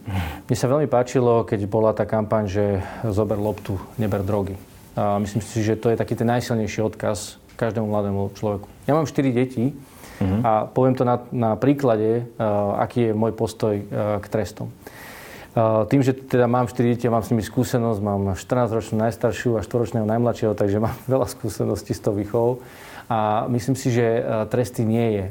Mne 0.46 0.56
sa 0.56 0.70
veľmi 0.70 0.86
páčilo, 0.86 1.42
keď 1.42 1.66
bola 1.66 1.90
tá 1.90 2.06
kampaň, 2.06 2.46
že 2.46 2.64
zober 3.02 3.36
loptu, 3.36 3.74
neber 3.98 4.22
drogy. 4.22 4.54
A 4.94 5.18
myslím 5.18 5.42
si, 5.42 5.58
že 5.66 5.74
to 5.74 5.90
je 5.90 5.98
taký 5.98 6.14
ten 6.14 6.30
najsilnejší 6.30 6.78
odkaz 6.86 7.42
každému 7.58 7.90
mladému 7.90 8.30
človeku. 8.38 8.66
Ja 8.86 8.94
mám 8.94 9.10
4 9.10 9.34
deti 9.34 9.74
uh-huh. 9.74 10.40
a 10.42 10.52
poviem 10.70 10.94
to 10.94 11.02
na, 11.02 11.18
na 11.34 11.58
príklade, 11.58 12.26
uh, 12.38 12.78
aký 12.82 13.10
je 13.10 13.12
môj 13.14 13.34
postoj 13.34 13.74
uh, 13.78 14.18
k 14.22 14.26
trestom. 14.30 14.70
Uh, 15.54 15.86
tým, 15.86 16.02
že 16.02 16.14
teda 16.14 16.50
mám 16.50 16.66
4 16.66 16.94
deti, 16.94 17.06
mám 17.06 17.22
s 17.22 17.30
nimi 17.30 17.42
skúsenosť, 17.42 18.00
mám 18.02 18.38
14-ročnú 18.38 19.02
najstaršiu 19.02 19.58
a 19.58 19.66
4-ročného 19.66 20.06
najmladšieho, 20.06 20.54
takže 20.54 20.82
mám 20.82 20.94
veľa 21.10 21.26
skúseností 21.26 21.94
s 21.94 22.02
tou 22.02 22.14
výchovou. 22.14 22.62
A 23.04 23.44
myslím 23.52 23.76
si, 23.76 23.92
že 23.92 24.24
tresty 24.48 24.80
nie 24.80 25.06
je 25.12 25.24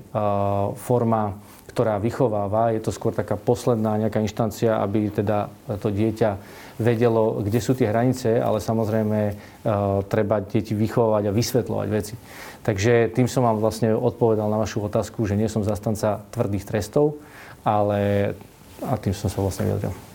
forma 0.77 1.41
ktorá 1.71 1.97
vychováva. 1.97 2.75
Je 2.75 2.81
to 2.83 2.91
skôr 2.91 3.15
taká 3.15 3.39
posledná 3.39 3.95
nejaká 3.97 4.19
inštancia, 4.19 4.81
aby 4.83 5.09
teda 5.09 5.47
to 5.79 5.89
dieťa 5.89 6.37
vedelo, 6.81 7.41
kde 7.41 7.59
sú 7.61 7.77
tie 7.77 7.89
hranice, 7.89 8.41
ale 8.41 8.57
samozrejme 8.57 9.19
e, 9.29 9.33
treba 10.09 10.41
deti 10.41 10.73
vychovávať 10.73 11.29
a 11.29 11.35
vysvetľovať 11.35 11.87
veci. 11.93 12.15
Takže 12.65 13.13
tým 13.13 13.29
som 13.29 13.45
vám 13.45 13.61
vlastne 13.61 13.93
odpovedal 13.93 14.49
na 14.49 14.57
vašu 14.57 14.81
otázku, 14.85 15.25
že 15.29 15.37
nie 15.37 15.51
som 15.51 15.61
zastanca 15.61 16.25
tvrdých 16.33 16.65
trestov, 16.65 17.21
ale 17.61 18.33
a 18.83 18.99
tým 18.99 19.15
som 19.15 19.31
sa 19.31 19.39
vlastne 19.39 19.69
vyjadril. 19.69 20.12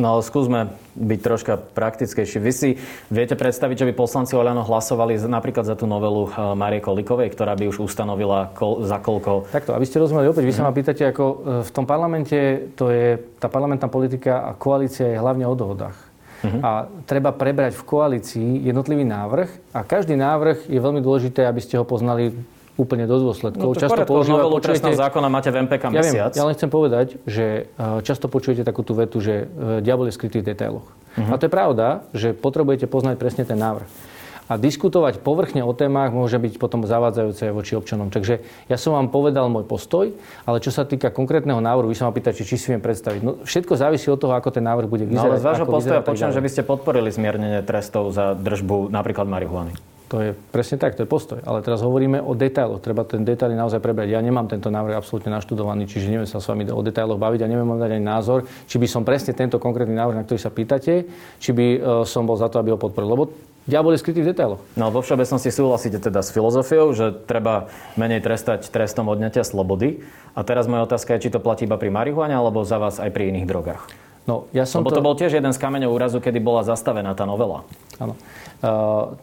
No 0.00 0.16
ale 0.16 0.24
skúsme 0.24 0.72
byť 0.96 1.20
troška 1.20 1.60
praktickejší. 1.60 2.40
Vy 2.40 2.52
si 2.52 2.70
viete 3.12 3.36
predstaviť, 3.36 3.84
že 3.84 3.88
by 3.88 3.92
poslanci 3.92 4.32
Oľano 4.32 4.64
hlasovali 4.64 5.20
napríklad 5.20 5.68
za 5.68 5.76
tú 5.76 5.84
novelu 5.84 6.28
eh, 6.28 6.56
Marie 6.56 6.80
Kolikovej, 6.80 7.28
ktorá 7.32 7.52
by 7.52 7.68
už 7.68 7.84
ustanovila 7.84 8.52
kol, 8.56 8.84
za 8.88 8.96
koľko... 8.96 9.52
Takto, 9.52 9.76
aby 9.76 9.84
ste 9.84 10.00
rozumeli 10.00 10.32
opäť, 10.32 10.48
vy 10.48 10.54
sa 10.56 10.64
ma 10.64 10.72
pýtate, 10.72 11.04
ako 11.04 11.24
eh, 11.24 11.36
v 11.60 11.70
tom 11.76 11.84
parlamente 11.84 12.72
to 12.72 12.88
je, 12.88 13.20
tá 13.36 13.52
parlamentná 13.52 13.88
politika 13.92 14.48
a 14.48 14.56
koalícia 14.56 15.12
je 15.12 15.20
hlavne 15.20 15.44
o 15.44 15.52
dohodách. 15.52 15.96
Uh-huh. 16.42 16.58
A 16.64 16.70
treba 17.06 17.30
prebrať 17.30 17.76
v 17.76 17.86
koalícii 17.86 18.50
jednotlivý 18.66 19.06
návrh 19.06 19.76
a 19.76 19.86
každý 19.86 20.18
návrh 20.18 20.66
je 20.66 20.80
veľmi 20.80 20.98
dôležité, 20.98 21.46
aby 21.46 21.62
ste 21.62 21.78
ho 21.78 21.86
poznali 21.86 22.34
úplne 22.82 23.06
do 23.06 23.22
dôsledkov. 23.22 23.70
No, 23.70 23.78
často 23.78 24.02
používa, 24.02 24.42
novelu 24.42 24.58
počujete, 24.58 24.98
zákona 24.98 25.30
máte 25.30 25.54
v 25.54 25.62
MPK 25.62 25.84
ja 25.86 25.90
mesiac. 25.94 26.32
Viem, 26.34 26.38
ja 26.42 26.44
len 26.50 26.54
chcem 26.58 26.70
povedať, 26.74 27.06
že 27.22 27.70
často 28.02 28.26
počujete 28.26 28.66
takú 28.66 28.82
tú 28.82 28.98
vetu, 28.98 29.22
že 29.22 29.46
diabol 29.78 30.10
je 30.10 30.14
skrytý 30.18 30.42
v 30.42 30.50
detailoch. 30.50 30.90
Uh-huh. 30.90 31.30
A 31.30 31.38
to 31.38 31.46
je 31.46 31.52
pravda, 31.54 32.02
že 32.10 32.34
potrebujete 32.34 32.90
poznať 32.90 33.22
presne 33.22 33.46
ten 33.46 33.56
návrh 33.56 34.10
a 34.50 34.58
diskutovať 34.60 35.22
povrchne 35.22 35.64
o 35.64 35.72
témach 35.72 36.12
môže 36.12 36.36
byť 36.36 36.60
potom 36.60 36.84
zavádzajúce 36.84 37.54
voči 37.54 37.72
občanom. 37.78 38.12
Takže 38.12 38.42
ja 38.68 38.76
som 38.76 38.92
vám 38.92 39.08
povedal 39.08 39.48
môj 39.48 39.64
postoj, 39.64 40.12
ale 40.44 40.58
čo 40.60 40.68
sa 40.74 40.84
týka 40.84 41.08
konkrétneho 41.08 41.62
návrhu, 41.62 41.88
vy 41.88 41.96
sa 41.96 42.04
ma 42.04 42.12
pýtate, 42.12 42.44
či 42.44 42.60
si 42.60 42.68
viem 42.68 42.82
predstaviť. 42.82 43.20
No, 43.22 43.40
všetko 43.46 43.72
závisí 43.80 44.12
od 44.12 44.20
toho, 44.20 44.34
ako 44.36 44.52
ten 44.52 44.66
návrh 44.66 44.90
bude 44.90 45.08
vyzerať. 45.08 45.24
No 45.24 45.32
ale 45.32 45.40
z 45.40 45.46
vášho 45.46 45.64
postoja 45.64 46.02
počujem, 46.04 46.36
že 46.36 46.42
by 46.42 46.50
ste 46.52 46.62
podporili 46.68 47.08
zmiernenie 47.08 47.64
trestov 47.64 48.12
za 48.12 48.36
držbu 48.36 48.92
napríklad 48.92 49.24
marihuany. 49.24 49.72
To 50.12 50.20
je 50.20 50.36
presne 50.52 50.76
tak, 50.76 50.92
to 50.92 51.02
je 51.02 51.08
postoj. 51.08 51.40
Ale 51.40 51.64
teraz 51.64 51.80
hovoríme 51.80 52.20
o 52.20 52.36
detailoch. 52.36 52.84
Treba 52.84 53.00
ten 53.08 53.24
detaily 53.24 53.56
naozaj 53.56 53.80
prebrať. 53.80 54.12
Ja 54.12 54.20
nemám 54.20 54.44
tento 54.44 54.68
návrh 54.68 55.00
absolútne 55.00 55.32
naštudovaný, 55.32 55.88
čiže 55.88 56.12
neviem 56.12 56.28
sa 56.28 56.36
s 56.36 56.52
vami 56.52 56.68
o 56.68 56.84
detailoch 56.84 57.16
baviť 57.16 57.40
a 57.40 57.48
neviem 57.48 57.64
vám 57.64 57.80
dať 57.80 57.96
ani 57.96 58.04
názor, 58.04 58.44
či 58.68 58.76
by 58.76 58.84
som 58.84 59.08
presne 59.08 59.32
tento 59.32 59.56
konkrétny 59.56 59.96
návrh, 59.96 60.20
na 60.20 60.24
ktorý 60.28 60.36
sa 60.36 60.52
pýtate, 60.52 61.08
či 61.40 61.50
by 61.56 61.64
e, 61.64 61.78
som 62.04 62.28
bol 62.28 62.36
za 62.36 62.52
to, 62.52 62.60
aby 62.60 62.76
ho 62.76 62.78
podporil. 62.78 63.08
Lebo 63.08 63.24
Diabol 63.64 63.96
je 63.96 64.04
skrytý 64.04 64.20
v 64.20 64.36
detailoch. 64.36 64.60
No 64.76 64.92
vo 64.92 65.00
všeobecnosti 65.00 65.48
súhlasíte 65.48 65.96
teda 65.96 66.20
s 66.20 66.28
filozofiou, 66.28 66.92
že 66.92 67.14
treba 67.24 67.72
menej 67.96 68.20
trestať 68.20 68.68
trestom 68.68 69.08
odňatia 69.08 69.48
slobody. 69.48 70.04
A 70.36 70.44
teraz 70.44 70.68
moja 70.68 70.84
otázka 70.84 71.16
je, 71.16 71.24
či 71.24 71.32
to 71.32 71.40
platí 71.40 71.64
iba 71.64 71.80
pri 71.80 71.88
marihuane, 71.88 72.36
alebo 72.36 72.68
za 72.68 72.76
vás 72.76 73.00
aj 73.00 73.08
pri 73.14 73.32
iných 73.32 73.48
drogách. 73.48 73.80
No, 74.28 74.50
ja 74.52 74.66
som 74.66 74.84
Lebo 74.84 74.92
to... 74.92 74.98
to 74.98 75.06
bol 75.06 75.14
tiež 75.16 75.40
jeden 75.40 75.50
z 75.54 75.58
kameňov 75.58 75.94
úrazu, 75.94 76.18
kedy 76.20 76.42
bola 76.42 76.66
zastavená 76.66 77.14
tá 77.14 77.22
novela. 77.22 77.64
Áno. 78.02 78.14
Uh, 78.62 79.14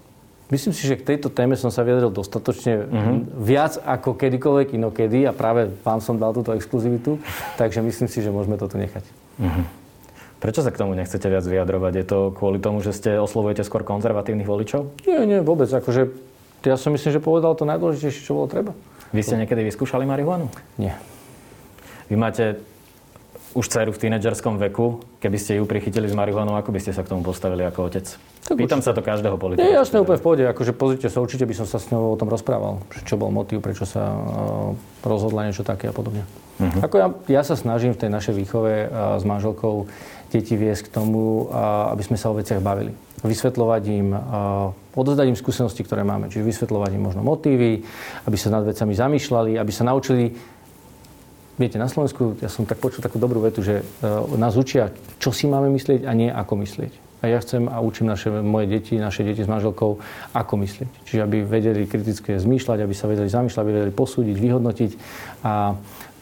myslím 0.50 0.74
si, 0.74 0.86
že 0.86 0.98
k 0.98 1.16
tejto 1.16 1.30
téme 1.30 1.54
som 1.56 1.70
sa 1.70 1.86
vyjadril 1.86 2.14
dostatočne 2.14 2.74
uh-huh. 2.86 3.18
viac 3.38 3.78
ako 3.82 4.18
kedykoľvek 4.18 4.76
inokedy 4.76 5.26
a 5.26 5.34
práve 5.34 5.70
vám 5.86 6.02
som 6.02 6.18
dal 6.18 6.34
túto 6.34 6.54
exkluzivitu, 6.54 7.22
takže 7.58 7.82
myslím 7.86 8.10
si, 8.10 8.20
že 8.22 8.34
môžeme 8.34 8.58
to 8.58 8.66
tu 8.70 8.78
nechať. 8.82 9.06
Uh-huh. 9.40 9.66
Prečo 10.40 10.64
sa 10.64 10.72
k 10.72 10.80
tomu 10.80 10.96
nechcete 10.96 11.28
viac 11.28 11.44
vyjadrovať? 11.44 11.94
Je 12.00 12.06
to 12.08 12.32
kvôli 12.32 12.64
tomu, 12.64 12.80
že 12.80 12.96
ste 12.96 13.20
oslovujete 13.20 13.68
skôr 13.68 13.84
konzervatívnych 13.84 14.48
voličov? 14.48 14.88
Nie, 15.04 15.28
nie, 15.28 15.44
vôbec. 15.44 15.68
Akože, 15.68 16.16
ja 16.64 16.80
som 16.80 16.96
myslím, 16.96 17.12
že 17.12 17.20
povedal 17.20 17.60
to 17.60 17.68
najdôležitejšie, 17.68 18.24
čo 18.24 18.40
bolo 18.40 18.48
treba. 18.48 18.72
Vy 19.12 19.20
ste 19.20 19.36
niekedy 19.36 19.68
vyskúšali 19.68 20.08
marihuanu? 20.08 20.48
Nie. 20.80 20.96
Vy 22.08 22.16
máte 22.16 22.64
už 23.52 23.68
dceru 23.68 23.92
v 23.92 24.00
tínedžerskom 24.00 24.56
veku. 24.70 25.04
Keby 25.20 25.38
ste 25.42 25.60
ju 25.60 25.68
prichytili 25.68 26.08
s 26.08 26.16
marihuanou, 26.16 26.56
ako 26.56 26.72
by 26.72 26.80
ste 26.80 26.96
sa 26.96 27.04
k 27.04 27.12
tomu 27.12 27.20
postavili 27.20 27.68
ako 27.68 27.92
otec? 27.92 28.08
Tak 28.48 28.56
Pýtam 28.56 28.80
určite. 28.80 28.88
sa 28.88 28.98
to 28.98 29.02
každého 29.04 29.36
politika. 29.36 29.66
Nie, 29.68 29.78
jasne, 29.78 30.02
úplne 30.02 30.18
v 30.18 30.26
pohode. 30.26 30.44
Akože 30.48 30.74
pozrite 30.74 31.08
sa, 31.12 31.22
určite 31.22 31.46
by 31.46 31.54
som 31.54 31.68
sa 31.68 31.78
s 31.78 31.92
ňou 31.92 32.14
o 32.14 32.18
tom 32.18 32.32
rozprával. 32.32 32.82
Čo 33.04 33.20
bol 33.20 33.30
motív, 33.30 33.62
prečo 33.62 33.84
sa 33.84 34.10
uh, 34.10 34.22
rozhodla 35.06 35.46
niečo 35.46 35.62
také 35.62 35.92
a 35.92 35.94
podobne. 35.94 36.24
Uh-huh. 36.58 36.82
Ako 36.84 36.96
ja, 36.98 37.08
ja 37.30 37.42
sa 37.46 37.60
snažím 37.60 37.94
v 37.94 38.08
tej 38.08 38.10
našej 38.10 38.34
výchove 38.36 38.74
uh, 38.88 39.20
s 39.20 39.24
manželkou 39.28 39.92
deti 40.30 40.54
viesť 40.54 40.88
k 40.88 40.94
tomu, 40.94 41.50
aby 41.90 42.06
sme 42.06 42.14
sa 42.14 42.30
o 42.30 42.38
veciach 42.38 42.62
bavili. 42.62 42.94
Vysvetľovať 43.26 43.84
im, 43.90 44.14
odozdať 44.94 45.26
im 45.26 45.34
skúsenosti, 45.34 45.82
ktoré 45.82 46.06
máme. 46.06 46.30
Čiže 46.30 46.46
vysvetľovať 46.46 46.92
im 46.94 47.02
možno 47.02 47.26
motívy, 47.26 47.82
aby 48.30 48.38
sa 48.38 48.54
nad 48.54 48.62
vecami 48.62 48.94
zamýšľali, 48.94 49.58
aby 49.58 49.72
sa 49.74 49.90
naučili 49.90 50.38
Viete, 51.60 51.76
na 51.76 51.92
Slovensku, 51.92 52.40
ja 52.40 52.48
som 52.48 52.64
tak 52.64 52.80
počul 52.80 53.04
takú 53.04 53.20
dobrú 53.20 53.44
vetu, 53.44 53.60
že 53.60 53.84
nás 54.40 54.56
učia, 54.56 54.96
čo 55.20 55.36
si 55.36 55.44
máme 55.44 55.68
myslieť 55.76 56.08
a 56.08 56.16
nie 56.16 56.32
ako 56.32 56.56
myslieť. 56.56 57.09
A 57.20 57.28
ja 57.28 57.40
chcem 57.44 57.68
a 57.68 57.84
učím 57.84 58.08
naše, 58.08 58.32
moje 58.32 58.68
deti, 58.68 58.96
naše 58.96 59.28
deti 59.28 59.44
s 59.44 59.52
manželkou, 59.52 60.00
ako 60.32 60.54
myslieť. 60.64 60.90
Čiže 61.04 61.22
aby 61.24 61.44
vedeli 61.44 61.84
kriticky 61.84 62.40
zmýšľať, 62.40 62.80
aby 62.80 62.96
sa 62.96 63.12
vedeli 63.12 63.28
zamýšľať, 63.28 63.64
vedeli 63.68 63.92
posúdiť, 63.92 64.36
vyhodnotiť. 64.40 64.92
A 65.44 65.76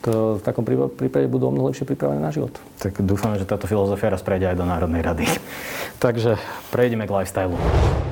v 0.06 0.42
takom 0.44 0.62
prípade 0.68 1.26
budú 1.26 1.50
o 1.50 1.54
mnoho 1.54 1.74
lepšie 1.74 1.88
pripravené 1.90 2.22
na 2.22 2.30
život. 2.30 2.54
Tak 2.78 3.02
dúfame, 3.02 3.42
že 3.42 3.50
táto 3.50 3.66
filozofia 3.66 4.14
raz 4.14 4.22
prejde 4.22 4.54
aj 4.54 4.58
do 4.60 4.66
Národnej 4.68 5.02
rady. 5.02 5.26
Takže 6.04 6.38
prejdeme 6.70 7.10
k 7.10 7.12
lifestylu. 7.12 7.58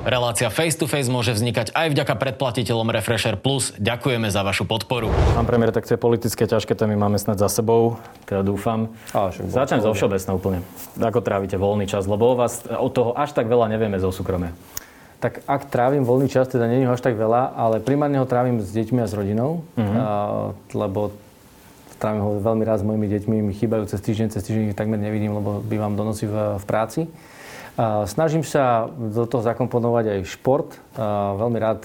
Relácia 0.06 0.50
Face 0.54 0.78
to 0.78 0.86
Face 0.86 1.10
môže 1.10 1.34
vznikať 1.34 1.74
aj 1.74 1.94
vďaka 1.94 2.14
predplatiteľom 2.18 2.90
Refresher 2.94 3.38
Plus. 3.38 3.74
Ďakujeme 3.78 4.30
za 4.30 4.42
vašu 4.46 4.66
podporu. 4.70 5.10
Pán 5.34 5.46
premiér, 5.50 5.74
tak 5.74 5.90
tie 5.90 5.98
politické 5.98 6.46
ťažké 6.46 6.78
témy 6.78 6.94
máme 6.98 7.18
snad 7.18 7.42
za 7.42 7.50
sebou, 7.50 7.98
teda 8.30 8.46
dúfam. 8.46 8.94
A, 9.14 9.34
Začnem 9.34 9.82
zo 9.82 9.94
všeobecne 9.94 10.32
úplne. 10.34 10.60
Ako 10.98 11.26
trávite 11.26 11.58
voľný 11.58 11.90
čas, 11.90 12.06
lebo 12.06 12.34
o 12.34 12.36
vás 12.38 12.66
od 12.70 12.94
toho 12.94 13.18
až 13.18 13.34
tak 13.34 13.50
veľa 13.50 13.70
nevieme 13.70 13.98
zo 13.98 14.14
súkromia. 14.14 14.54
Tak 15.26 15.42
ak 15.50 15.74
trávim 15.74 16.06
voľný 16.06 16.30
čas, 16.30 16.54
teda 16.54 16.70
není 16.70 16.86
ho 16.86 16.94
až 16.94 17.02
tak 17.02 17.18
veľa, 17.18 17.58
ale 17.58 17.82
primárne 17.82 18.22
ho 18.22 18.30
trávim 18.30 18.62
s 18.62 18.70
deťmi 18.70 19.02
a 19.02 19.10
s 19.10 19.14
rodinou, 19.18 19.66
mm-hmm. 19.74 19.98
a, 19.98 20.08
lebo 20.78 21.18
Trávim 21.96 22.22
ho 22.22 22.32
veľmi 22.44 22.64
rád 22.68 22.84
s 22.84 22.88
mojimi 22.88 23.08
deťmi, 23.08 23.36
mi 23.40 23.54
chýbajú 23.56 23.88
cez 23.88 24.04
týždeň, 24.04 24.28
cez 24.36 24.44
týždeň 24.44 24.76
ich 24.76 24.78
takmer 24.78 25.00
nevidím, 25.00 25.36
lebo 25.36 25.64
bývam 25.64 25.96
do 25.96 26.04
noci 26.04 26.28
v, 26.28 26.60
v 26.60 26.66
práci. 26.68 27.08
A 27.76 28.08
snažím 28.08 28.44
sa 28.44 28.88
do 28.88 29.28
toho 29.28 29.44
zakomponovať 29.44 30.20
aj 30.20 30.20
šport. 30.32 30.76
A 30.96 31.36
veľmi 31.36 31.60
rád 31.60 31.82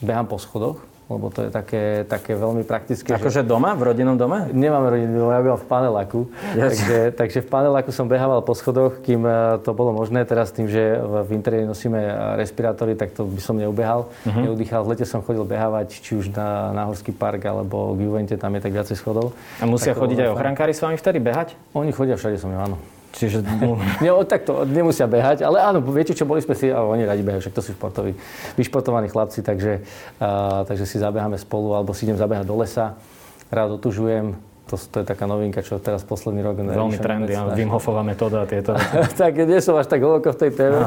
behám 0.00 0.26
po 0.28 0.40
schodoch, 0.40 0.80
lebo 1.16 1.28
to 1.28 1.46
je 1.46 1.50
také, 1.52 1.82
také 2.08 2.32
veľmi 2.34 2.64
praktické. 2.64 3.12
Akože 3.16 3.42
že... 3.42 3.48
doma? 3.48 3.76
V 3.76 3.92
rodinnom 3.92 4.16
dome? 4.16 4.48
Nemáme 4.52 4.88
rodinný 4.88 5.16
dom, 5.16 5.30
ja 5.30 5.40
bývam 5.44 5.60
v 5.60 5.68
paneláku. 5.68 6.20
Yes. 6.56 6.76
Takže, 6.76 6.98
takže 7.16 7.38
v 7.44 7.48
paneláku 7.48 7.90
som 7.92 8.08
behával 8.08 8.40
po 8.40 8.56
schodoch, 8.56 9.00
kým 9.04 9.24
e, 9.24 9.60
to 9.60 9.76
bolo 9.76 9.92
možné. 9.92 10.24
Teraz 10.24 10.50
tým, 10.54 10.66
že 10.66 10.98
v 11.02 11.30
interiéri 11.36 11.68
nosíme 11.68 11.98
respirátory, 12.40 12.96
tak 12.96 13.12
to 13.12 13.28
by 13.28 13.40
som 13.40 13.60
neubehal, 13.60 14.08
uh-huh. 14.24 14.42
neudýchal. 14.48 14.82
V 14.86 14.96
lete 14.96 15.06
som 15.08 15.20
chodil 15.20 15.44
behávať, 15.44 16.00
či 16.00 16.16
už 16.16 16.32
na, 16.32 16.72
na 16.72 16.82
Horský 16.88 17.12
park, 17.12 17.44
alebo 17.44 17.92
k 17.98 18.08
Juvente, 18.08 18.34
tam 18.40 18.56
je 18.56 18.60
tak 18.64 18.72
viacej 18.72 18.96
schodov. 18.96 19.36
A 19.60 19.68
musia 19.68 19.92
chodiť 19.92 20.24
aj 20.24 20.28
ochrankári 20.32 20.72
s 20.72 20.80
vami 20.80 20.96
vtedy 20.96 21.18
behať? 21.20 21.54
Oni 21.76 21.92
chodia 21.92 22.16
všade 22.16 22.40
som 22.40 22.54
áno. 22.54 22.80
Čiže 23.12 23.44
ne, 24.02 24.10
takto 24.24 24.64
nemusia 24.64 25.04
behať, 25.04 25.44
ale 25.44 25.60
áno, 25.60 25.84
viete 25.84 26.16
čo, 26.16 26.24
boli 26.24 26.40
sme 26.40 26.56
si, 26.56 26.72
ale 26.72 26.88
oni 26.88 27.04
radi 27.04 27.20
behajú, 27.20 27.44
však 27.44 27.54
to 27.54 27.62
sú 27.62 27.70
športoví, 27.76 28.16
vyšportovaní 28.56 29.12
chlapci, 29.12 29.44
takže, 29.44 29.84
uh, 30.18 30.64
takže 30.64 30.88
si 30.88 30.96
zabeháme 30.96 31.36
spolu, 31.36 31.76
alebo 31.76 31.92
si 31.92 32.08
idem 32.08 32.16
zabehať 32.16 32.48
do 32.48 32.56
lesa, 32.56 32.96
rád 33.52 33.76
otužujem, 33.76 34.32
to, 34.72 34.80
to 34.80 34.96
je 35.02 35.06
taká 35.06 35.28
novinka, 35.28 35.60
čo 35.60 35.76
teraz 35.76 36.00
posledný 36.00 36.40
rok... 36.40 36.56
Veľmi 36.64 36.96
trendy, 36.96 37.36
áno, 37.36 37.52
Wim 37.52 37.68
Hofová 37.68 38.00
metóda 38.00 38.40
a 38.40 38.46
tieto. 38.48 38.72
tak 39.20 39.36
nie 39.36 39.60
som 39.60 39.76
až 39.76 39.84
tak 39.84 40.00
hlboko 40.00 40.32
v 40.32 40.38
tej 40.48 40.50
téme, 40.56 40.80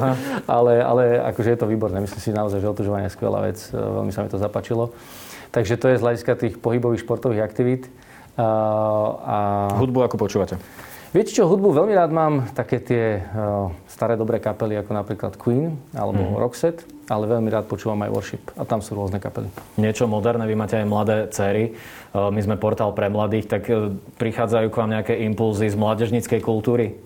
ale, 0.49 0.81
ale 0.81 1.21
akože 1.21 1.53
je 1.53 1.59
to 1.61 1.69
výborné. 1.69 2.01
Myslím 2.01 2.21
si 2.23 2.29
naozaj, 2.33 2.65
že 2.65 2.71
otužovanie 2.71 3.11
je 3.11 3.13
skvelá 3.13 3.45
vec. 3.45 3.61
Veľmi 3.69 4.09
sa 4.09 4.25
mi 4.25 4.33
to 4.33 4.41
zapačilo. 4.41 4.89
Takže 5.53 5.77
to 5.77 5.93
je 5.93 6.01
z 6.01 6.03
hľadiska 6.03 6.33
tých 6.33 6.57
pohybových 6.57 7.05
športových 7.05 7.45
aktivít. 7.45 7.85
Uh, 8.35 8.43
a... 9.21 9.37
Hudbu 9.77 10.09
ako 10.09 10.17
počúvate? 10.17 10.57
Viete 11.15 11.31
čo, 11.31 11.47
hudbu 11.47 11.71
veľmi 11.71 11.95
rád 11.95 12.11
mám, 12.11 12.51
také 12.51 12.75
tie 12.83 13.23
uh, 13.23 13.71
staré 13.87 14.19
dobré 14.19 14.43
kapely, 14.43 14.75
ako 14.75 14.91
napríklad 14.91 15.39
Queen 15.39 15.79
alebo 15.95 16.19
mm-hmm. 16.19 16.43
Roxette, 16.43 16.83
ale 17.07 17.23
veľmi 17.31 17.47
rád 17.47 17.71
počúvam 17.71 18.03
aj 18.03 18.11
Worship 18.11 18.43
a 18.59 18.67
tam 18.67 18.83
sú 18.83 18.99
rôzne 18.99 19.23
kapely. 19.23 19.47
Niečo 19.79 20.11
moderné, 20.11 20.43
vy 20.43 20.59
máte 20.59 20.75
aj 20.75 20.83
mladé 20.83 21.31
céry, 21.31 21.71
uh, 22.11 22.27
my 22.27 22.43
sme 22.43 22.59
portál 22.59 22.91
pre 22.91 23.07
mladých, 23.07 23.47
tak 23.47 23.63
uh, 23.71 23.95
prichádzajú 24.19 24.67
k 24.67 24.75
vám 24.75 24.91
nejaké 24.91 25.13
impulzy 25.23 25.71
z 25.71 25.79
mládežníckej 25.79 26.43
kultúry? 26.43 26.99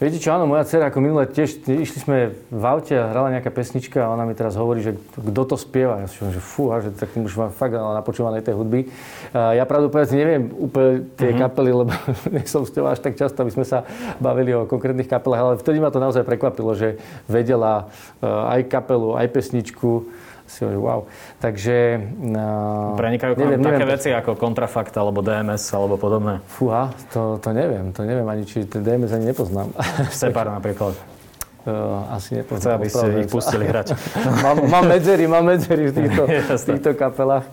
Viete 0.00 0.16
čo, 0.16 0.32
áno, 0.32 0.48
moja 0.48 0.64
dcera 0.64 0.88
ako 0.88 0.96
minule 1.04 1.28
tiež, 1.28 1.60
išli 1.68 1.98
sme 2.00 2.32
v 2.48 2.64
aute 2.64 2.96
a 2.96 3.12
hrala 3.12 3.36
nejaká 3.36 3.52
pesnička 3.52 4.00
a 4.00 4.08
ona 4.08 4.24
mi 4.24 4.32
teraz 4.32 4.56
hovorí, 4.56 4.80
že 4.80 4.96
kto 4.96 5.44
to 5.44 5.60
spieva. 5.60 6.00
Ja 6.00 6.08
si 6.08 6.16
že 6.24 6.40
fú, 6.40 6.72
že 6.80 6.88
tak 6.88 7.12
už 7.12 7.36
mám 7.36 7.52
fakt 7.52 7.76
napočúvané 7.76 8.40
tej 8.40 8.56
hudby. 8.56 8.88
Ja 9.36 9.60
pravdu 9.68 9.92
povedať 9.92 10.16
neviem 10.16 10.48
úplne 10.56 11.04
tie 11.20 11.36
mm-hmm. 11.36 11.44
kapely, 11.44 11.70
lebo 11.76 11.92
nie 12.32 12.48
som 12.48 12.64
s 12.64 12.72
až 12.72 12.96
tak 13.04 13.20
často, 13.20 13.44
aby 13.44 13.52
sme 13.52 13.68
sa 13.68 13.84
bavili 14.16 14.56
o 14.56 14.64
konkrétnych 14.64 15.04
kapelách, 15.04 15.40
ale 15.44 15.60
vtedy 15.60 15.84
ma 15.84 15.92
to 15.92 16.00
naozaj 16.00 16.24
prekvapilo, 16.24 16.72
že 16.72 16.96
vedela 17.28 17.92
eh, 18.24 18.56
aj 18.56 18.72
kapelu, 18.72 19.20
aj 19.20 19.28
pesničku 19.36 20.08
si 20.50 20.66
hovorí, 20.66 20.78
wow. 20.82 21.00
Takže... 21.38 22.02
Uh, 22.18 22.98
Prenikajú 22.98 23.38
neviem, 23.38 23.62
také 23.62 23.86
neviem, 23.86 23.94
veci 23.94 24.08
ako 24.10 24.34
kontrafakt 24.34 24.90
alebo 24.98 25.22
DMS 25.22 25.62
alebo 25.70 25.94
podobné? 25.94 26.42
Fúha, 26.50 26.90
to, 27.14 27.38
to 27.38 27.54
neviem. 27.54 27.94
To 27.94 28.02
neviem 28.02 28.26
ani, 28.26 28.42
či 28.42 28.66
DMS 28.66 29.14
ani 29.14 29.30
nepoznám. 29.30 29.70
Separ 30.10 30.50
napríklad. 30.50 30.98
Uh, 31.60 32.16
asi 32.16 32.40
nepoznám. 32.40 32.56
Chce, 32.56 32.70
aby 32.72 32.88
ste 32.88 33.06
ich 33.20 33.28
pustili 33.28 33.68
hrať. 33.68 33.92
mám, 34.48 34.64
mám 34.64 34.80
medzery, 34.88 35.28
mám 35.28 35.44
medzery 35.44 35.92
v 35.92 35.92
týchto, 35.92 36.24
v 36.56 36.64
týchto 36.72 36.90
kapelách, 36.96 37.44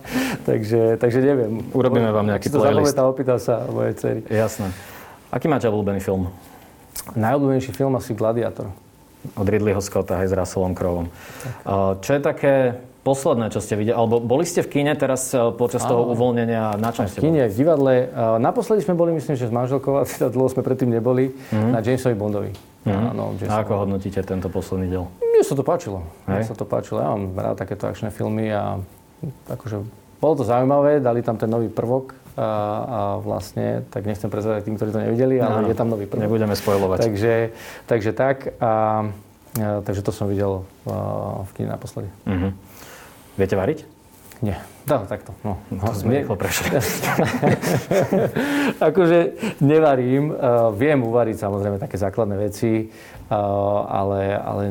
takže, 0.48 0.96
takže 0.96 1.20
neviem. 1.20 1.60
Urobíme 1.76 2.08
vám 2.08 2.24
nejaký 2.24 2.48
playlist. 2.48 2.96
Si 2.96 2.96
to 2.96 3.04
opýtal 3.04 3.36
sa 3.36 3.68
mojej 3.68 3.92
dcery. 4.00 4.20
Jasné. 4.32 4.72
Aký 5.28 5.44
máte 5.44 5.68
obľúbený 5.68 6.00
film? 6.00 6.32
Najobľúbenejší 7.20 7.76
film 7.76 8.00
asi 8.00 8.16
Gladiator. 8.16 8.72
Od 9.34 9.46
Ridleyho 9.46 9.82
Scotta 9.82 10.22
aj 10.22 10.30
s 10.30 10.34
Russellom 10.34 10.78
Croweom. 10.78 11.10
Čo 12.00 12.10
je 12.14 12.20
také 12.22 12.54
posledné, 13.02 13.48
čo 13.48 13.64
ste 13.64 13.74
videli? 13.74 13.96
Alebo 13.96 14.20
boli 14.20 14.44
ste 14.44 14.60
v 14.60 14.68
kine 14.68 14.92
teraz 14.92 15.32
e, 15.32 15.40
počas 15.56 15.80
toho 15.80 16.12
uvoľnenia? 16.12 16.76
Na 16.76 16.92
čom 16.92 17.08
ste 17.08 17.24
V 17.24 17.32
kine, 17.32 17.48
v 17.48 17.56
divadle. 17.56 17.94
E, 18.04 18.36
naposledy 18.36 18.84
sme 18.84 18.92
boli, 18.92 19.16
myslím, 19.16 19.32
že 19.32 19.48
s 19.48 19.54
manželkou, 19.54 19.96
a 19.96 20.04
teda 20.04 20.28
dlho 20.28 20.52
sme 20.52 20.60
predtým 20.60 20.92
neboli, 20.92 21.32
mm-hmm. 21.32 21.72
na 21.72 21.80
Jamesovi 21.80 22.12
Bondovi. 22.12 22.52
Mm-hmm. 22.84 23.16
No, 23.16 23.32
a 23.48 23.54
ako 23.64 23.88
hodnotíte 23.88 24.20
tento 24.28 24.52
posledný 24.52 24.92
diel? 24.92 25.08
Mne 25.24 25.40
sa 25.40 25.56
to 25.56 25.64
páčilo. 25.64 26.04
Mne 26.28 26.44
sa 26.44 26.52
to 26.52 26.68
páčilo. 26.68 27.00
Ja 27.00 27.08
mám 27.16 27.32
rád 27.32 27.56
takéto 27.56 27.88
akčné 27.88 28.12
filmy 28.12 28.52
a 28.52 28.76
akože 29.48 29.88
bolo 30.18 30.34
to 30.34 30.44
zaujímavé, 30.44 30.98
dali 30.98 31.22
tam 31.22 31.38
ten 31.38 31.46
nový 31.46 31.70
prvok 31.70 32.17
a, 32.38 32.50
a 32.86 32.98
vlastne, 33.18 33.82
tak 33.90 34.06
nechcem 34.06 34.30
prezvedať 34.30 34.70
tým, 34.70 34.78
ktorí 34.78 34.94
to 34.94 35.02
nevideli, 35.02 35.42
ale 35.42 35.66
no, 35.66 35.68
je 35.68 35.74
tam 35.74 35.90
nový 35.90 36.06
prvok. 36.06 36.22
Nebudeme 36.22 36.54
spojovať. 36.54 36.98
Takže, 37.02 37.34
takže 37.90 38.10
tak. 38.14 38.54
A, 38.62 38.70
a, 39.58 39.82
takže 39.82 40.06
to 40.06 40.14
som 40.14 40.30
videl 40.30 40.62
a, 40.86 41.42
v 41.42 41.50
kine 41.58 41.68
naposledy. 41.74 42.06
Uh-huh. 42.30 42.54
Viete 43.34 43.58
variť? 43.58 43.82
Nie. 44.38 44.62
No, 44.86 45.02
takto. 45.04 45.34
No, 45.42 45.58
no, 45.68 45.82
to 45.82 45.98
sme 45.98 46.22
rýchlo 46.22 46.38
prešli. 46.38 46.70
akože 48.88 49.18
nevarím. 49.58 50.30
Uh, 50.30 50.70
viem 50.72 51.02
uvariť 51.02 51.36
samozrejme 51.42 51.76
také 51.82 51.98
základné 51.98 52.38
veci, 52.38 52.86
uh, 52.88 53.34
ale, 53.90 54.38
ale 54.38 54.62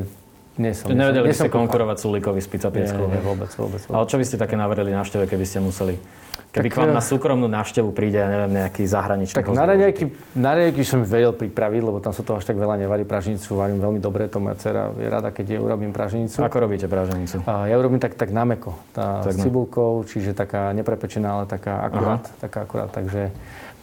nie 0.58 0.72
som. 0.74 0.90
Nevedeli 0.90 1.30
by 1.30 1.36
ste 1.36 1.52
konkurovať 1.52 1.96
Sulíkovi 2.02 2.40
z 2.42 2.48
Pizza 2.50 2.72
Nie, 2.72 2.90
nie, 2.90 3.20
vôbec, 3.22 3.52
vôbec, 3.54 3.78
vôbec. 3.84 3.94
Ale 3.94 4.04
čo 4.10 4.16
by 4.18 4.24
ste 4.26 4.36
také 4.40 4.56
navrili 4.58 4.90
na 4.90 5.06
števe, 5.06 5.30
keby 5.30 5.44
ste 5.46 5.62
museli? 5.62 6.00
Keby 6.48 6.68
tak, 6.68 6.74
k 6.74 6.80
vám 6.80 6.92
na 6.96 7.04
súkromnú 7.04 7.44
návštevu 7.44 7.92
príde, 7.92 8.18
ja 8.18 8.28
neviem, 8.30 8.64
nejaký 8.64 8.88
zahraničný 8.88 9.36
Tak 9.36 9.52
na 9.52 9.68
raňajky, 9.68 10.04
na 10.32 10.56
raňajky 10.56 10.82
som 10.82 11.04
vedel 11.04 11.36
pripraviť, 11.36 11.82
lebo 11.84 12.00
tam 12.00 12.16
sa 12.16 12.24
to 12.24 12.40
až 12.40 12.48
tak 12.48 12.56
veľa 12.56 12.80
nevarí. 12.80 13.04
Pražnicu 13.04 13.52
varím 13.52 13.78
veľmi 13.78 14.00
dobre, 14.00 14.26
to 14.32 14.40
moja 14.40 14.56
dcera 14.56 14.90
je 14.96 15.08
rada, 15.12 15.28
keď 15.28 15.54
je 15.54 15.58
urobím 15.60 15.92
pražnicu. 15.92 16.40
Ako 16.40 16.58
robíte 16.64 16.88
praženicu? 16.88 17.44
A 17.44 17.68
ja 17.68 17.76
urobím 17.76 18.00
tak, 18.00 18.16
tak 18.16 18.32
na 18.32 18.48
meko, 18.48 18.74
tá, 18.96 19.20
tak 19.22 19.36
s 19.36 19.44
cibulkou, 19.44 20.02
čiže 20.08 20.32
taká 20.32 20.72
neprepečená, 20.72 21.42
ale 21.42 21.44
taká 21.44 21.84
akurát. 21.84 22.24
Aha. 22.24 22.40
Taká 22.40 22.58
akurát 22.64 22.88
takže 22.88 23.30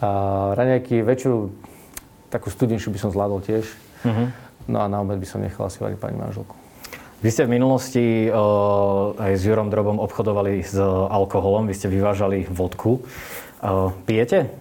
a, 0.01 0.57
raňajky 0.57 1.05
väčšiu, 1.05 1.53
takú 2.33 2.49
studenšiu 2.49 2.89
by 2.89 2.99
som 2.99 3.09
zvládol 3.13 3.45
tiež. 3.45 3.69
Uh-huh. 4.03 4.33
No 4.65 4.81
a 4.81 4.89
na 4.89 5.05
obed 5.05 5.21
by 5.21 5.27
som 5.29 5.39
nechal 5.39 5.69
asi 5.69 5.77
variť 5.77 6.01
pani 6.01 6.17
manželku. 6.17 6.64
Vy 7.25 7.33
ste 7.33 7.49
v 7.49 7.57
minulosti 7.57 8.29
uh, 8.29 9.17
aj 9.17 9.33
s 9.33 9.49
Jurom 9.49 9.73
Drobom 9.73 9.97
obchodovali 9.97 10.61
s 10.61 10.77
alkoholom, 11.09 11.65
vy 11.65 11.73
ste 11.73 11.89
vyvážali 11.89 12.45
vodku. 12.45 13.01
Uh, 13.65 13.89
pijete? 14.05 14.53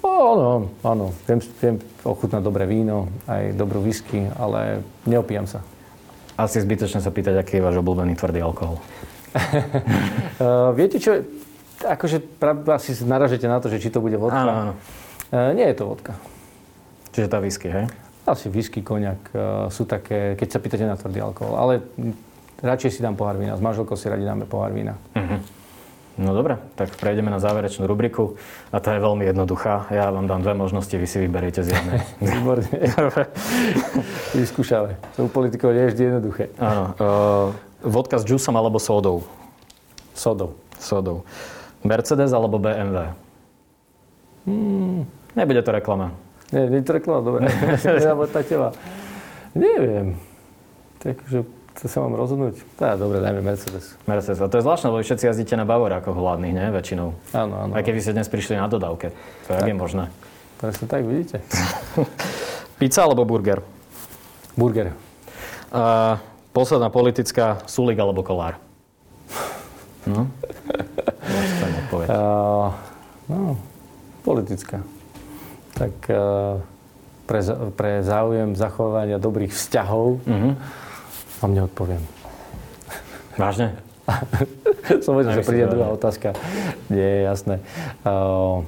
Áno, 0.00 0.72
áno. 0.80 1.12
Viem, 1.28 1.44
viem 1.60 1.76
ochutnať 2.08 2.40
dobré 2.40 2.64
víno, 2.64 3.12
aj 3.28 3.52
dobrú 3.52 3.84
whisky, 3.84 4.32
ale 4.40 4.80
neopijam 5.04 5.44
sa. 5.44 5.60
Asi 6.40 6.64
zbytočne 6.64 7.04
sa 7.04 7.12
pýtať, 7.12 7.36
aký 7.36 7.60
je 7.60 7.66
váš 7.68 7.76
obľúbený 7.84 8.16
tvrdý 8.16 8.40
alkohol. 8.40 8.80
uh, 9.36 10.72
viete 10.80 10.96
čo, 10.96 11.20
akože 11.84 12.40
asi 12.72 12.96
naražete 13.04 13.44
na 13.44 13.60
to, 13.60 13.68
že 13.68 13.76
či 13.76 13.92
to 13.92 14.00
bude 14.00 14.16
vodka. 14.16 14.40
Áno, 14.40 14.52
áno. 14.56 14.72
Uh, 15.28 15.52
nie 15.52 15.68
je 15.68 15.76
to 15.76 15.84
vodka. 15.84 16.16
Čiže 17.12 17.28
tá 17.28 17.44
whisky, 17.44 17.68
hej? 17.68 18.07
Asi 18.28 18.52
whisky, 18.52 18.84
koniak 18.84 19.32
uh, 19.32 19.72
sú 19.72 19.88
také, 19.88 20.36
keď 20.36 20.48
sa 20.52 20.58
pýtate 20.60 20.84
na 20.84 21.00
tvrdý 21.00 21.24
alkohol. 21.24 21.56
Ale 21.56 21.72
radšej 22.60 22.98
si 22.98 23.00
dám 23.00 23.16
pohár 23.16 23.40
vína. 23.40 23.56
S 23.56 23.62
manželkou 23.64 23.96
si 23.96 24.04
radi 24.12 24.28
dáme 24.28 24.44
pohár 24.44 24.76
vína. 24.76 25.00
Uh-huh. 25.16 25.40
No 26.18 26.34
dobre, 26.34 26.58
tak 26.74 26.90
prejdeme 26.98 27.30
na 27.30 27.38
záverečnú 27.38 27.86
rubriku 27.86 28.34
a 28.74 28.82
tá 28.82 28.98
je 28.98 29.00
veľmi 29.00 29.22
jednoduchá. 29.22 29.86
Ja 29.94 30.10
vám 30.10 30.26
dám 30.26 30.42
dve 30.42 30.58
možnosti, 30.58 30.90
vy 30.90 31.06
si 31.06 31.22
vyberiete 31.22 31.62
z 31.62 31.78
jednej. 31.78 32.02
Výborne. 32.34 32.66
Vyskúšame. 34.34 34.98
To 35.14 35.24
u 35.24 35.28
politikov 35.30 35.78
nie 35.78 35.86
je 35.86 35.90
vždy 35.94 36.02
jednoduché. 36.10 36.44
Áno. 36.58 36.84
Uh, 36.98 37.46
vodka 37.86 38.18
s 38.18 38.26
džusom 38.26 38.50
alebo 38.58 38.82
sódou? 38.82 39.22
Sódou. 40.10 40.58
Sódou. 40.82 41.22
Mercedes 41.86 42.34
alebo 42.34 42.58
BMW? 42.58 43.14
Hmm. 44.42 45.06
Nebude 45.38 45.62
to 45.62 45.70
reklama. 45.70 46.10
Nie, 46.48 46.80
reklama, 46.80 47.20
dobre. 47.20 47.40
tá 48.32 48.40
teba. 48.40 48.72
Neviem. 49.52 50.16
Takže 50.98 51.44
to 51.78 51.84
sa 51.86 52.00
mám 52.00 52.16
rozhodnúť. 52.16 52.64
Tá, 52.80 52.96
dobre, 52.96 53.20
dajme 53.20 53.44
Mercedes. 53.44 53.94
Mercedes. 54.08 54.40
A 54.40 54.48
to 54.48 54.58
je 54.58 54.64
zvláštne, 54.64 54.88
lebo 54.88 55.04
všetci 55.04 55.28
jazdíte 55.28 55.54
na 55.60 55.68
Bavorákoch 55.68 56.16
hladných, 56.16 56.54
nie? 56.56 56.66
Väčšinou. 56.72 57.14
Áno, 57.36 57.54
áno. 57.68 57.72
Aj 57.76 57.84
keby 57.84 58.00
ste 58.00 58.16
dnes 58.16 58.32
prišli 58.32 58.56
na 58.56 58.66
dodávke. 58.66 59.12
To 59.46 59.62
je 59.62 59.76
možné. 59.76 60.08
Presne 60.58 60.88
tak, 60.88 61.04
vidíte. 61.04 61.44
Pizza 62.80 63.04
alebo 63.04 63.28
burger? 63.28 63.62
Burger. 64.56 64.90
A 65.70 66.16
posledná 66.56 66.88
politická, 66.88 67.62
Sulik 67.68 68.00
alebo 68.00 68.24
Kolár? 68.24 68.56
No? 70.08 70.24
uh, 72.08 72.72
no, 73.28 73.54
politická 74.24 74.80
tak 75.78 75.94
eh, 76.10 76.58
pre, 77.30 77.40
pre 77.78 77.92
záujem 78.02 78.58
zachovania 78.58 79.22
dobrých 79.22 79.54
vzťahov 79.54 80.18
mm-hmm. 80.26 80.52
vám 81.44 81.52
neodpoviem. 81.54 82.02
Vážne? 83.38 83.78
Vedel, 84.88 85.32
že 85.36 85.44
príde 85.44 85.68
druhá 85.68 85.92
otázka. 85.92 86.32
Nie, 86.88 87.28
jasné. 87.28 87.60
Uh, 88.02 88.64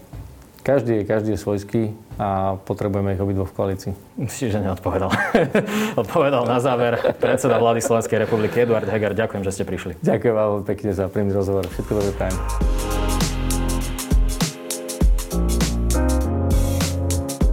každý, 0.61 1.09
každý 1.09 1.35
je 1.35 1.41
svojský 1.41 1.83
a 2.21 2.61
potrebujeme 2.69 3.17
ich 3.17 3.21
obidvo 3.25 3.49
v 3.49 3.57
koalícii. 3.57 3.93
Myslím, 4.21 4.53
že 4.53 4.61
neodpovedal. 4.61 5.09
Odpovedal 6.05 6.45
na 6.45 6.61
záver 6.61 7.01
predseda 7.17 7.57
vlády 7.57 7.81
Slovenskej 7.81 8.21
republiky 8.21 8.69
Eduard 8.69 8.85
Heger. 8.85 9.17
Ďakujem, 9.17 9.43
že 9.49 9.53
ste 9.57 9.65
prišli. 9.65 9.97
Ďakujem 10.05 10.35
vám 10.37 10.69
pekne 10.69 10.93
za 10.93 11.09
príjemný 11.09 11.33
rozhovor. 11.33 11.65
Všetko 11.65 11.93
dobré 11.97 12.13
prajem. 12.13 13.00